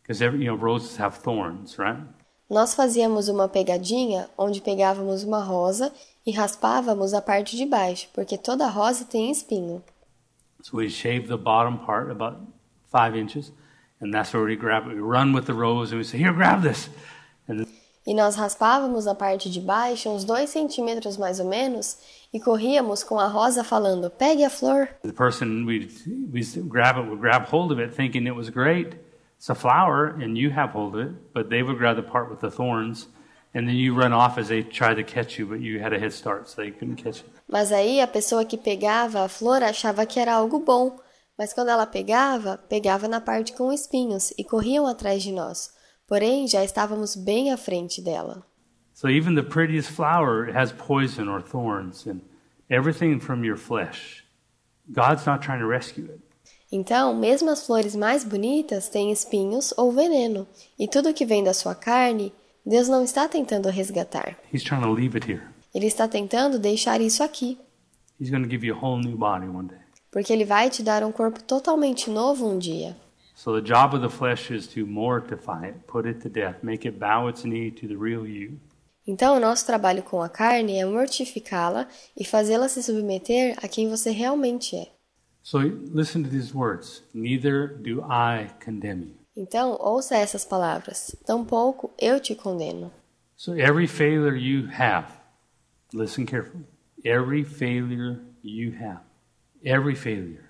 [0.00, 2.00] because every you know roses have thorns, right?
[2.48, 5.92] Nós fazíamos uma pegadinha onde pegávamos uma rosa
[6.26, 9.82] e raspávamos a parte de baixo, porque toda rosa tem espinho.
[10.62, 12.40] So we shave the bottom part about
[12.90, 13.52] five inches,
[14.00, 14.94] and that's where we grab it.
[14.94, 16.88] We run with the rose, and we say, "Here, grab this,"
[17.48, 17.66] and
[18.04, 21.98] E nós raspávamos a parte de baixo, uns dois centímetros mais ou menos,
[22.32, 24.88] e corríamos com a rosa falando: pegue a flor.
[25.02, 25.88] the person we
[26.32, 28.96] we grab it would grab hold of it, thinking it was great.
[29.38, 32.28] It's a flower, and you have hold of it, but they would grab the part
[32.30, 33.08] with the thorns,
[33.54, 35.98] and then you run off as they try to catch you, but you had a
[35.98, 37.28] head start, so they couldn't catch you.
[37.48, 40.98] Mas aí a pessoa que pegava a flor achava que era algo bom,
[41.38, 45.70] mas quando ela pegava, pegava na parte com espinhos e corriam atrás de nós.
[46.06, 48.44] Porém, já estávamos bem à frente dela.
[48.94, 52.20] So even the prettiest flower has poison or thorns and
[52.70, 54.24] everything from your flesh.
[54.88, 56.20] God's not trying to rescue it.
[56.70, 60.46] Então, mesmo as flores mais bonitas têm espinhos ou veneno,
[60.78, 62.32] e tudo que vem da sua carne,
[62.64, 64.36] Deus não está tentando resgatar.
[64.52, 65.42] He's trying to leave it here.
[65.74, 67.58] Ele está tentando deixar isso aqui,
[68.20, 69.78] He's going to give you a whole new body one day.
[70.10, 72.96] porque ele vai te dar um corpo totalmente novo um dia.
[73.34, 76.86] So the job of the flesh is to mortify it, put it to death, make
[76.86, 78.60] it bow its knee to the real you.
[79.04, 83.88] Então, o nosso trabalho com a carne é mortificá-la e fazê-la se submeter a quem
[83.88, 84.92] você realmente é.
[85.42, 87.02] So listen to these words.
[87.12, 89.21] Neither do I condemn you.
[89.36, 92.92] Então, ouça essas palavras: Tampouco eu te condeno.
[93.36, 95.08] So every failure you have,
[95.92, 96.64] listen carefully.
[97.04, 99.00] Every failure you have,
[99.64, 100.44] every failure,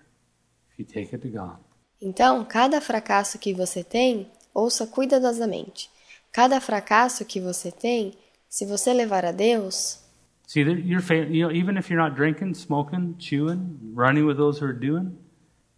[0.71, 1.59] if you take it to God,
[2.01, 5.89] Então, cada fracasso que você tem, ouça cuidadosamente.
[6.33, 8.15] Cada fracasso que você tem,
[8.49, 10.01] se você levar a Deus,
[10.47, 14.67] See, you're you know, even if you're not drinking, smoking, chewing, running with those who
[14.67, 15.17] are doing,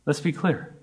[0.06, 0.74] let's be clear.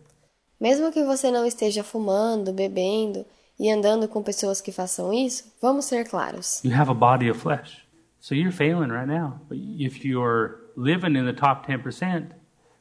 [0.61, 3.25] Mesmo que você não esteja fumando, bebendo
[3.59, 6.63] e andando com pessoas que façam isso, vamos ser claros.
[6.63, 7.83] You have a body of flesh.
[8.19, 9.41] So you're failing right now.
[9.49, 12.27] But if you're living in the top 10%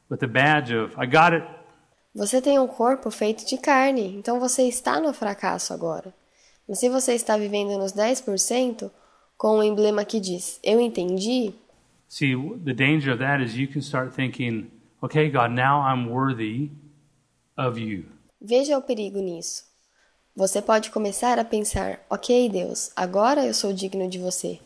[0.09, 1.43] with the badge of, I got it,
[2.13, 6.13] Você tem um corpo feito de carne, então você está no fracasso agora.
[6.67, 8.91] Mas se você está vivendo nos 10%,
[9.37, 11.53] com um emblema que diz, eu entendi,
[12.07, 14.69] see, the danger of that is you can start thinking,
[15.01, 16.69] okay, God, now I'm worthy
[17.67, 18.05] of you.
[18.39, 19.63] Veja o perigo nisso.
[20.35, 24.59] Você pode começar a pensar: ok, Deus, agora eu sou digno de você.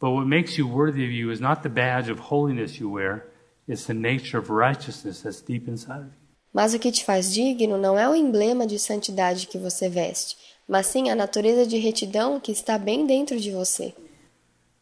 [0.00, 3.26] But what makes you worthy of you is not the badge of holiness you wear,
[3.68, 6.28] it's the nature of righteousness that's deep inside of you.
[6.52, 10.36] Mas o que te faz digno não é o emblema de santidade que você veste,
[10.68, 13.94] mas sim a natureza de retidão que está bem dentro de você.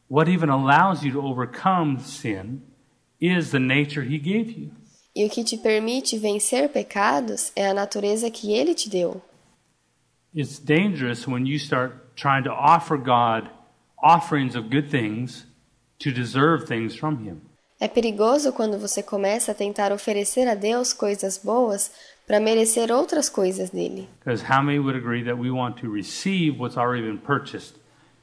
[0.09, 2.63] What even allows you to overcome sin
[3.21, 4.71] is the nature He gave you.
[5.17, 9.23] E o que te permite vencer pecados é a natureza que ele te deu.
[10.35, 13.49] It's dangerous when you start trying to offer God
[13.97, 15.47] offerings of good things
[16.01, 17.41] to deserve things from Him.
[17.81, 21.91] É perigoso quando você começa a tentar oferecer a Deus coisas boas
[22.27, 24.07] para merecer outras coisas dele.
[24.23, 27.77] Because how many would agree that we want to receive what's already been purchased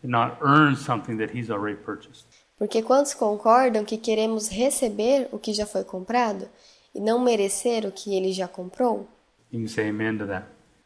[0.03, 2.27] and not earn something that He's already purchased?
[2.59, 6.47] Porque quantos concordam que queremos receber o que já foi comprado
[6.93, 9.07] e não merecer o que ele já comprou?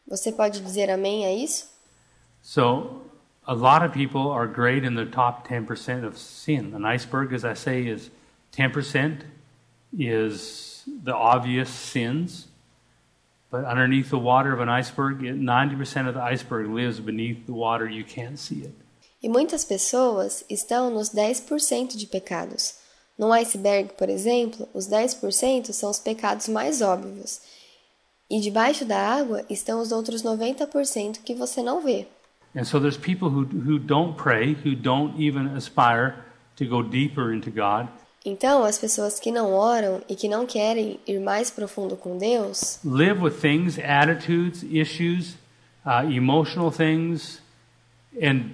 [0.06, 1.68] Você pode dizer amém a isso?
[2.42, 3.02] So,
[3.44, 6.74] a lot of people are great in the top 10% of sin.
[6.74, 8.10] An iceberg, as I say, is
[8.52, 9.24] 10%
[9.92, 12.48] is the obvious sins.
[13.50, 17.52] But underneath the water of an iceberg, it- 90% of the iceberg lives beneath the
[17.54, 17.88] water.
[17.90, 18.74] You can't see it.
[19.22, 22.76] E muitas pessoas estão nos 10% de pecados.
[23.18, 27.40] No iceberg, por exemplo, os 10% são os pecados mais óbvios.
[28.30, 32.06] E debaixo da água estão os outros 90% que você não vê.
[32.54, 36.14] And so there's people who, who don't pray, who don't even aspire
[36.56, 37.88] to go deeper into God,
[38.24, 42.78] Então, as pessoas que não oram e que não querem ir mais profundo com Deus,
[42.84, 45.36] live with things, attitudes, issues,
[45.86, 47.40] uh, emotional things,
[48.20, 48.50] and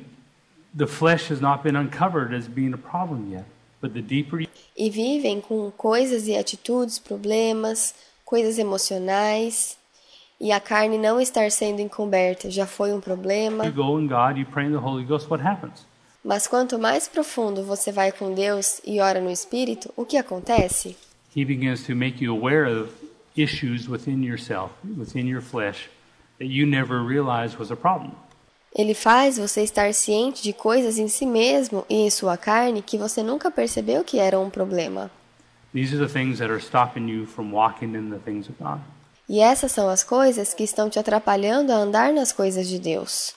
[0.77, 3.45] the flesh has not been uncovered as being a problem yet.
[3.85, 9.77] But the deeper you e vivem com coisas e atitudes, problemas, coisas emocionais,
[10.41, 13.65] e a carne não estar sendo encoberta já foi um problema.
[16.25, 20.97] Mas quanto mais profundo você vai com Deus e ora no Espírito, o que acontece?
[21.37, 22.91] He begins to make you aware of
[23.37, 25.91] issues within yourself, within your flesh,
[26.39, 28.13] that you never realized was a problem.
[28.75, 32.99] Ele faz você estar ciente de coisas em si mesmo e em sua carne que
[32.99, 35.11] você nunca percebeu que eram um problema.
[39.29, 43.35] E essas são as coisas que estão te atrapalhando a andar nas coisas de Deus.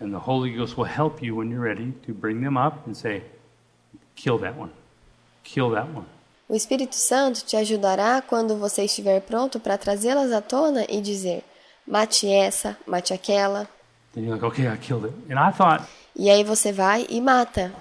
[0.00, 2.94] And the Holy Ghost will help you when you're ready to bring them up and
[2.94, 3.24] say,
[4.14, 4.70] kill that one,
[5.42, 6.06] kill that one.
[6.48, 11.44] O Espírito Santo te ajudará quando você estiver pronto para trazê-las à tona e dizer:
[11.86, 13.68] mate essa, mate aquela.
[14.14, 15.12] Then you're like, okay, I killed it.
[15.30, 15.86] And I thought,
[16.16, 17.72] E aí você vai e mata.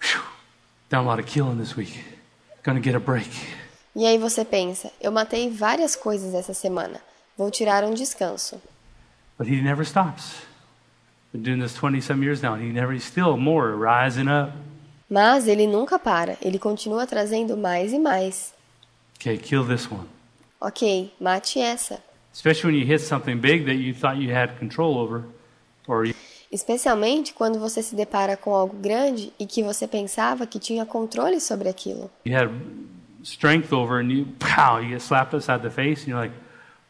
[0.00, 0.20] Phew,
[0.90, 2.04] done a lot of killing this week.
[2.64, 3.30] Gonna get a break.
[3.94, 7.00] E aí você pensa: eu matei várias coisas essa semana.
[7.36, 8.60] Vou tirar um descanso.
[9.38, 10.42] But he never stops.
[11.32, 14.52] Been doing this 20 some years now, and he never, he's still more rising up.
[15.08, 18.54] Mas ele nunca para, ele continua trazendo mais e mais.
[19.20, 20.08] Okay, kill this one.
[20.60, 22.02] Ok, mate essa.
[22.32, 25.24] Especially when you hit something big that you thought you had control over,
[26.50, 31.40] Especialmente quando você se depara com algo grande e que você pensava que tinha controle
[31.40, 32.10] sobre aquilo.
[32.24, 32.50] you had
[33.22, 36.34] strength over, and you, pow, you get slapped upside the face, and you're like,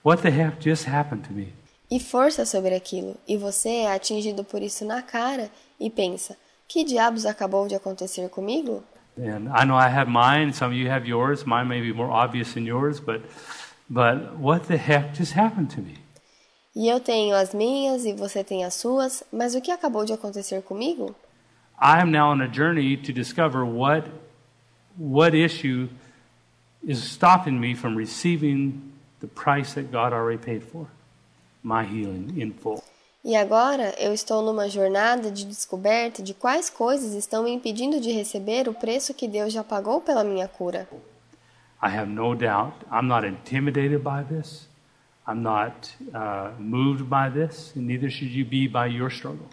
[0.04, 1.52] what the heck just happened to me?
[1.90, 3.16] E força sobre aquilo.
[3.26, 6.36] E você é atingido por isso na cara e pensa:
[6.68, 8.84] que diabos acabou de acontecer comigo?
[9.16, 11.44] And I know I have mine, some of you have yours.
[11.44, 13.22] Mine may be more obvious than yours, but,
[13.88, 15.96] but what the heck just happened to me?
[16.78, 20.12] E eu tenho as minhas e você tem as suas, mas o que acabou de
[20.12, 21.12] acontecer comigo?
[21.76, 24.08] I am now on a journey to discover what,
[24.96, 25.88] what issue
[26.86, 30.86] is stopping me from receiving the price that God already paid for
[31.64, 32.80] my healing in full.
[33.24, 38.12] E agora eu estou numa jornada de descoberta de quais coisas estão me impedindo de
[38.12, 40.88] receber o preço que Deus já pagou pela minha cura.
[41.82, 42.76] I have no doubt.
[42.88, 44.67] I'm not intimidated by this.
[45.28, 49.46] I'm not uh, moved by this, neither should you be by your struggle.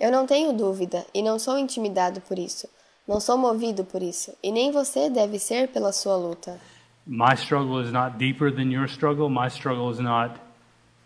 [0.00, 2.68] Eu não tenho dúvida e não sou intimidado por isso.
[3.06, 6.60] Não sou movido por isso, e nem você deve ser pela sua luta.
[7.06, 9.30] My struggle is not deeper than your struggle.
[9.30, 10.38] My struggle is not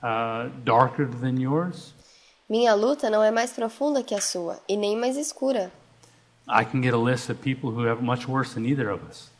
[0.03, 1.95] uh, darker than yours.
[2.49, 5.71] Minha luta não é mais profunda que a sua, e nem mais escura.
[6.49, 9.31] I can get a list of people who have much worse than either of us.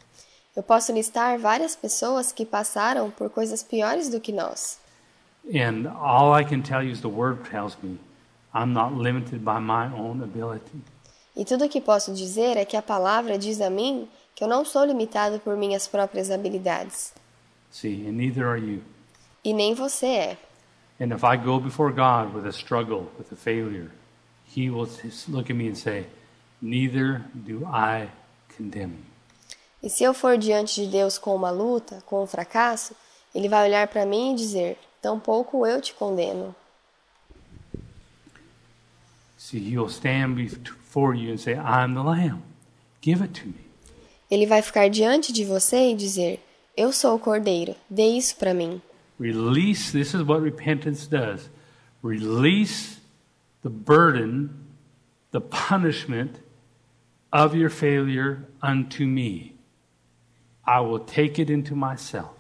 [0.55, 4.79] Eu posso listar várias pessoas que passaram por coisas piores do que nós.
[5.47, 7.99] And all I can tell you is the word tells me
[8.55, 10.83] I'm not limited by my own ability.
[11.35, 14.49] E tudo o que posso dizer é que a palavra diz a mim que eu
[14.49, 17.15] não sou limitado por minhas próprias habilidades.
[17.71, 18.83] See, and neither are you.
[19.43, 20.39] E nem você é.
[21.01, 23.91] And if I go before God with a struggle, with a failure,
[24.55, 24.89] He will
[25.29, 26.07] look at me and say,
[26.61, 28.11] Neither do I
[28.55, 29.12] condemn you.
[29.83, 32.95] E se eu for diante de Deus com uma luta, com um fracasso,
[33.35, 36.55] ele vai olhar para mim e dizer: Tampouco eu te condeno.
[39.37, 42.43] See, he'll stand before you and say, I'm the lamb.
[43.03, 43.67] Give it to me.
[44.31, 46.41] Ele vai ficar diante de você e dizer:
[46.77, 47.75] Eu sou o cordeiro.
[47.91, 48.81] Dê isso para mim.
[49.19, 51.51] Release, this is what repentance does.
[52.03, 52.99] Release
[53.63, 54.51] the burden,
[55.33, 56.41] the punishment
[57.33, 59.52] of your failure unto me.
[60.67, 62.31] I will take it into myself.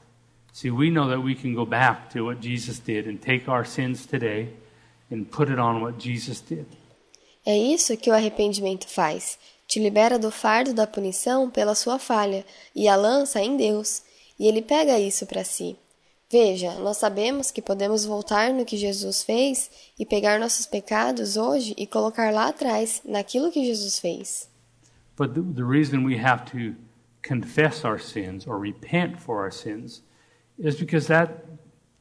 [0.52, 3.64] See, we know that we can go back to what Jesus did and take our
[3.64, 4.50] sins today
[5.10, 6.66] and put it on what Jesus did.
[7.44, 9.38] É isso que o arrependimento faz.
[9.66, 12.44] Te libera do fardo da punição pela sua falha
[12.74, 14.02] e a lança em Deus,
[14.38, 15.76] e ele pega isso para si.
[16.30, 21.74] Veja, nós sabemos que podemos voltar no que Jesus fez e pegar nossos pecados hoje
[21.76, 24.48] e colocar lá atrás, naquilo que Jesus fez.
[25.16, 26.74] But the, the reason we have to
[27.22, 30.02] confess our sins or repent for our sins
[30.58, 31.44] is because that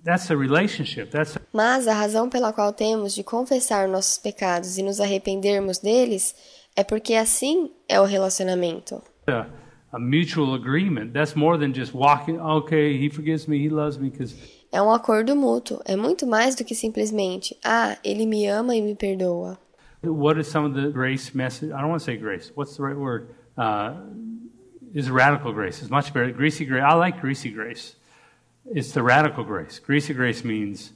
[0.03, 1.11] that's a relationship.
[1.11, 1.41] That's a...
[1.53, 6.35] Mas a razão pela qual temos de confessar nossos pecados e nos arrependermos deles
[6.75, 9.01] é porque assim é o relacionamento.
[9.27, 9.45] A,
[9.91, 11.13] a mutual agreement.
[11.13, 14.35] That's more than just walking, okay, he forgives me, he loves me because
[14.73, 18.81] É um acordo mútuo, é muito mais do que simplesmente, ah, ele me ama e
[18.81, 19.59] me perdoa.
[20.01, 21.73] What is some of the grace message?
[21.73, 22.51] I don't want to say grace.
[22.55, 23.35] What's the right word?
[23.57, 23.95] Uh,
[24.93, 25.81] is radical grace.
[25.81, 26.31] It's much better.
[26.31, 26.83] Greasy grace.
[26.83, 27.95] I like greasy grace.
[28.65, 29.79] It's the radical grace.
[29.79, 30.93] Greasy grace means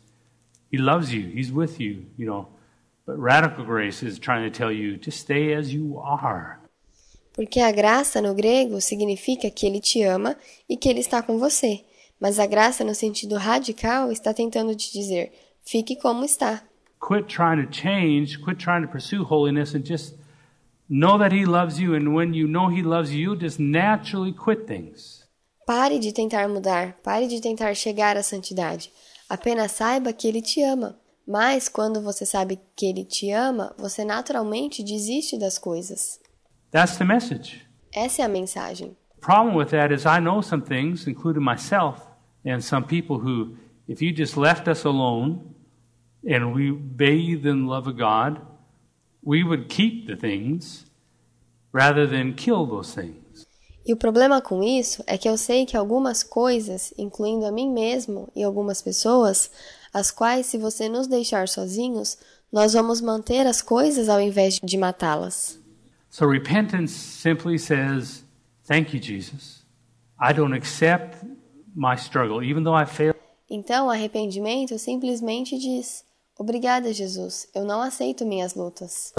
[0.69, 1.27] he loves you.
[1.27, 2.47] He's with you, you know.
[3.05, 6.59] But radical grace is trying to tell you, just stay as you are.
[7.33, 10.37] Porque a graça no grego significa que ele te ama
[10.69, 11.83] e que ele está com você.
[12.19, 15.31] Mas a graça no sentido radical está tentando te dizer,
[15.63, 16.63] fique como está.
[16.99, 20.15] Quit trying to change, quit trying to pursue holiness and just
[20.89, 24.33] know that he loves you and when you know he loves you, you just naturally
[24.33, 25.23] quit things.
[25.65, 28.91] Pare de tentar mudar, pare de tentar chegar à santidade.
[29.27, 30.95] Apenas saiba que ele te ama.
[31.27, 36.19] Mas quando você sabe que ele te ama, você naturalmente desiste das coisas.
[36.71, 37.65] That's the message.
[37.91, 38.95] Essa é a mensagem.
[39.15, 42.01] The problem with that is I know some things, including myself,
[42.45, 43.57] and some people who,
[43.87, 45.55] if you just left us alone
[46.23, 48.39] and we bathed in the love of God,
[49.25, 50.85] we would keep the things
[51.73, 53.45] rather than kill those things.
[53.85, 57.71] E o problema com isso é que eu sei que algumas coisas, incluindo a mim
[57.71, 59.51] mesmo e algumas pessoas,
[59.93, 62.17] as quais, se você nos deixar sozinhos,
[62.51, 65.59] nós vamos manter as coisas ao invés de matá-las.
[66.09, 68.23] So repentance simply says,
[68.65, 69.63] Thank you, Jesus.
[70.19, 71.17] I don't accept
[71.75, 73.19] my struggle, even though I failed.
[73.49, 76.03] Então, o arrependimento simplesmente diz:
[76.37, 77.47] Obrigada, Jesus.
[77.55, 79.13] Eu não aceito minhas lutas.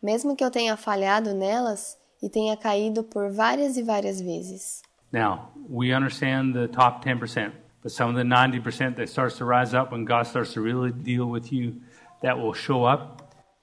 [0.00, 4.82] Mesmo que eu tenha falhado nelas e tenha caído por várias e várias vezes.
[5.12, 7.52] Now, we understand the top 10%,
[7.82, 10.92] but some of the 90% that starts to rise up when God starts to really
[10.92, 11.80] deal with you,
[12.22, 13.22] that will show up.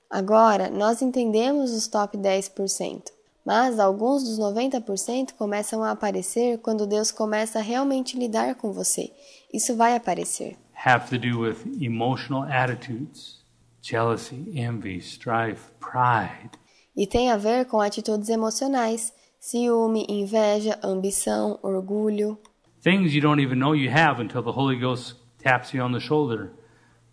[0.10, 3.12] Agora, nós entendemos os top 10%,
[3.46, 9.12] mas alguns dos 90% começam a aparecer quando Deus começa a realmente lidar com você.
[9.54, 10.58] Isso vai aparecer.
[10.86, 13.40] Have to do with emotional attitudes,
[13.82, 16.52] jealousy, envy, strife, pride.
[16.96, 22.38] E tem a ver com atitudes emocionais, ciúme, inveja, ambição, orgulho.
[22.84, 26.00] Things you don't even know you have until the Holy Ghost taps you on the
[26.00, 26.52] shoulder.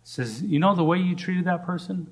[0.03, 2.05] Says, You know the way you treated that person?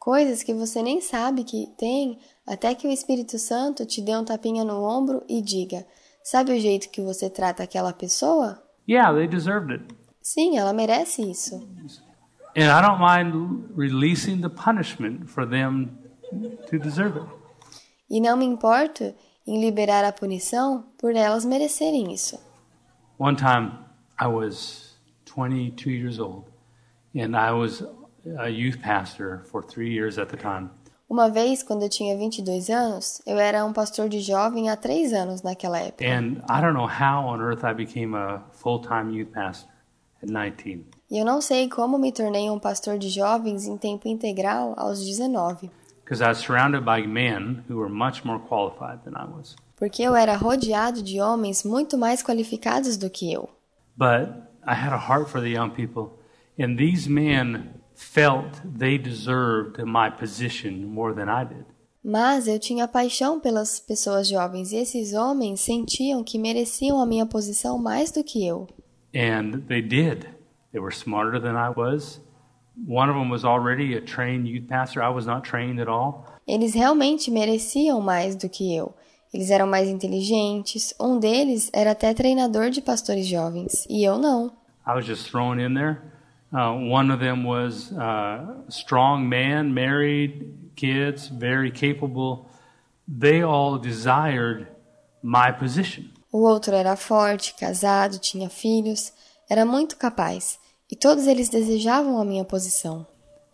[0.00, 4.24] Coisas que você nem sabe que tem, até que o Espírito Santo te dê um
[4.24, 5.86] tapinha no ombro e diga:
[6.24, 8.60] Sabe o jeito que você trata aquela pessoa?
[8.88, 10.03] Yeah, they deserved it.
[10.24, 11.56] Sim, ela merece isso.
[12.56, 15.90] And I don't mind releasing the punishment for them
[16.70, 17.28] to deserve it.
[18.08, 19.14] E não me importo
[19.46, 22.40] em liberar a punição por elas merecerem isso.
[23.18, 23.72] One time
[24.18, 24.96] I was
[25.26, 26.46] 22 years old
[27.14, 27.84] and I was
[28.38, 30.70] a youth pastor for three years at the time.
[31.06, 35.12] Uma vez, quando eu tinha 22 anos, eu era um pastor de jovem há três
[35.12, 36.02] anos naquela época.
[36.02, 39.73] And I don't know how on earth I became a full time youth pastor
[40.24, 40.84] 19.
[41.10, 45.70] Eu não sei como me tornei um pastor de jovens em tempo integral aos 19,
[46.04, 49.54] Because I was surrounded by men who were much more qualified than I was.
[49.76, 53.48] porque eu era rodeado de homens muito mais qualificados do que eu.
[53.96, 54.28] But
[54.66, 56.12] I had a heart for the young people,
[56.58, 61.64] and these men felt they deserved my position more than I did.
[62.02, 67.24] Mas eu tinha paixão pelas pessoas jovens e esses homens sentiam que mereciam a minha
[67.24, 68.66] posição mais do que eu.
[69.14, 70.28] And they did.
[70.72, 72.20] They were smarter than I was.
[72.84, 75.02] One of them was already a trained youth pastor.
[75.02, 76.26] I was not trained at all.
[76.46, 78.92] Eles realmente mereciam mais do que eu.
[79.32, 80.92] Eles eram mais inteligentes.
[81.00, 84.52] Um deles era até treinador de pastores jovens, e eu não.
[84.86, 86.02] I was just thrown in there.
[86.52, 92.48] Uh, one of them was uh, a strong man, married, kids, very capable.
[93.08, 94.68] They all desired
[95.22, 96.12] my position.
[96.34, 99.12] O outro era forte, casado, tinha filhos,
[99.48, 100.58] era muito capaz,
[100.90, 103.06] e todos eles desejavam a minha posição.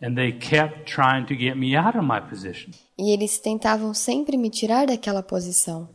[0.03, 2.71] And they kept trying to get me out of my position.
[2.97, 5.91] E eles tentavam sempre me tirar daquela posição.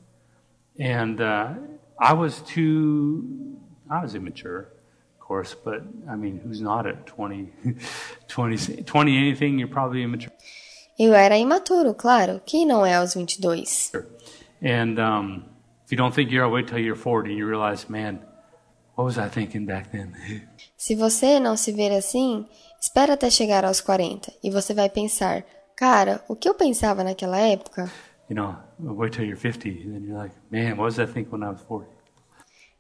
[0.79, 1.57] And uh,
[1.99, 3.57] I was too,
[3.89, 4.67] I was immature,
[5.19, 7.51] of course, but I mean, who's not at 20,
[8.27, 10.31] 20, 20 anything, you're probably immature.
[10.99, 12.39] Eu era imaturo, claro.
[12.45, 13.91] Quem não é aos 22?
[14.61, 15.54] And um,
[15.85, 18.19] if you don't think you're, wait till you're 40 and you realize, man,
[18.95, 20.13] what was I thinking back then?
[20.77, 22.45] Se você não se ver assim,
[22.79, 25.43] espera até chegar aos 40 e você vai pensar:
[25.75, 27.89] cara, o que eu pensava naquela época?
[28.29, 31.31] you know, wait till you're 50 and then you're like, man, what was I thinking
[31.31, 31.91] when I was 40?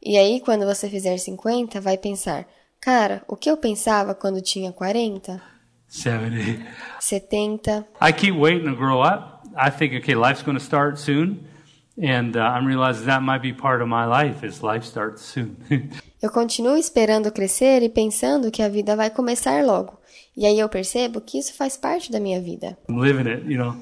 [0.01, 2.45] E aí, quando você fizer 50, vai pensar:
[2.79, 5.41] cara, o que eu pensava quando tinha 40?
[5.87, 6.65] 70.
[6.99, 7.87] 70.
[8.01, 9.47] I keep waiting to grow up.
[9.55, 11.47] I think, okay, life's going to start soon.
[11.97, 15.55] And uh, I'm realizing that might be part of my life is life starts soon.
[16.21, 19.99] Eu continuo esperando crescer e pensando que a vida vai começar logo.
[20.35, 22.77] E aí eu percebo que isso faz parte da minha vida.
[22.89, 23.75] I'm living it, you know.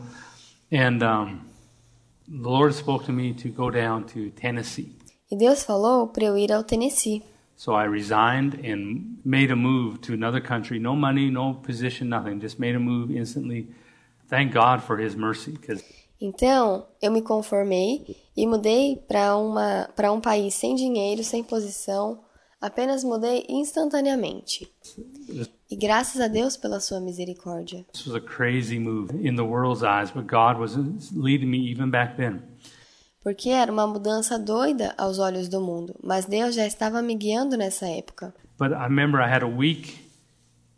[0.72, 1.40] And um,
[2.28, 4.96] the Lord spoke to me to go down to Tennessee.
[5.32, 7.24] E Deus falou para eu ir ao Tennessee.
[7.56, 10.80] So I resigned and made a move to another country.
[10.80, 12.40] No money, no position, nothing.
[12.40, 13.68] Just made a move instantly.
[14.28, 15.84] Thank God for His mercy, because
[16.26, 22.22] Então, eu me conformei e mudei para um país sem dinheiro, sem posição,
[22.62, 24.72] apenas mudei instantaneamente.
[25.70, 27.86] E graças a Deus pela sua misericórdia.
[27.92, 30.78] this was a crazy move in the world's eyes, but God was
[31.12, 32.42] leading me even back then.
[33.22, 37.58] Porque era uma mudança doida aos olhos do mundo, mas Deus já estava me guiando
[37.58, 38.34] nessa época.
[38.58, 40.00] But I remember I had a week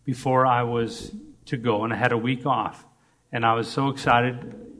[0.07, 1.11] before I was
[1.45, 2.83] to go, and I had a week off,
[3.31, 4.73] and I was so excited.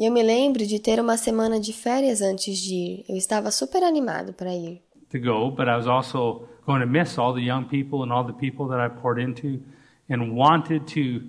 [0.00, 3.04] E eu me lembro de ter uma semana de férias antes de ir.
[3.06, 4.80] Eu estava super animado para ir.
[5.10, 8.24] to go, but I was also going to miss all the young people and all
[8.24, 9.60] the people that I poured into
[10.08, 11.28] and wanted to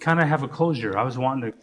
[0.00, 0.96] kind of have a closure.
[0.96, 1.58] I was wanting to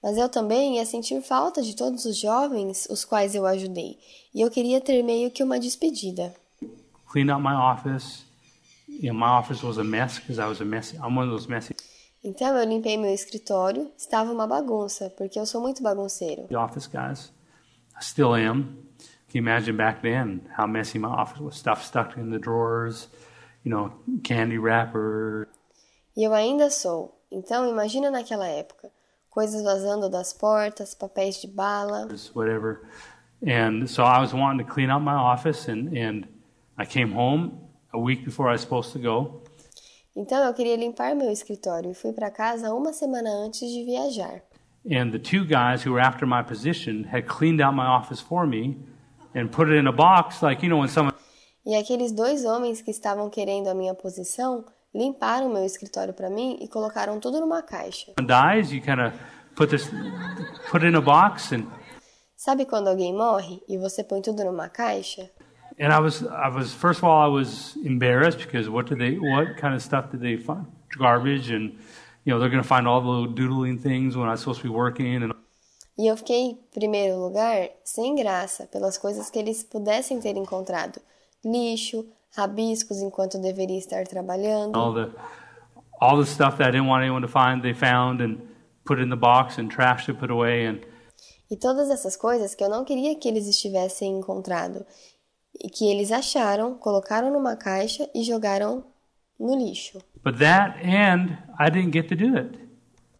[0.00, 3.98] Mas eu também ia sentir falta de todos os jovens os quais eu ajudei.
[4.32, 6.32] E eu queria ter meio que uma despedida.
[7.10, 8.24] clean up my office.
[8.88, 10.96] You know, my office was a mess because I was a messy.
[10.98, 11.74] I'm one of those messy
[12.26, 16.46] Então eu limpei meu escritório, estava uma bagunça, porque eu sou muito bagunceiro.
[16.56, 17.32] office guys.
[17.98, 18.84] I still am.
[19.28, 21.56] Can you imagine back then how messy my office was?
[21.56, 23.08] Stuff stuck in the drawers,
[23.64, 23.92] you know,
[24.22, 25.46] candy wrappers,
[26.16, 27.14] E eu ainda sou.
[27.30, 28.90] Então imagina naquela época.
[29.30, 32.08] Coisas vazando das portas, papéis de bala.
[32.34, 32.80] whatever.
[33.46, 36.26] And so I was wanting to clean up my office, and, and
[36.78, 37.52] I came home
[37.92, 39.42] a week before I was supposed to go.
[40.16, 44.42] Então eu queria limpar meu escritório e fui para casa uma semana antes de viajar.
[44.90, 48.46] And the two guys who were after my position had cleaned out my office for
[48.46, 48.78] me
[49.34, 51.14] and put it in a box, like, you know, when someone
[51.66, 54.64] E aqueles dois homens que estavam querendo a minha posição
[54.94, 58.14] limparam meu escritório para mim e colocaram tudo numa caixa.
[58.18, 59.12] dies, you kind of
[59.54, 59.90] put this,
[60.70, 61.66] put it in a box, and
[62.36, 65.28] Sabe quando alguém morre e você põe tudo numa caixa?
[65.78, 69.14] And I was, I was first of all, I was embarrassed because what did they,
[69.14, 70.66] what kind of stuff did they find?
[70.98, 71.78] Garbage, and
[72.24, 74.64] you know, they're going to find all the little doodling things when I'm supposed to
[74.64, 75.32] be working, and
[75.98, 81.00] E eu fiquei, em primeiro lugar, sem graça pelas coisas que eles pudessem ter encontrado:
[81.42, 84.76] lixo, rabiscos enquanto eu deveria estar trabalhando.
[84.76, 85.10] all the,
[85.98, 88.40] all the stuff that I didn't want anyone to find, they found and
[88.84, 90.80] put in the box and trashed it, put away, and
[91.50, 94.84] E todas essas coisas que eu não queria que eles estivessem encontrado
[95.72, 98.84] que eles acharam, colocaram numa caixa e jogaram
[99.38, 99.98] no lixo.
[100.24, 102.58] But that end, I didn't get to do it.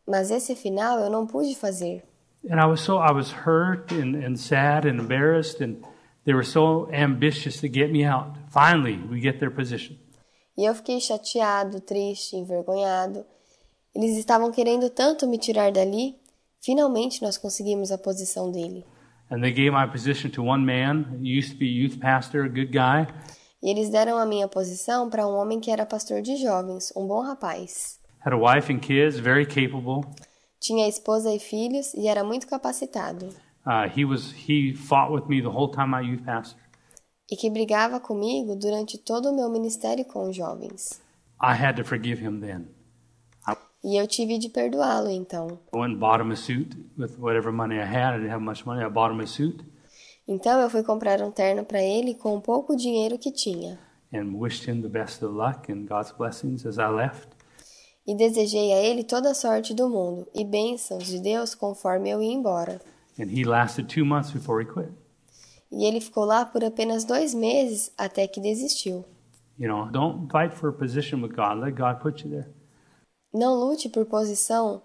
[0.06, 2.04] Mas esse final eu não pude fazer.
[2.48, 5.78] And I was so, I was hurt and, and sad and embarrassed, and
[6.24, 8.36] they were so ambitious to get me out.
[8.50, 9.96] Finally, we get their position.
[10.56, 13.24] E eu fiquei chateado, triste, envergonhado.
[13.94, 16.16] Eles estavam querendo tanto me tirar dali.
[16.60, 18.84] Finalmente nós conseguimos a posição dele.
[19.30, 22.70] And they gave my position to one man, used to be youth pastor, a good
[22.72, 23.06] guy.
[23.62, 27.06] E eles deram a minha posição para um homem que era pastor de jovens, um
[27.06, 27.98] bom rapaz.
[28.24, 30.04] Had a wife and kids, very capable.
[30.60, 33.26] Tinha esposa e filhos e era muito capacitado.
[33.66, 36.60] Uh, he was he fought with me the whole time I youth pastor.
[37.28, 41.00] e que brigava comigo durante todo o meu ministério com os jovens.
[41.42, 42.68] I had to forgive him then.
[43.86, 45.60] E eu tive de perdoá-lo então.
[50.26, 53.78] Então eu fui comprar um terno para ele com o pouco dinheiro que tinha.
[58.04, 62.20] E desejei a ele toda a sorte do mundo e bênçãos de Deus conforme eu
[62.20, 62.80] ia embora.
[63.20, 64.90] And he lasted two months before he quit.
[65.70, 69.04] E ele ficou lá por apenas dois meses até que desistiu.
[69.56, 71.60] You know, don't fight for a position with God.
[71.60, 72.55] Let God put you there.
[73.36, 74.82] Não lute por posição.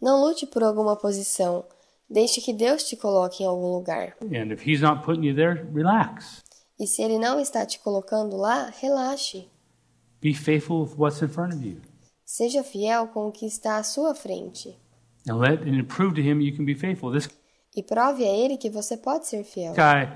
[0.00, 1.64] Não lute por alguma posição.
[2.08, 4.16] Deixe que Deus te coloque em algum lugar.
[4.22, 6.40] And if he's not putting you there, relax.
[6.78, 9.48] E se ele não está te colocando lá, relaxe.
[10.20, 11.80] Be faithful with what's in front of you.
[12.24, 14.78] Seja fiel com o que está à sua frente.
[15.28, 17.10] And let and prove to him you can be faithful.
[17.10, 17.28] This
[17.74, 19.74] E prove a ele que você pode ser fiel.
[19.74, 20.08] guy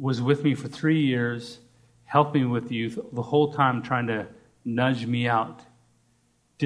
[0.00, 1.60] was with me for three years,
[2.06, 4.26] helping with youth the whole time, trying to
[4.64, 5.62] nudge me out,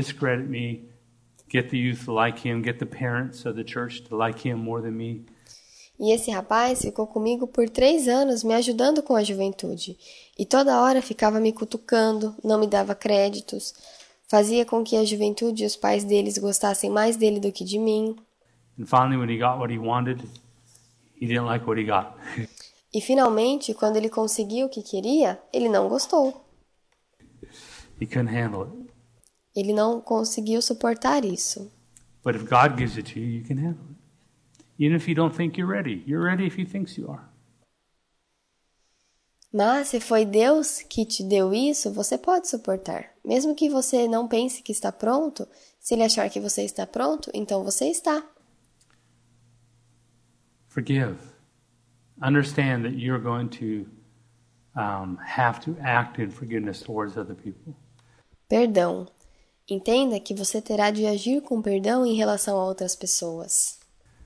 [0.01, 0.89] discredit me,
[1.49, 4.59] get the youth to like him, get the parents of the church to like him
[4.59, 5.25] more than me.
[6.01, 9.99] E esse rapaz ficou comigo por três anos me ajudando com a juventude.
[10.39, 13.75] E toda hora ficava me cutucando, não me dava créditos,
[14.29, 17.79] fazia com que a juventude e os pais deles gostassem mais dele do que de
[17.79, 18.15] mim.
[18.79, 20.23] And finally, when he got what he wanted,
[21.21, 22.15] he didn't like what he got.
[22.91, 26.43] E finalmente, quando ele conseguiu o que queria, ele não gostou.
[28.01, 28.88] he couldn't handle it.
[29.59, 31.69] Ele não conseguiu suportar isso.
[32.23, 33.99] But if God gives it to you, you can handle it.
[34.79, 37.25] Even if you don't think you're ready, you're ready if He thinks you are.
[39.53, 43.11] Mas se foi Deus que te deu isso, você pode suportar.
[43.25, 45.49] Mesmo que você não pense que está pronto,
[45.81, 48.23] se ele achar que você está pronto, então você está.
[50.69, 51.17] Forgive.
[52.23, 53.87] Understand that you're going to
[54.77, 57.75] um, have to act in forgiveness towards other people.
[58.49, 59.07] Perdão.
[59.69, 63.79] Entenda que você terá de agir com perdão em relação a outras pessoas.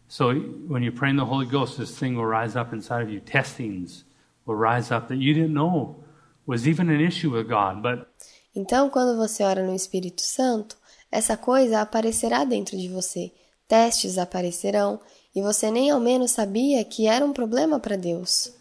[0.08, 0.26] So
[0.68, 3.20] when you pray in the Holy Ghost, this thing will rise up inside of you.
[3.20, 4.04] Testings
[4.46, 6.04] will rise up that you didn't know
[6.46, 8.06] was even an issue with God, but
[8.54, 10.76] Então, quando você ora no Espírito Santo,
[11.10, 13.32] essa coisa aparecerá dentro de você.
[13.66, 15.00] Testes aparecerão
[15.34, 18.52] e você nem ao menos sabia que era um problema para Deus.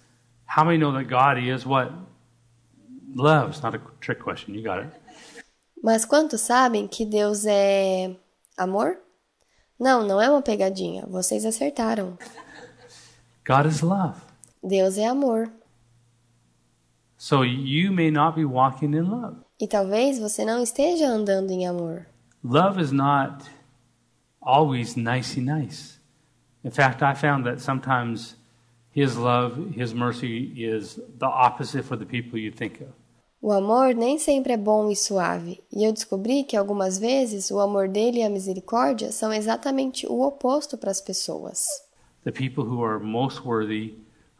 [0.55, 1.91] how many know that God is what?
[3.13, 3.49] Love.
[3.49, 4.55] It's not a trick question.
[4.55, 4.91] You got it.
[5.81, 8.15] Mas quantos sabem que Deus é
[8.57, 8.97] amor?
[9.79, 11.05] Não, não é uma pegadinha.
[11.07, 12.17] Vocês acertaram.
[13.47, 14.19] God is love.
[14.63, 15.51] Deus é amor.
[17.17, 19.37] So you may not be walking in love.
[19.59, 22.05] E talvez você não esteja andando em amor.
[22.43, 23.45] Love is not
[24.39, 25.99] always nicey nice.
[26.63, 28.35] In fact, I found that sometimes
[28.95, 32.89] His love, His mercy is the opposite for the people you think of.
[33.43, 37.59] O amor nem sempre é bom e suave, e eu descobri que algumas vezes o
[37.59, 41.65] amor dele e a misericórdia são exatamente o oposto para as pessoas.
[42.23, 43.95] The people who are most worthy,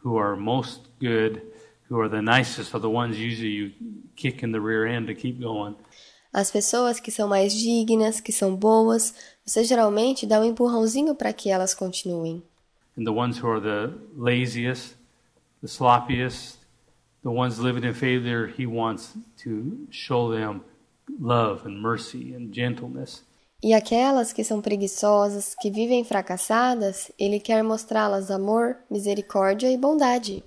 [0.06, 1.42] who are most good,
[1.90, 3.72] who are the nicest, are the ones usually you
[4.16, 5.76] kick in the rear end to keep going.
[6.32, 11.34] As pessoas que são mais dignas, que são boas, você geralmente dá um empurrãozinho para
[11.34, 12.44] que elas continuem.
[12.96, 14.96] And the ones who are the laziest,
[15.60, 16.61] the sloppiest,
[17.24, 20.62] the ones living in failure, He wants to show them
[21.20, 23.24] love and mercy and gentleness.
[23.64, 30.44] E aquelas que são preguiçosas, que vivem fracassadas, ele quer mostrá-las amor, misericórdia e bondade.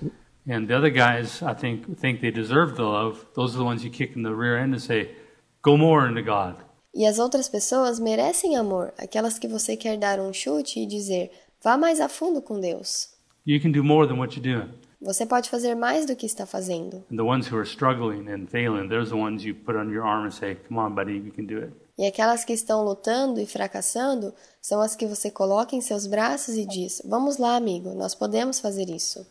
[0.48, 3.24] And the other guys, I think, think they deserve the love.
[3.34, 5.14] Those are the ones you kick in the rear end and say,
[5.62, 6.56] "Go more into God."
[6.92, 11.30] E as outras pessoas merecem amor, aquelas que você quer dar um chute e dizer:
[11.62, 13.08] vá mais a fundo com Deus.
[13.46, 14.72] You can do more than what you're doing.
[15.04, 17.04] Você pode fazer mais do que está fazendo.
[17.12, 19.92] And the ones who are struggling and failing, those are the ones you put under
[19.92, 22.82] your arm and say, "Come on, buddy, you can do it." E aquelas que estão
[22.82, 27.54] lutando e fracassando são as que você coloca em seus braços e diz: Vamos lá,
[27.54, 29.26] amigo, nós podemos fazer isso.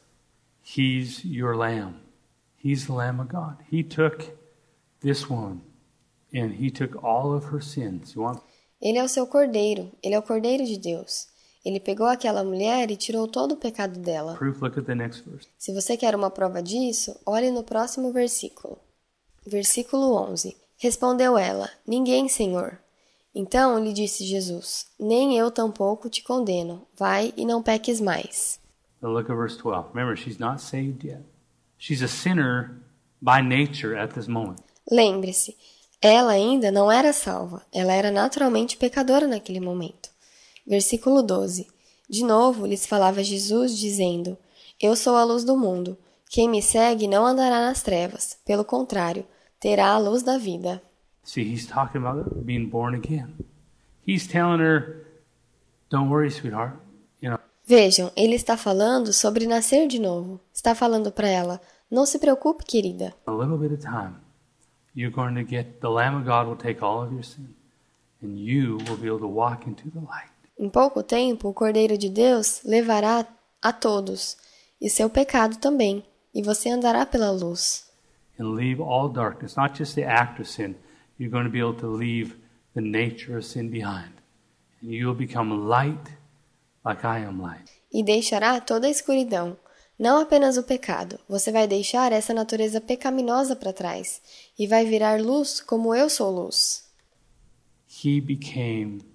[0.77, 1.95] He's your lamb.
[2.63, 3.57] He's the lamb of God.
[3.71, 4.31] He took
[5.01, 5.61] this woman
[6.33, 8.13] and he took all of her sins.
[8.13, 8.39] You want
[8.81, 11.27] Ele é o seu cordeiro, ele é o cordeiro de Deus.
[11.65, 14.35] Ele pegou aquela mulher e tirou todo o pecado dela.
[14.35, 14.61] proof?
[14.61, 15.47] Look at the next verse.
[15.57, 18.77] Se você quer uma prova disso, olhe no próximo versículo.
[19.45, 20.57] Versículo 11.
[20.77, 22.79] Respondeu ela: Ninguém, Senhor.
[23.33, 26.85] Então lhe disse Jesus: Nem eu tampouco te condeno.
[26.97, 28.59] Vai e não peques mais.
[29.01, 29.89] Now look at verse 12.
[29.93, 31.23] Remember, she's not saved yet.
[31.77, 32.81] She's a sinner
[33.21, 34.61] by nature at this moment.
[34.89, 35.57] Lembre-se,
[36.01, 40.09] ela ainda não era salva, ela era naturalmente pecadora naquele momento.
[40.65, 41.67] Versículo 12.
[42.09, 44.37] De novo lhes falava Jesus, dizendo:
[44.81, 45.97] Eu sou a luz do mundo.
[46.29, 49.25] Quem me segue não andará nas trevas, pelo contrário,
[49.59, 50.81] terá a luz da vida.
[51.23, 53.33] See, he's talking about being born again.
[54.05, 55.05] He's telling her,
[55.89, 56.73] Don't worry, sweetheart.
[57.21, 60.39] You know, Vejam, ele está falando sobre nascer de novo.
[60.53, 63.13] Está falando para ela: Não se preocupe, querida.
[63.27, 64.15] a little bit of time,
[64.93, 67.55] you're going to get the Lamb of God will take all of your sin,
[68.21, 70.32] and you will be able to walk into the light.
[70.63, 73.27] Em pouco tempo, o Cordeiro de Deus levará
[73.61, 74.37] a todos,
[74.79, 77.91] e seu pecado também, e você andará pela luz.
[78.39, 80.75] and leave all darkness, not just the act of sin.
[81.19, 82.37] You're going to be able to leave
[82.73, 84.13] the nature of sin behind.
[84.81, 86.13] And you'll become light
[86.85, 87.69] like I am light.
[87.91, 89.57] E deixará toda a escuridão,
[89.99, 91.19] não apenas o pecado.
[91.27, 94.21] Você vai deixar essa natureza pecaminosa para trás,
[94.57, 96.85] e vai virar luz como eu sou luz.
[98.01, 99.12] He became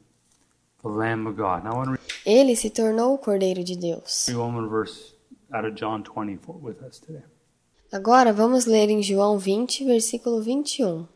[2.24, 4.26] Ele se tornou o Cordeiro de Deus.
[4.28, 5.14] read one more verse
[5.52, 7.22] out of John 20 for, with us today.
[7.92, 11.06] Agora vamos ler em João 20, versículo 21.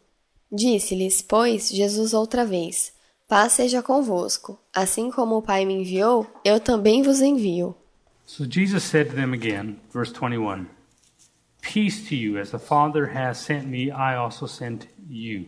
[0.50, 2.92] Disse-lhes, pois, Jesus outra vez:
[3.28, 4.58] Paz seja convosco.
[4.74, 7.74] Assim como o Pai me enviou, eu também vos envio.
[8.24, 10.66] So Jesus said to them again, verse 21,
[11.60, 15.46] Peace to you, as the Father has sent me, I also sent you.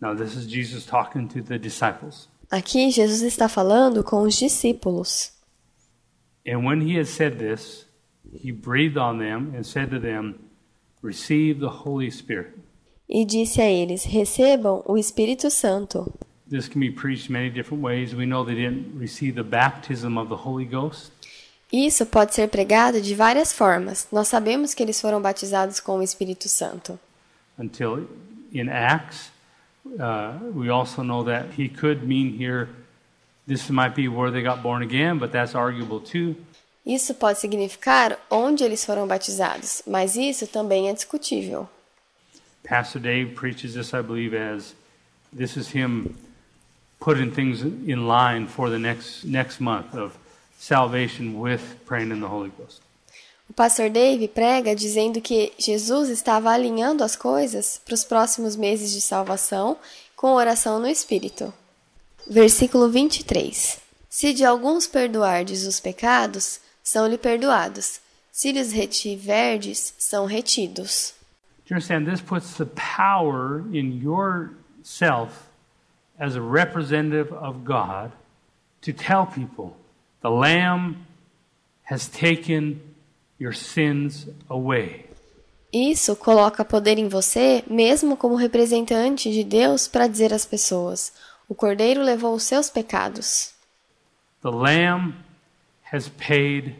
[0.00, 2.28] Now, this is Jesus talking to the disciples.
[2.50, 5.32] Aqui Jesus está falando com os discípulos.
[6.46, 7.86] And when he had said this,
[8.32, 10.36] he breathed on them and said to them,
[11.02, 12.54] Receive the Holy Spirit.
[13.08, 16.12] E disse a eles: Recebam o Espírito Santo.
[16.48, 18.14] This can be preached many different ways.
[18.14, 21.12] We know they didn't receive the baptism of the Holy Ghost.
[21.70, 24.08] Isso pode ser pregado de várias formas.
[24.10, 26.98] Nós sabemos que eles foram batizados com o Espírito Santo.
[27.58, 28.06] until
[28.52, 29.30] in Acts.
[29.98, 32.68] Uh, we also know that he could mean here,
[33.46, 36.36] this might be where they got born again, but that's arguable too.
[36.84, 41.68] Isso pode significar onde eles foram batizados, mas isso também é discutível.
[42.64, 44.74] Pastor Dave preaches this, I believe, as
[45.32, 46.14] this is him
[47.00, 50.16] putting things in line for the next next month of
[50.58, 52.80] salvation with praying in the Holy Ghost.
[53.48, 58.92] O pastor Dave prega dizendo que Jesus estava alinhando as coisas para os próximos meses
[58.92, 59.78] de salvação
[60.14, 61.52] com oração no Espírito.
[62.28, 63.80] Versículo 23.
[64.10, 68.00] Se de alguns perdoardes os pecados, são-lhe perdoados.
[68.30, 71.14] Se lhes retiverdes, são retidos.
[71.66, 72.10] Do you understand?
[72.10, 75.48] This puts the power in yourself
[76.18, 78.12] as a representative of God
[78.82, 79.76] to tell people
[80.22, 80.96] the Lamb
[81.84, 82.80] has taken
[83.40, 85.08] your sins away.
[85.72, 91.12] Isso coloca poder em você, mesmo como representante de Deus, para dizer às pessoas:
[91.48, 93.52] O Cordeiro levou os seus pecados.
[94.42, 95.14] The Lamb
[95.92, 96.74] has paid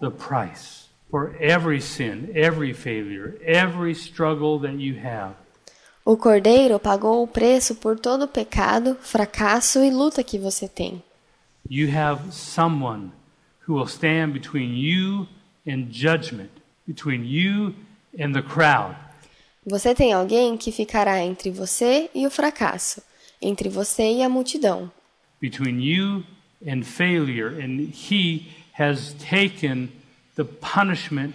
[0.00, 5.34] the price for every sin, every failure, every struggle that you have.
[6.04, 11.02] O Cordeiro pagou o preço por todo o pecado, fracasso e luta que você tem.
[11.68, 13.12] You have someone
[13.66, 15.39] who will stand between you and
[15.90, 16.50] judgment,
[16.86, 17.74] between you
[18.18, 18.96] and the crowd.
[19.66, 23.02] Você tem alguém que ficará entre você e o fracasso,
[23.40, 24.90] entre você e a multidão,
[25.40, 26.24] between you
[26.66, 29.90] and failure, and He has taken
[30.36, 31.34] the punishment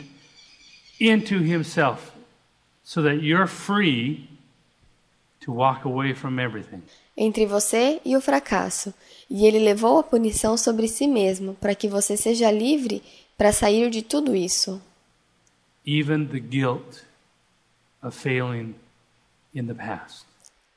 [1.00, 2.12] into Himself
[2.84, 4.28] so that you're free
[5.42, 6.82] to walk away from everything.
[7.18, 8.94] entre você e o fracasso,
[9.30, 13.02] e ele levou a punição sobre si mesmo, para que você seja livre
[13.38, 14.82] para sair de tudo isso.
[15.86, 17.04] Even the guilt
[18.02, 18.76] of failing
[19.54, 20.26] in the past.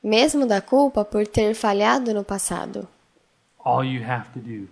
[0.03, 2.87] Mesmo da culpa por ter falhado no passado.
[3.63, 4.69] All you have to do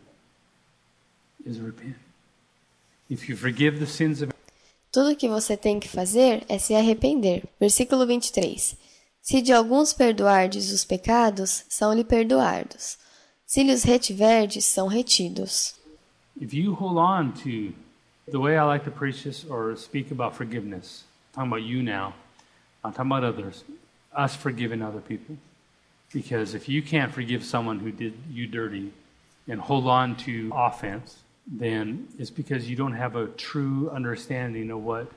[1.46, 1.98] is repent.
[3.10, 4.34] If you forgive the sins of
[4.92, 7.44] Tudo que você tem que fazer é se arrepender.
[7.60, 8.76] Versículo 23.
[9.22, 12.98] Se de alguns perdoardes os pecados, são-lhe perdoados.
[13.46, 15.76] Se lhes retiverdes, são retidos.
[16.40, 17.74] If you hold on to
[18.28, 21.04] the way I like to preach this or speak about forgiveness,
[21.36, 22.14] I'm talking about you now,
[22.84, 23.64] I'm talking about others,
[24.16, 25.38] us forgiving other people.
[26.14, 28.94] Because if you can't forgive someone who did you dirty
[29.48, 34.84] and hold on to offense, then it's because you don't have a true understanding of
[34.84, 35.08] what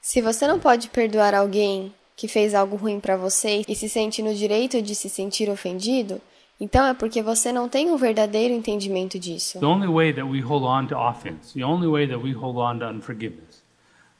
[0.00, 4.22] Se você não pode perdoar alguém que fez algo ruim para você e se sente
[4.22, 6.20] no direito de se sentir ofendido,
[6.60, 9.58] então é porque você não tem um verdadeiro entendimento disso.
[9.60, 12.56] The only way that we hold on to offense, the only way that we hold
[12.56, 13.62] on to unforgiveness,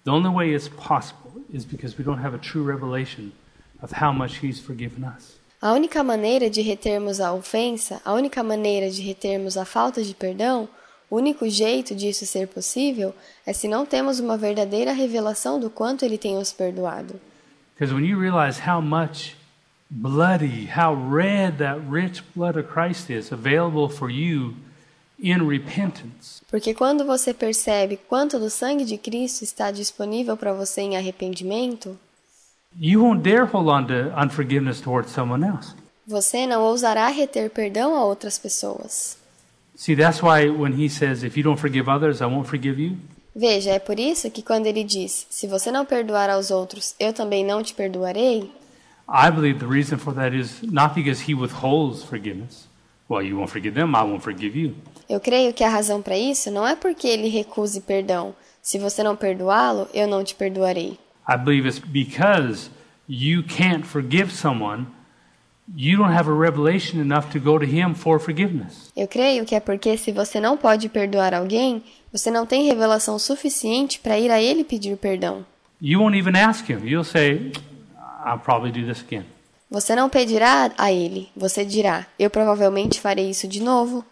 [0.05, 3.32] the only way it's possible is because we don't have a true revelation
[3.82, 5.39] of how much He's forgiven us.
[5.60, 10.15] A única maneira de retermos a ofensa, a única maneira de retermos a falta de
[10.15, 10.69] perdão,
[11.10, 13.15] O único jeito disso ser possível
[13.47, 17.19] é se não temos uma verdadeira revelação do quanto ele tem nos perdoado.
[17.74, 19.35] Because when you realize how much
[19.90, 24.55] bloody, how red that rich blood of Christ is available for you
[25.20, 30.82] in repentance, Porque quando você percebe quanto do sangue de Cristo está disponível para você
[30.82, 31.98] em arrependimento,
[32.78, 35.74] you won't dare hold on to unforgiveness towards someone else.
[36.06, 39.16] você não ousará reter perdão a outras pessoas.
[39.77, 42.97] See, that's why when he says, if you don't forgive others, I won't forgive you,
[43.36, 47.12] Veja, é por isso que quando ele diz: Se você não perdoar aos outros, eu
[47.12, 48.51] também não te perdoarei,
[49.09, 52.68] I believe the reason for that is not because he withholds forgiveness.
[53.09, 54.74] Well, you won't forgive them, I won't forgive you.
[55.09, 58.35] eu creio que a razão para isso não é porque ele recuse perdão.
[58.60, 60.98] Se você não perdoá-lo, eu não te perdoarei.
[61.26, 62.70] I believe it's because
[63.09, 64.86] you can't forgive someone,
[65.74, 68.93] you don't have a revelation enough to go to him for forgiveness.
[68.94, 71.82] Eu creio que é porque se você não pode perdoar alguém,
[72.12, 75.47] você não tem revelação suficiente para ir a ele pedir perdão.
[75.80, 76.86] You won't even ask him.
[76.86, 77.52] You'll say,
[78.19, 79.24] I'll probably do this again.
[79.70, 84.05] Você não pedirá a ele, você dirá: Eu provavelmente farei isso de novo.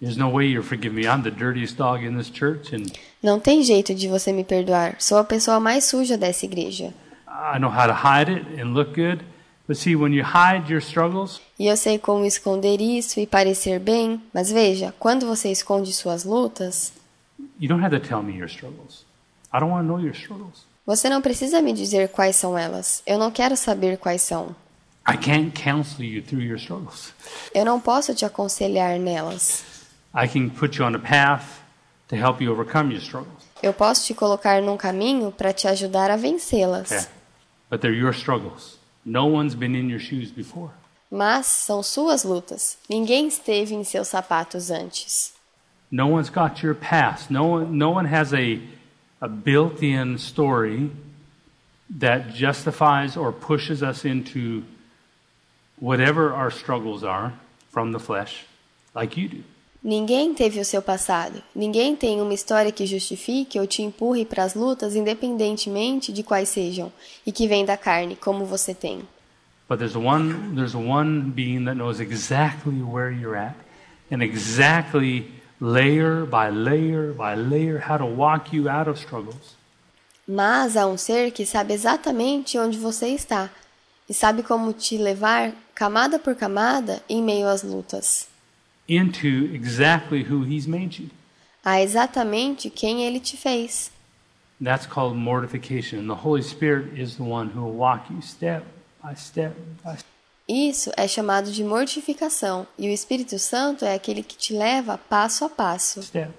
[0.00, 1.06] There's no way you're forgiving me.
[1.06, 2.86] I'm the dirtiest dog in this church, and
[3.22, 4.96] Não tem jeito de você me perdoar.
[4.98, 6.92] Sou a pessoa mais suja dessa igreja.
[7.28, 9.24] I know how to hide it and look good.
[9.68, 13.78] But see, when you hide your struggles, E eu sei como esconder isso e parecer
[13.78, 16.92] bem, mas veja, quando você esconde suas lutas,
[17.60, 19.04] you don't have to tell me your struggles.
[19.54, 20.64] I don't want to know your struggles.
[20.86, 23.02] Você não precisa me dizer quais são elas.
[23.06, 24.54] Eu não quero saber quais são.
[25.08, 27.12] I can't counsel you through your struggles.
[27.54, 29.64] Eu não posso te aconselhar nelas.
[30.14, 31.60] I can put you on a path
[32.08, 33.42] to help you overcome your struggles.
[33.62, 36.90] Eu posso te colocar num caminho para te ajudar a vencê-las.
[36.90, 37.06] Okay.
[37.70, 38.78] But they're your struggles.
[39.04, 40.70] No one's been in your shoes before.
[41.10, 42.78] Mas são suas lutas.
[42.88, 45.32] Ninguém esteve em seus sapatos antes.
[45.90, 47.30] No one's got your past.
[47.30, 48.58] No one, no one has a,
[49.22, 50.90] a built in story
[51.98, 54.64] that justifies or pushes us into
[55.78, 57.32] whatever our struggles are
[57.70, 58.44] from the flesh,
[58.94, 59.44] like you do.
[59.84, 61.42] Ninguém teve o seu passado.
[61.54, 66.48] Ninguém tem uma história que justifique ou te empurre para as lutas, independentemente de quais
[66.48, 66.92] sejam,
[67.26, 69.02] e que vem da carne, como você tem.
[69.68, 73.56] But there's one, there's one being that knows exactly where you're at
[74.10, 75.32] and exactly
[75.62, 79.54] layer by layer by layer how to walk you out of struggles.
[80.26, 83.48] Mas há um ser que sabe exatamente onde você está
[84.08, 88.28] e sabe como te levar, camada por camada, em meio às lutas.
[88.88, 91.08] into exactly who he's made you.
[91.64, 93.90] A exatamente quem ele te fez.
[94.60, 96.08] That's called mortification.
[96.08, 98.64] The Holy Spirit is the one who will walk you step
[99.02, 100.11] by step by step.
[100.52, 105.46] Isso é chamado de mortificação, e o Espírito Santo é aquele que te leva passo
[105.46, 106.02] a passo.
[106.02, 106.30] step.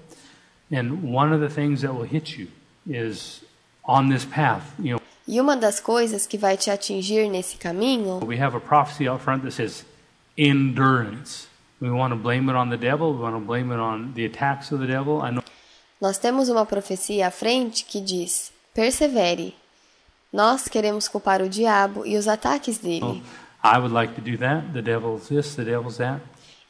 [0.72, 2.48] And one of the things that will hit you
[2.88, 3.42] is
[3.84, 4.64] on this path.
[4.78, 8.60] You know, E uma das coisas que vai te atingir nesse caminho, we have a
[8.60, 9.86] prophecy out front that says
[10.38, 11.48] endurance.
[11.82, 13.14] We want to blame it on the devil.
[13.14, 15.22] We want to blame it on the attacks of the devil.
[15.26, 15.44] I know
[16.00, 19.56] nós temos uma profecia à frente que diz: persevere.
[20.32, 23.24] Nós queremos culpar o diabo e os ataques dele.
[23.64, 24.74] I would like to do that.
[24.74, 26.22] The devil's this, the devil's that.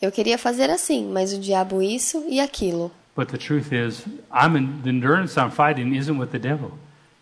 [0.01, 2.91] Eu queria fazer assim, mas o diabo isso e aquilo.
[3.15, 6.71] But the truth is, I'm in, the endurance I'm fighting isn't with the devil.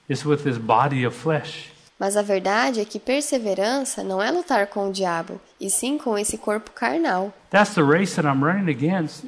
[0.10, 1.70] It's with this body of flesh.
[2.00, 6.18] Mas a verdade é que perseverança não é lutar com o diabo, e sim com
[6.18, 7.32] esse corpo carnal.
[7.52, 9.24] That's the race that I'm running against.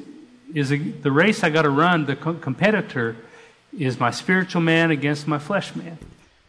[0.52, 2.04] Is a, the race I got to run.
[2.06, 3.16] The co- competitor
[3.72, 5.98] is my spiritual man against my flesh man.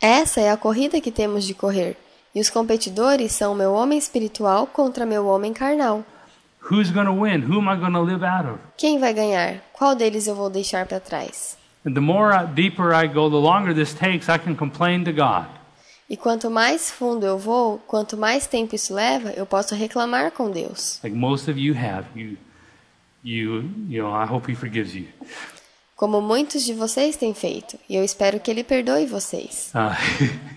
[0.01, 1.95] Essa é a corrida que temos de correr.
[2.35, 6.03] E os competidores são meu homem espiritual contra meu homem carnal.
[6.69, 7.43] Who's going to win?
[7.49, 8.59] Who am I going to live out of?
[8.75, 9.61] Quem vai ganhar?
[9.71, 11.57] Qual deles eu vou deixar para trás?
[11.85, 15.13] And the more I, deeper I go, the longer this takes, I can complain to
[15.13, 15.47] God.
[16.09, 20.51] E quanto mais fundo eu vou, quanto mais tempo isso leva, eu posso reclamar com
[20.51, 20.99] Deus.
[21.03, 22.05] Like most of you have.
[22.13, 22.37] You,
[23.23, 24.11] you, you know.
[24.11, 25.07] I hope He forgives you.
[25.95, 29.71] Como muitos de vocês têm feito, e eu espero que Ele perdoe vocês.
[29.73, 29.95] Uh,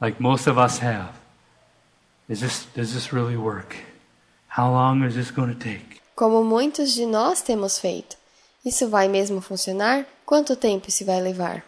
[0.00, 1.12] like most of us have.
[2.28, 3.76] Is this does this really work?
[4.48, 6.00] How long is this going to take?
[6.14, 8.16] Como muitos de nós temos feito.
[8.64, 10.04] Isso vai mesmo funcionar?
[10.26, 11.62] Quanto tempo isso vai levar?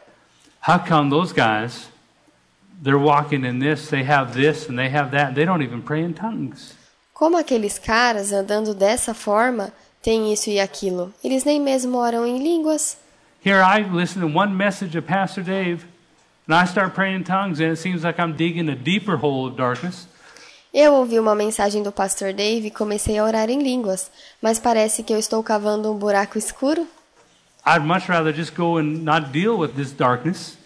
[0.61, 1.89] How come those guys?
[2.83, 3.89] They're walking in this.
[3.89, 5.35] They have this and they have that.
[5.35, 6.75] They don't even pray in tongues.
[7.15, 9.73] Como aqueles caras andando dessa forma
[10.03, 11.13] têm isso e aquilo?
[11.23, 12.97] Eles nem mesmo oram em línguas.
[13.45, 15.85] Here I listen to one message of Pastor Dave,
[16.47, 19.47] and I start praying in tongues, and it seems like I'm digging a deeper hole
[19.47, 20.07] of darkness.
[20.73, 24.11] Eu ouvi uma mensagem do pastor Dave e comecei a orar em línguas,
[24.41, 26.87] mas parece que eu estou cavando um buraco escuro.
[27.67, 30.57] I'd much rather just go and not deal with this darkness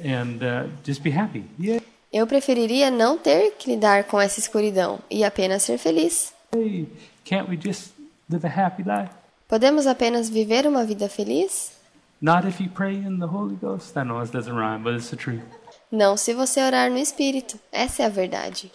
[0.00, 1.44] and uh, just be happy.
[1.58, 1.84] Yeah.
[2.12, 6.32] Eu preferiria não ter que lidar com essa escuridão e apenas ser feliz.
[6.54, 6.88] Hey,
[7.24, 7.92] can't we just
[8.30, 9.10] live a happy life?
[9.46, 11.72] Podemos apenas viver uma vida feliz?
[12.20, 13.96] Not if you pray in the Holy Ghost.
[13.96, 15.42] I know this doesn't rhyme, but it's the truth.
[15.90, 17.58] Não se você orar no Espírito.
[17.72, 18.70] Essa é a verdade.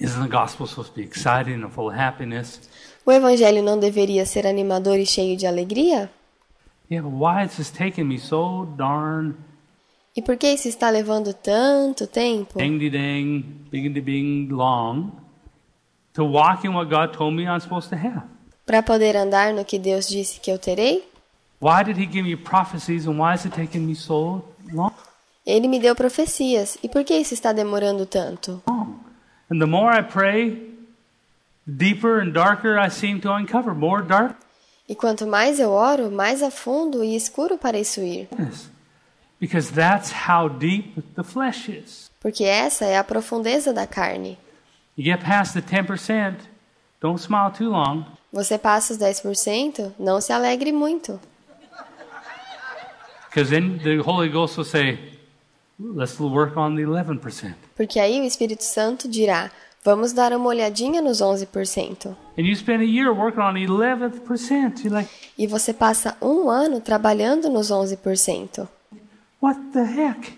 [0.00, 2.60] Isn't the gospel supposed to be exciting and full of happiness?
[3.06, 6.10] O Evangelho não deveria ser animador e cheio de alegria?
[6.90, 9.34] Yeah, but why is this taking me so darn
[10.16, 12.58] E por que isso está levando tanto tempo?
[12.58, 15.12] dang de dang, bing bing long
[16.14, 18.22] to walk in what God told me I'm supposed to have?
[18.66, 21.09] Para poder andar no que Deus disse que eu terei?
[21.60, 24.42] Why did He give me prophecies and why is it taking me so
[24.72, 24.92] long?
[25.46, 26.78] Ele me deu profecias.
[26.82, 28.62] E por que isso está demorando tanto?
[29.50, 30.50] And the more I pray,
[31.66, 34.36] the deeper and darker I seem to uncover, more darkness.
[34.88, 38.28] E quanto mais eu oro, mais a fundo e escuro pareço ir.
[39.40, 42.10] Because that's how deep the flesh is.
[42.20, 44.38] Porque essa é a profundeza da carne.
[44.96, 46.34] You get past the 10%,
[47.00, 48.04] don't smile too long.
[48.32, 51.20] Você passa os 10%, não se alegre muito.
[53.30, 54.98] Because then the Holy Ghost will say,
[55.78, 57.54] let's work on the 11%.
[57.76, 59.50] Porque aí o Espírito Santo dirá:
[59.84, 62.08] Vamos dar uma olhadinha nos 11%.
[62.36, 64.84] And you spend a year working on the 11%.
[64.84, 68.68] You're like, E você passa um ano trabalhando nos 11%.
[69.40, 70.36] what the heck?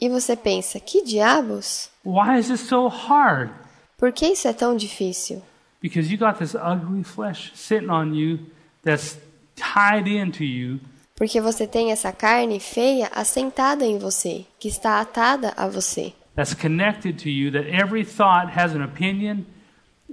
[0.00, 1.88] E você pensa: Que diabos?
[2.04, 3.50] Why is this so hard?
[3.96, 5.42] Por que isso é tão difícil?
[5.80, 8.40] Because you got this ugly flesh sitting on you
[8.84, 9.16] that's
[9.56, 10.80] tied into you
[11.22, 16.52] Porque você tem essa carne feia assentada em você, que está atada a você, that's
[16.52, 19.46] connected to you, that every thought has an opinion,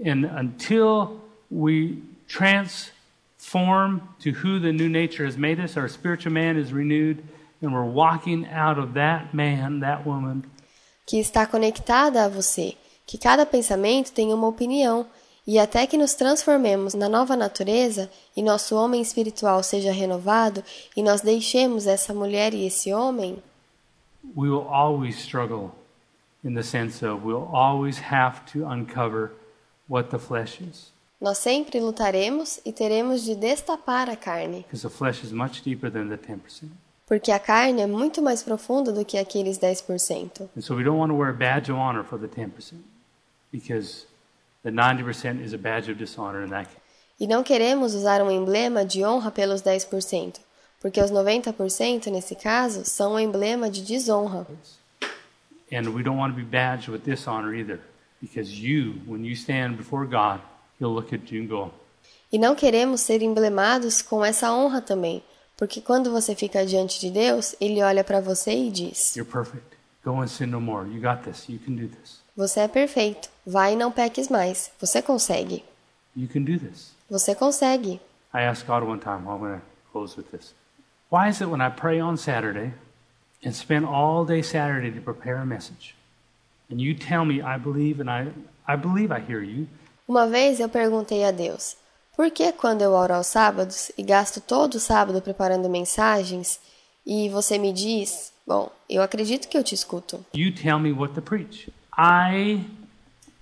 [0.05, 1.19] and until
[1.49, 7.23] we transform to who the new nature has made us, our spiritual man is renewed,
[7.59, 10.43] and we're walking out of that man, that woman,
[11.07, 12.75] que está conectada a você,
[13.07, 15.07] que cada pensamento tem uma opinião,
[15.51, 18.07] e até que nos transformemos na nova natureza
[18.37, 20.63] e nosso homem espiritual seja renovado
[20.95, 23.41] e nós deixemos essa mulher e esse homem,
[24.35, 25.71] we will always struggle
[26.43, 29.31] in the sense of we'll always have to uncover
[29.89, 30.93] what the flesh is.
[31.19, 35.89] nós sempre lutaremos e teremos de destapar a carne, Because the flesh is much deeper
[35.91, 36.69] than the 10%.
[37.07, 40.47] porque a carne é muito mais profunda do que aqueles 10%.
[40.55, 42.75] And so we don't want to wear a badge of honor for the 10%.
[43.51, 44.05] Because
[44.69, 46.77] the 90% is a badge of dishonor in that case.
[47.19, 50.39] E não queremos usar um emblema de honra pelos 10%,
[50.79, 54.47] porque os 90% nesse caso são um emblema de desonra.
[55.71, 57.79] And we don't want to be badged with dishonor either.
[58.21, 60.41] Because you, when you stand before God,
[60.79, 61.71] He'll look at you and go,
[62.31, 65.23] E não queremos ser emblemados com essa honra também,
[65.57, 69.77] porque quando você fica diante de Deus, ele olha para você e diz: You're perfect.
[70.05, 70.87] Go and sin no more.
[70.87, 71.49] You got this.
[71.49, 72.21] You can do this.
[72.39, 73.29] Você é perfeito.
[73.45, 74.71] Vai e não peques mais.
[74.79, 75.61] Você consegue.
[76.15, 76.93] You can do this.
[77.09, 77.99] Você consegue.
[78.33, 80.53] I asked God one time, well, I'm going to close with this.
[81.11, 82.71] Why is it when I pray on Saturday
[83.45, 85.95] and spend all day Saturday to prepare a message,
[86.71, 88.31] and you tell me I believe and I,
[88.65, 89.67] I believe I hear you,
[90.07, 91.75] Uma vez eu perguntei a Deus:
[92.15, 96.57] por que quando eu oro aos sábados e gasto todo o sábado preparando mensagens
[97.05, 100.23] e você me diz, bom, eu acredito que eu te escuto.
[100.33, 101.69] you tell me what to preach?
[102.01, 102.61] I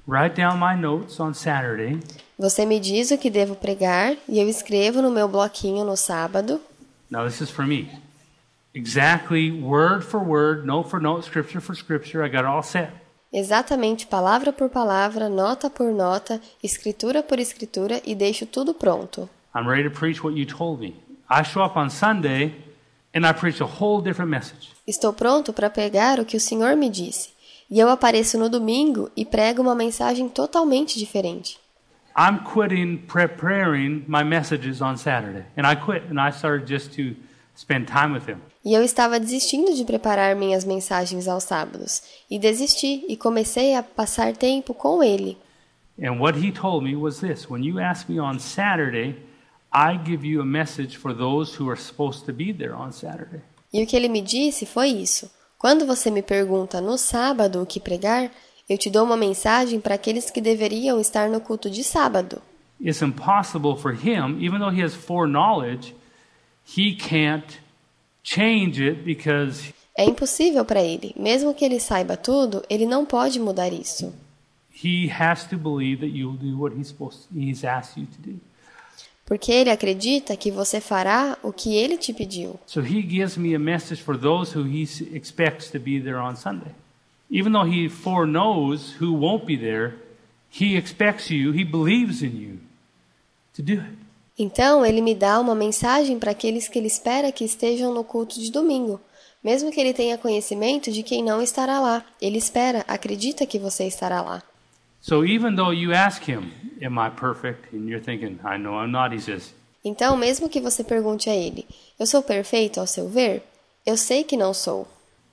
[0.08, 2.00] write down my notes on Saturday,
[2.40, 6.60] Você me diz o que devo pregar e eu escrevo no meu bloquinho no sábado.
[7.12, 7.88] now this is for me.
[8.74, 12.90] Exactly word for word, note for note, scripture for scripture, I got it all set.
[13.32, 19.30] Exatamente palavra por palavra, nota por nota, escritura por escritura e deixo tudo pronto.
[19.56, 20.96] I'm ready to preach what you told me.
[21.30, 22.56] I show up on Sunday
[23.14, 24.70] and I preach a whole different message.
[24.88, 27.37] Estou pronto para pregar o que o Senhor me disse.
[27.70, 31.60] E eu apareço no domingo e prego uma mensagem totalmente diferente.
[32.18, 35.46] I'm quitting preparing my messages on Saturday.
[35.56, 37.16] And I quit and I started just to
[37.56, 38.38] spend time with him.
[38.66, 42.02] E eu estava desistindo de preparar minhas mensagens aos sábados.
[42.30, 45.38] E desisti e comecei a passar tempo com ele.
[46.02, 49.16] And what he told me was this when you ask me on Saturday,
[49.72, 53.42] I give you a message for those who are supposed to be there on Saturday.
[53.74, 55.30] E o que ele me disse foi isso.
[55.58, 58.32] Quando você me pergunta no sábado o que pregar,
[58.70, 62.42] eu te dou uma mensagem para aqueles que deveriam estar no culto de sábado.
[62.80, 65.96] It's impossible for him, even though he has foreknowledge,
[66.78, 67.60] he can't
[68.24, 71.12] change it because É impossível para ele.
[71.18, 74.14] Mesmo que ele saiba tudo, ele não pode mudar isso.
[74.72, 78.40] he has to believe that you'll do what he's supposed he's asked you to do.
[79.28, 82.58] Porque ele acredita que você fará o que ele te pediu.
[82.66, 84.84] So he gives me a message for those who he
[85.14, 86.72] expects to be there on Sunday.
[87.30, 89.96] Even though he foreknows who won't be there,
[90.50, 92.60] he expects you, he believes in you
[93.54, 93.98] to do it.
[94.40, 98.40] Então ele me dá uma mensagem para aqueles que ele espera que estejam no culto
[98.40, 99.02] de domingo.
[99.44, 103.86] Mesmo que ele tenha conhecimento de quem não estará lá, ele espera, acredita que você
[103.86, 104.42] estará lá.
[105.08, 106.52] So even though you ask him,
[106.82, 107.74] Am I perfect?
[107.74, 109.54] And you're thinking, I know I'm not, he says,
[109.84, 111.66] Então, mesmo que você pergunte a ele:
[111.98, 113.42] Eu sou perfeito ao seu ver?
[113.86, 114.86] Eu sei que não sou.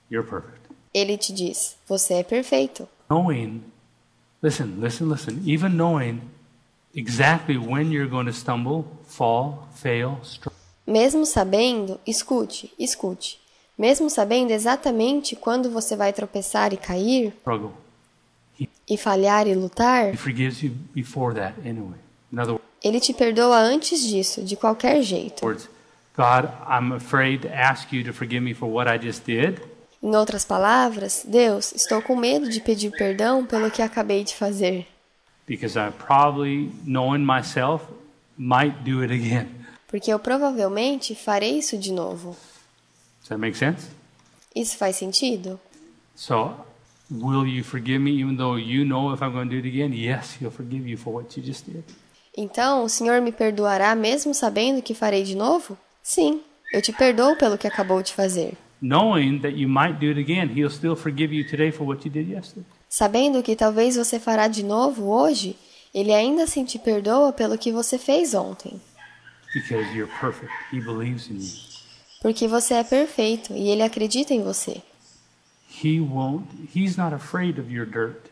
[0.09, 0.60] You're perfect.
[0.94, 2.88] Ele te diz: Você é perfeito.
[3.10, 3.64] Knowing,
[4.40, 6.20] listen, listen, listen, even knowing
[6.94, 10.56] exactly when you're going to stumble, fall, fail, struggle.
[10.86, 13.40] Mesmo sabendo, escute, escute.
[13.76, 17.34] Mesmo sabendo exatamente quando você vai tropeçar e cair,
[18.89, 21.98] e falhar e lutar, He forgives you before that anyway.
[22.32, 25.43] In other ele te perdoa antes disso, de qualquer jeito.
[30.02, 34.86] Em outras palavras, Deus, estou com medo de pedir perdão pelo que acabei de fazer,
[35.47, 37.86] because I probably, knowing myself,
[38.36, 39.48] might do it again.
[39.89, 42.36] porque eu provavelmente farei isso de novo.
[44.55, 45.59] Isso faz sentido?
[46.14, 46.55] So,
[47.10, 49.93] will you forgive me even though you know if I'm going to do it again?
[49.93, 51.85] Yes, He'll forgive you for what you just did.
[52.36, 55.78] Então, o Senhor me perdoará mesmo sabendo que farei de novo?
[56.02, 56.40] Sim,
[56.72, 58.55] eu te perdoo pelo que acabou de fazer.
[58.82, 62.12] Knowing that you might do it again, He'll still forgive you today for what you
[62.12, 62.66] did yesterday.
[62.89, 65.56] Sabendo que talvez você fará de novo hoje,
[65.94, 68.81] Ele ainda assim te perdoa pelo que você fez ontem.
[69.55, 70.52] Because you're perfect.
[70.72, 71.74] He believes in you.
[72.20, 74.82] Porque você é perfeito e Ele acredita em você.
[75.82, 78.30] He won't, He's not afraid of your dirt.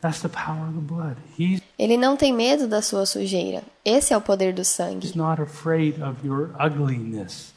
[0.00, 1.16] That's the power of the blood.
[1.38, 3.62] He's Ele não tem medo da sua sujeira.
[3.84, 5.06] Esse é o poder do sangue.
[5.06, 7.52] He's not afraid of your ugliness.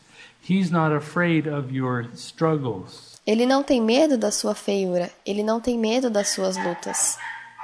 [0.49, 5.11] He's not afraid of your struggles Ele não tem medo da sua feiura.
[5.25, 7.17] Ele não tem medo das suas lutas.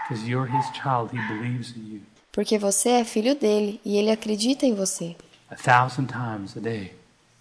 [0.08, 1.12] because you're his child.
[1.12, 2.02] He believes in you.
[2.32, 5.16] Porque você é filho dele e ele acredita em você.
[5.50, 6.94] A thousand times a day,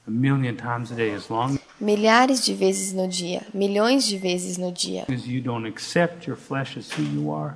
[0.06, 4.56] a million times a day, as long Milhares de vezes no dia, milhões de vezes
[4.59, 5.05] no dia.
[5.09, 7.55] as you don't accept your flesh as who you are,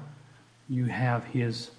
[0.68, 1.70] you have his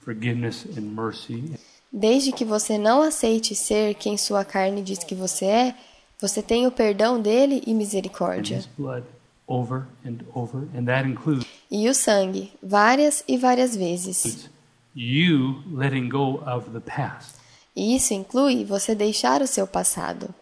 [0.00, 1.52] forgiveness and mercy.
[1.92, 5.74] Desde que você não aceite ser quem sua carne diz que você é,
[6.20, 8.56] você tem o perdão dele e misericórdia.
[8.56, 9.04] his blood
[9.46, 14.48] over and over, and that includes E o sangue, várias e várias vezes.
[14.94, 17.34] you letting go of the past.
[17.76, 20.32] E isso inclui você deixar o seu passado.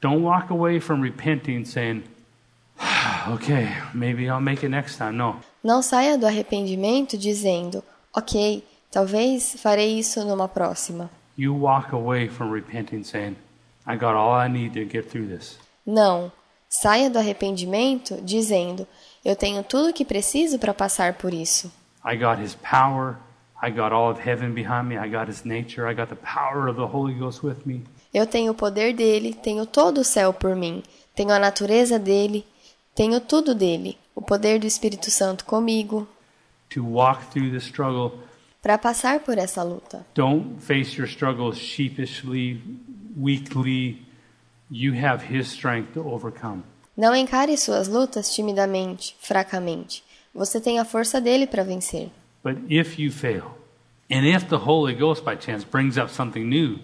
[0.00, 2.04] Don't walk away from repenting saying,
[3.32, 5.12] okay, maybe I'll make it next time.
[5.12, 5.36] No.
[5.64, 7.82] Não saia do arrependimento dizendo,
[8.14, 11.10] ok, talvez farei isso numa próxima.
[11.36, 13.36] You walk away from repenting saying,
[13.86, 15.58] I got all I need to get through this.
[15.84, 16.30] Não.
[16.68, 18.86] Saia do arrependimento dizendo,
[19.24, 21.70] eu tenho tudo o que preciso para passar por isso.
[22.04, 23.16] I got his power.
[23.62, 24.96] I got all of heaven behind me.
[24.98, 25.86] I got his nature.
[25.90, 27.82] I got the power of the Holy Ghost with me.
[28.12, 30.82] Eu tenho o poder dele, tenho todo o céu por mim,
[31.14, 32.46] tenho a natureza dele,
[32.94, 36.06] tenho tudo dele, o poder do Espírito Santo comigo,
[36.70, 38.18] To walk through the struggle.
[38.62, 40.04] para passar por essa luta.
[40.14, 42.60] Don't face your struggles sheepishly,
[43.16, 44.04] weakly.
[44.70, 46.62] You have his strength to overcome.
[46.96, 50.02] Não encare suas lutas timidamente, fracamente.
[50.34, 52.10] Você tem a força dele para vencer.
[52.46, 53.58] But if you fail,
[54.08, 56.78] and if the Holy Ghost by chance brings up something new,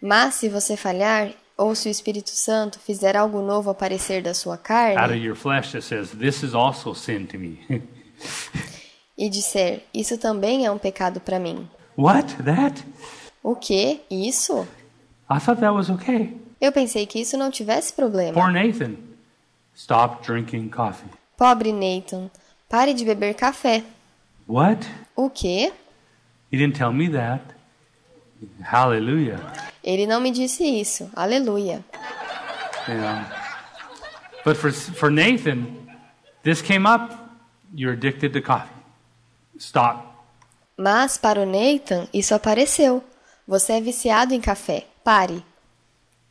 [0.00, 4.54] Mas se você falhar, ou se o Espírito Santo fizer algo novo aparecer da sua
[4.54, 7.58] out of carne your flesh that says, This is also sin to me.
[9.18, 11.68] e disser, isso também é um pecado para mim.
[11.94, 12.34] what?
[12.42, 12.82] That?
[13.42, 14.00] O que?
[14.10, 14.66] Isso?
[15.30, 16.34] I thought that was okay.
[16.58, 18.32] Eu pensei que isso não tivesse problema.
[18.32, 18.94] Poor Nathan.
[19.76, 21.10] Stop drinking coffee.
[21.36, 22.30] Pobre Nathan,
[22.66, 23.84] pare de beber café.
[24.48, 24.88] What?
[25.16, 25.72] O quê?
[26.50, 27.42] He didn't tell me that.
[28.62, 29.38] Hallelujah.
[29.82, 31.10] Ele não me disse isso.
[31.14, 31.84] Aleluia.
[32.88, 33.24] Know.
[34.44, 35.66] But for, for Nathan,
[36.42, 37.14] this came up.
[37.74, 38.68] You're addicted to coffee.
[39.58, 40.04] Stop.
[40.76, 43.02] Mas para o Nathan, isso apareceu.
[43.46, 44.86] Você é viciado em café.
[45.04, 45.44] Pare.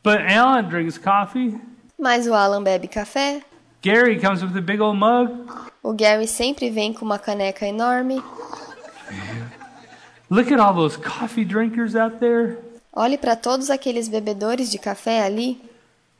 [0.02, 1.58] But Alan drinks coffee.
[1.98, 3.42] Mas o Alan bebe café.
[3.82, 5.46] Gary comes with a big old mug.
[5.82, 8.22] O Gary sempre vem com uma caneca enorme.
[10.30, 12.56] Look at all those coffee drinkers out there.
[12.94, 15.60] Olhe para todos aqueles bebedores de café ali.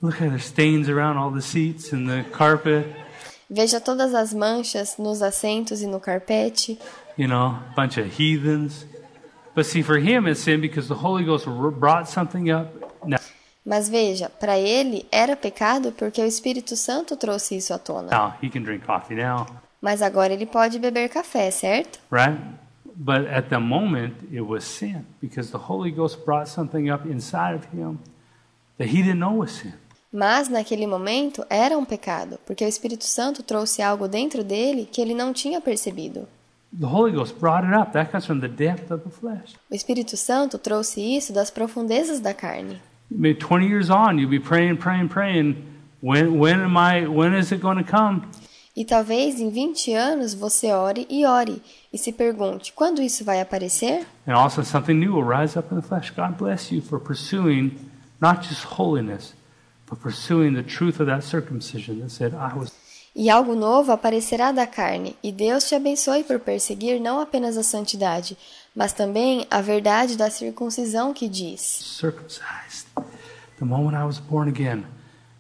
[0.03, 2.87] Look at the stains around all the seats and the carpet.
[3.49, 6.79] Veja todas as manchas nos assentos e no carpete.
[7.17, 8.87] You know, bunch of heathens.
[9.55, 11.47] But see, for him, it's sin because the Holy Ghost
[11.79, 12.69] brought something up.
[13.07, 13.19] Now,
[13.65, 18.11] Mas veja, para ele era pecado porque o Espírito Santo trouxe isso à tona.
[18.11, 19.47] now he can drink coffee now,
[19.81, 22.01] Mas agora ele pode beber café, certo?
[22.11, 22.41] right?
[22.95, 27.55] But at the moment, it was sin because the Holy Ghost brought something up inside
[27.55, 27.99] of him
[28.79, 29.75] that he didn't know was sin.
[30.13, 35.01] Mas naquele momento era um pecado, porque o Espírito Santo trouxe algo dentro dele que
[35.01, 36.29] ele não tinha percebido.
[36.79, 37.93] The Holy Ghost brought it up.
[37.93, 39.55] That comes from the depth of the flesh.
[39.71, 42.81] O Espírito Santo trouxe isso das profundezas da carne.
[43.11, 45.57] Maybe 20 years on, you'll be praying, praying, praying.
[46.03, 47.07] When, when am I?
[47.07, 48.23] When is it going to come?
[48.75, 51.63] E talvez em 20 anos você ore e ore
[51.93, 54.07] e se pergunte: quando isso vai aparecer?
[54.27, 56.11] And also something new will rise up in the flesh.
[56.11, 57.77] God bless you for pursuing
[58.21, 59.35] not just holiness,
[59.89, 62.73] but pursuing the truth of that circumcision that said, I was
[63.15, 67.63] E algo novo aparecerá da carne, e Deus te abençoe por perseguir não apenas a
[67.63, 68.39] santidade,
[68.75, 72.87] mas também a verdade da circuncisão que diz: circumcised.
[73.59, 74.87] The moment I was born again,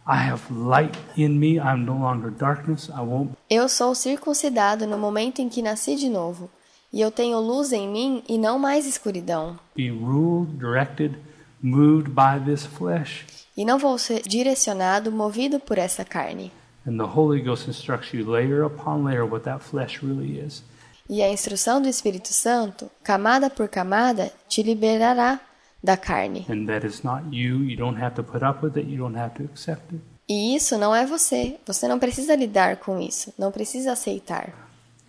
[0.06, 1.58] I have light in me.
[1.60, 2.88] I'm no longer darkness.
[2.88, 6.50] I won't Eu sou circuncidado no momento em que nasci de novo,
[6.92, 9.58] e eu tenho luz em mim e não mais escuridão.
[9.76, 11.16] be ruled, directed,
[11.62, 13.24] moved by this flesh.
[13.56, 16.50] E não vou ser direcionado, movido por essa carne.
[16.84, 20.64] And the Holy Ghost instructs you layer upon layer what that flesh really is.
[21.08, 25.38] E a instrução do Espírito Santo, camada por camada, te liberará
[25.82, 26.46] da carne.
[26.48, 27.62] And that is not you.
[27.64, 28.88] You don't have to put up with it.
[28.88, 30.02] You don't have to accept it.
[30.28, 31.58] E isso não é você.
[31.66, 34.52] Você não precisa lidar com isso, não precisa aceitar.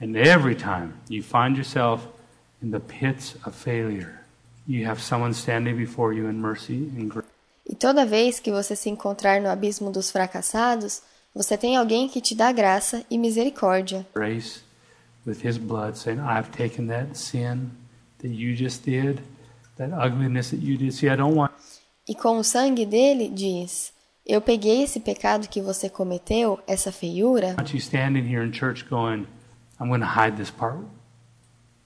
[0.01, 2.07] And every time you find yourself
[2.61, 4.19] in the pits of failure,
[4.67, 7.27] you have someone standing before you in mercy and grace.
[7.65, 11.01] E toda vez que você se encontrar no abismo dos fracassados,
[11.33, 14.05] você tem alguém que te dá graça e misericórdia.
[14.13, 14.61] grace
[15.25, 17.69] with his blood saying i've taken that sin
[18.19, 19.21] that you just did
[19.77, 20.93] that ugliness that you did.
[20.93, 21.51] See i don't want
[22.07, 23.93] E com o sangue dele diz:
[24.25, 29.25] Eu peguei esse pecado que você cometeu, essa feiura, you standing here in church going
[29.79, 30.79] i'm going to hide this part.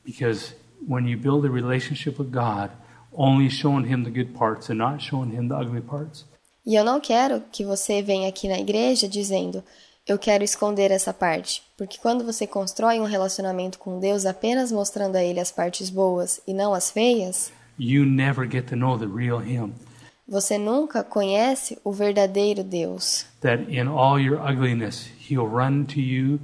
[0.03, 0.55] Because
[0.87, 2.71] when you build a relationship with god
[3.13, 6.25] only showing him the good parts and not showing him the ugly parts.
[6.65, 9.63] E eu não quero que você venha aqui na igreja dizendo:
[10.05, 15.15] Eu quero esconder essa parte, porque quando você constrói um relacionamento com Deus apenas mostrando
[15.15, 19.07] a Ele as partes boas e não as feias, you never get to know the
[19.07, 19.73] real him
[20.29, 23.25] você nunca conhece o verdadeiro Deus.
[23.41, 26.39] that in all your ugliness he'll run to you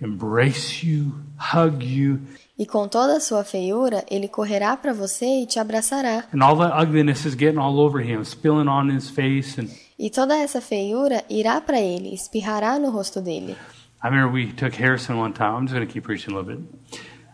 [0.00, 2.20] embrace you hug you
[2.60, 6.24] E com toda a sua feiura, ele correrá para você e te abraçará.
[6.34, 9.68] and all that ugliness is getting all over him spilling on his face and
[9.98, 13.56] E toda essa feiura irá para ele, espirrará no rosto dele.
[14.02, 15.56] I remember we took Harrison one time.
[15.56, 16.64] I'm just going to keep preaching a little bit.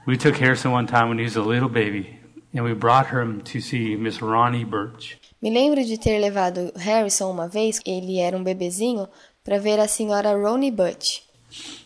[0.06, 2.18] We took Harrison one time when he was a little baby,
[2.54, 5.18] and we brought him to see Miss Ronnie Birch.
[5.42, 9.08] Me lembro de ter levado Harrison uma vez, ele era um bebezinho,
[9.42, 11.20] para ver a senhora Ronnie Butch.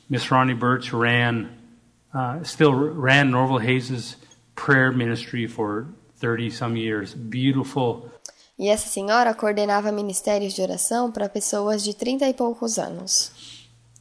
[0.08, 1.48] Miss Ronnie Birch ran,
[2.14, 4.16] uh, still ran Norval Hayes'
[4.54, 5.86] prayer ministry for
[6.20, 7.14] 30 some years.
[7.14, 8.08] Beautiful,
[8.58, 13.30] E essa senhora coordenava ministérios de oração para pessoas de trinta e poucos anos.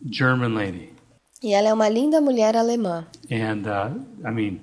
[0.03, 0.93] German lady.
[1.43, 3.05] E ela é uma linda mulher alemã.
[3.31, 4.59] And, uh, I mean,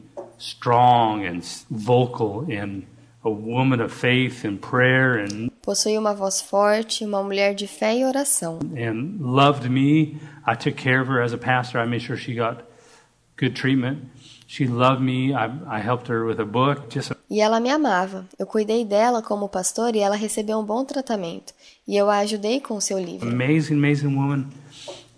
[0.49, 2.85] strong and vocal and
[3.25, 7.97] a woman of faith and prayer and Possui uma voz forte, uma mulher de fé
[7.97, 8.59] e oração.
[8.77, 10.19] and loved me.
[10.47, 11.79] I took care of her as a pastor.
[11.81, 12.65] I made sure she got
[13.39, 14.01] good treatment.
[14.47, 15.33] She loved me.
[15.33, 16.91] I, I helped her with a book.
[16.91, 18.27] Just a, E ela me amava.
[18.39, 21.55] Eu cuidei dela como pastor e ela recebeu um bom tratamento.
[21.89, 23.27] E eu a ajudei com o seu livro.
[23.27, 24.49] amazing, amazing woman,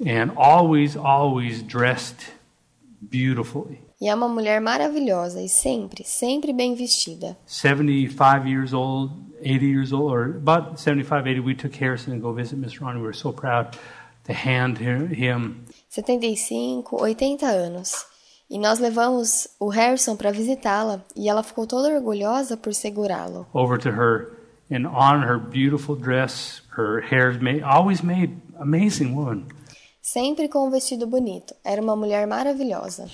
[0.01, 2.25] and always, always dressed
[3.03, 3.81] beautifully.
[4.01, 7.37] E é uma mulher maravilhosa e sempre, sempre bem vestida.
[7.47, 11.41] 75 years old, 80 years old, or about 75, 80.
[11.41, 13.01] We took Harrison to go visit Miss Ronnie.
[13.01, 13.79] We were so proud
[14.27, 18.05] to hand him, him 75, 80 anos.
[18.51, 23.47] E nós levamos o Harrison para visitá-la e ela ficou toda orgulhosa por segurá-lo.
[23.55, 24.31] over to her,
[24.71, 29.47] and on her beautiful dress, her hair made, always made amazing woman.
[30.03, 31.55] Sempre com um vestido bonito.
[31.65, 33.09] Era uma mulher maravilhosa.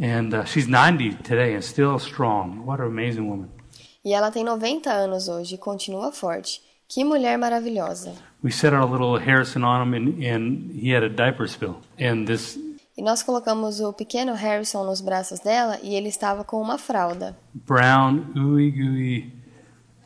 [0.00, 2.64] And uh, she's 90 today and still strong.
[2.66, 3.48] What an amazing woman.
[4.04, 6.60] E ela tem 90 anos hoje e continua forte.
[6.88, 8.12] Que mulher maravilhosa.
[8.42, 11.76] We set our little Harrison on him, and, and he had a diaper spill.
[11.98, 12.58] And this
[12.96, 17.36] E nós colocamos o pequeno Harrison nos braços dela e ele estava com uma fralda.
[17.52, 19.32] brown, ooey gooey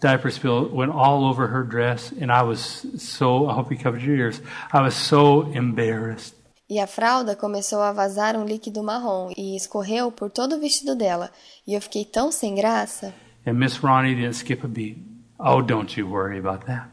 [0.01, 4.03] diaper spill went all over her dress, and I was so, I hope you covered
[4.03, 4.41] your ears,
[4.73, 6.38] I was so embarrassed.
[6.71, 10.95] E a fralda começou a vazar um líquido marrom e escorreu por todo o vestido
[10.95, 11.31] dela.
[11.67, 13.15] E eu fiquei tão sem graça.
[13.47, 14.99] And Miss Ronnie didn't skip a beat.
[15.39, 16.91] Oh, don't you worry about that.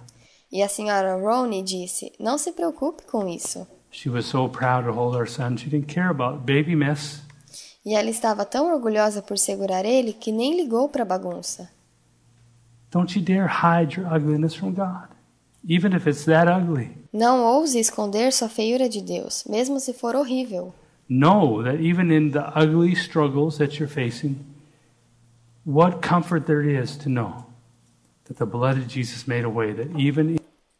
[0.49, 3.67] E a senhora Ronnie disse: Não se preocupe com isso.
[3.91, 7.21] She was so proud to hold our son, she didn't care about baby mess.
[7.85, 11.69] E ela estava tão orgulhosa por segurar ele que nem ligou para a bagunça.
[12.91, 15.09] Don't you dare hide your ugliness from God,
[15.67, 16.91] even if it's that ugly.
[17.11, 20.73] Não ouse esconder sua feiura de Deus, mesmo se for horrível.
[21.09, 24.37] Know that even in the ugly struggles that you're facing,
[25.65, 27.45] what comfort there is to know
[28.25, 30.37] that the blood of Jesus made a way, that even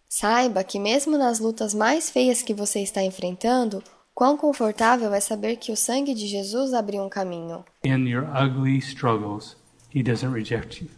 [0.10, 3.84] Saiba que mesmo nas lutas mais feias que você está enfrentando,
[4.14, 7.66] quão confortável é saber que o sangue de Jesus abriu um caminho.
[7.84, 9.56] in your ugly struggles,
[9.94, 10.90] He doesn't reject you.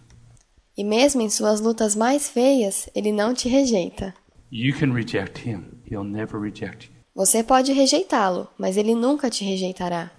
[0.78, 4.14] E mesmo em suas lutas mais feias, ele não te rejeita.
[4.52, 6.98] You can reject Him, He'll never reject you.
[7.16, 10.12] Você pode rejeitá-lo, mas ele nunca te rejeitará.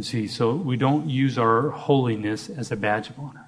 [0.00, 3.44] See, so we don't use our holiness as a badge of honor,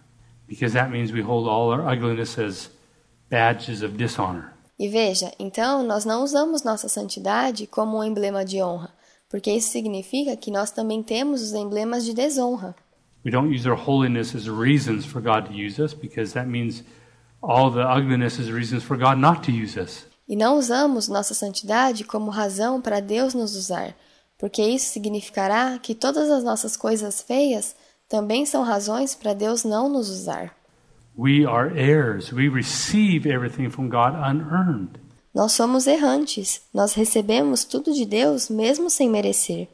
[0.46, 2.68] because that means we hold all our ugliness as
[3.30, 4.52] badges of dishonor.
[4.78, 8.92] E veja, então nós não usamos nossa santidade como um emblema de honra,
[9.30, 12.74] porque isso significa que nós também temos os emblemas de desonra.
[13.24, 16.82] We don't use our holiness as reasons for God to use us, because that means
[17.40, 20.06] all the ugliness is reasons for God not to use us.
[20.28, 23.94] E não usamos nossa santidade como razão para Deus nos usar,
[24.38, 27.76] porque isso significará que todas as nossas coisas feias
[28.08, 30.54] também são razões para Deus não nos usar.
[31.16, 32.32] We are heirs.
[32.32, 35.00] We receive everything from God unearned.
[35.34, 39.68] Nós somos errantes, nós recebemos tudo de Deus mesmo sem merecer.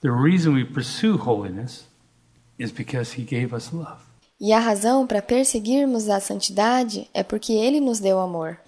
[0.00, 1.84] The reason we pursue holiness
[2.62, 4.00] is because He gave us love.
[4.40, 8.58] E a razão para perseguirmos a santidade é porque Ele nos deu amor.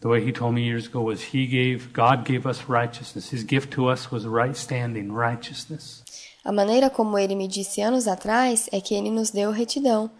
[0.00, 3.32] The way He told me years ago was He gave, God gave us righteousness.
[3.32, 6.02] His gift to us was right standing, righteousness.
[6.44, 10.10] A maneira como Ele me disse anos atrás é que Ele nos deu retidão,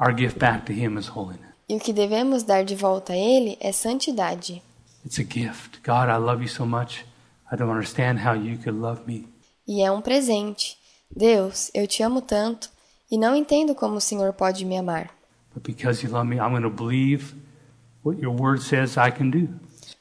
[0.00, 1.48] Our gift back to Him is holiness.
[1.68, 4.62] e o que devemos dar de volta a Ele é santidade.
[5.04, 5.80] It's a gift.
[5.84, 7.04] God, I love you so much.
[7.50, 9.26] I don't understand how you could love me.
[9.66, 10.76] E é um presente.
[11.14, 12.70] Deus, eu te amo tanto
[13.10, 15.10] e não entendo como o Senhor pode me amar.
[15.54, 17.34] But because you love me, I'm going to believe
[18.04, 19.48] what your word says I can do.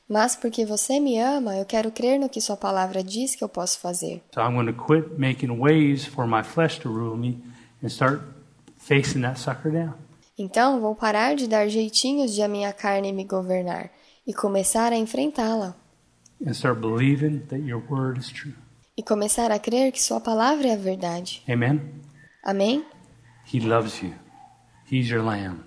[0.10, 3.50] Mas porque você me ama, eu quero crer no que Sua palavra diz que eu
[3.50, 4.22] posso fazer.
[4.34, 7.42] So I'm going to quit making ways for my flesh to rule me
[7.84, 8.22] and start
[8.78, 9.94] facing that sucker down.
[10.38, 13.90] Então vou parar de dar jeitinhos de a minha carne me governar
[14.26, 15.76] e começar a enfrentá-la.
[16.46, 18.54] And start believing that your word is true.
[18.98, 21.44] E começar a crer que Sua palavra é a verdade.
[21.48, 21.82] Amen?
[22.44, 22.84] Amém?
[23.54, 24.14] He loves you.
[24.92, 25.64] He's your lamb.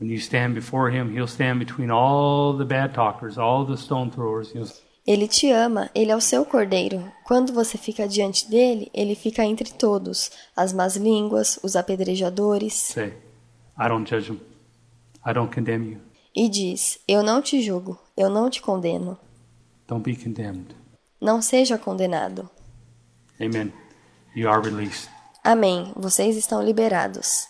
[0.00, 4.10] When you stand before him, he'll stand between all the bad talkers, all the stone
[4.10, 4.52] throwers.
[4.52, 4.68] He'll
[5.06, 7.12] Ele te ama, ele é o seu cordeiro.
[7.26, 13.12] Quando você fica diante dele, ele fica entre todos, as más línguas, os apedrejadores, say,
[13.78, 14.40] I don't judge him.
[15.24, 16.00] I don't condemn you.
[16.34, 19.18] e diz: Eu não te julgo, eu não te condeno.
[19.86, 20.74] Don't be condemned.
[21.20, 22.48] Não seja condenado.
[23.40, 23.72] Amen.
[24.34, 25.08] You are released.
[25.42, 25.92] Amém.
[25.96, 27.46] Vocês estão liberados.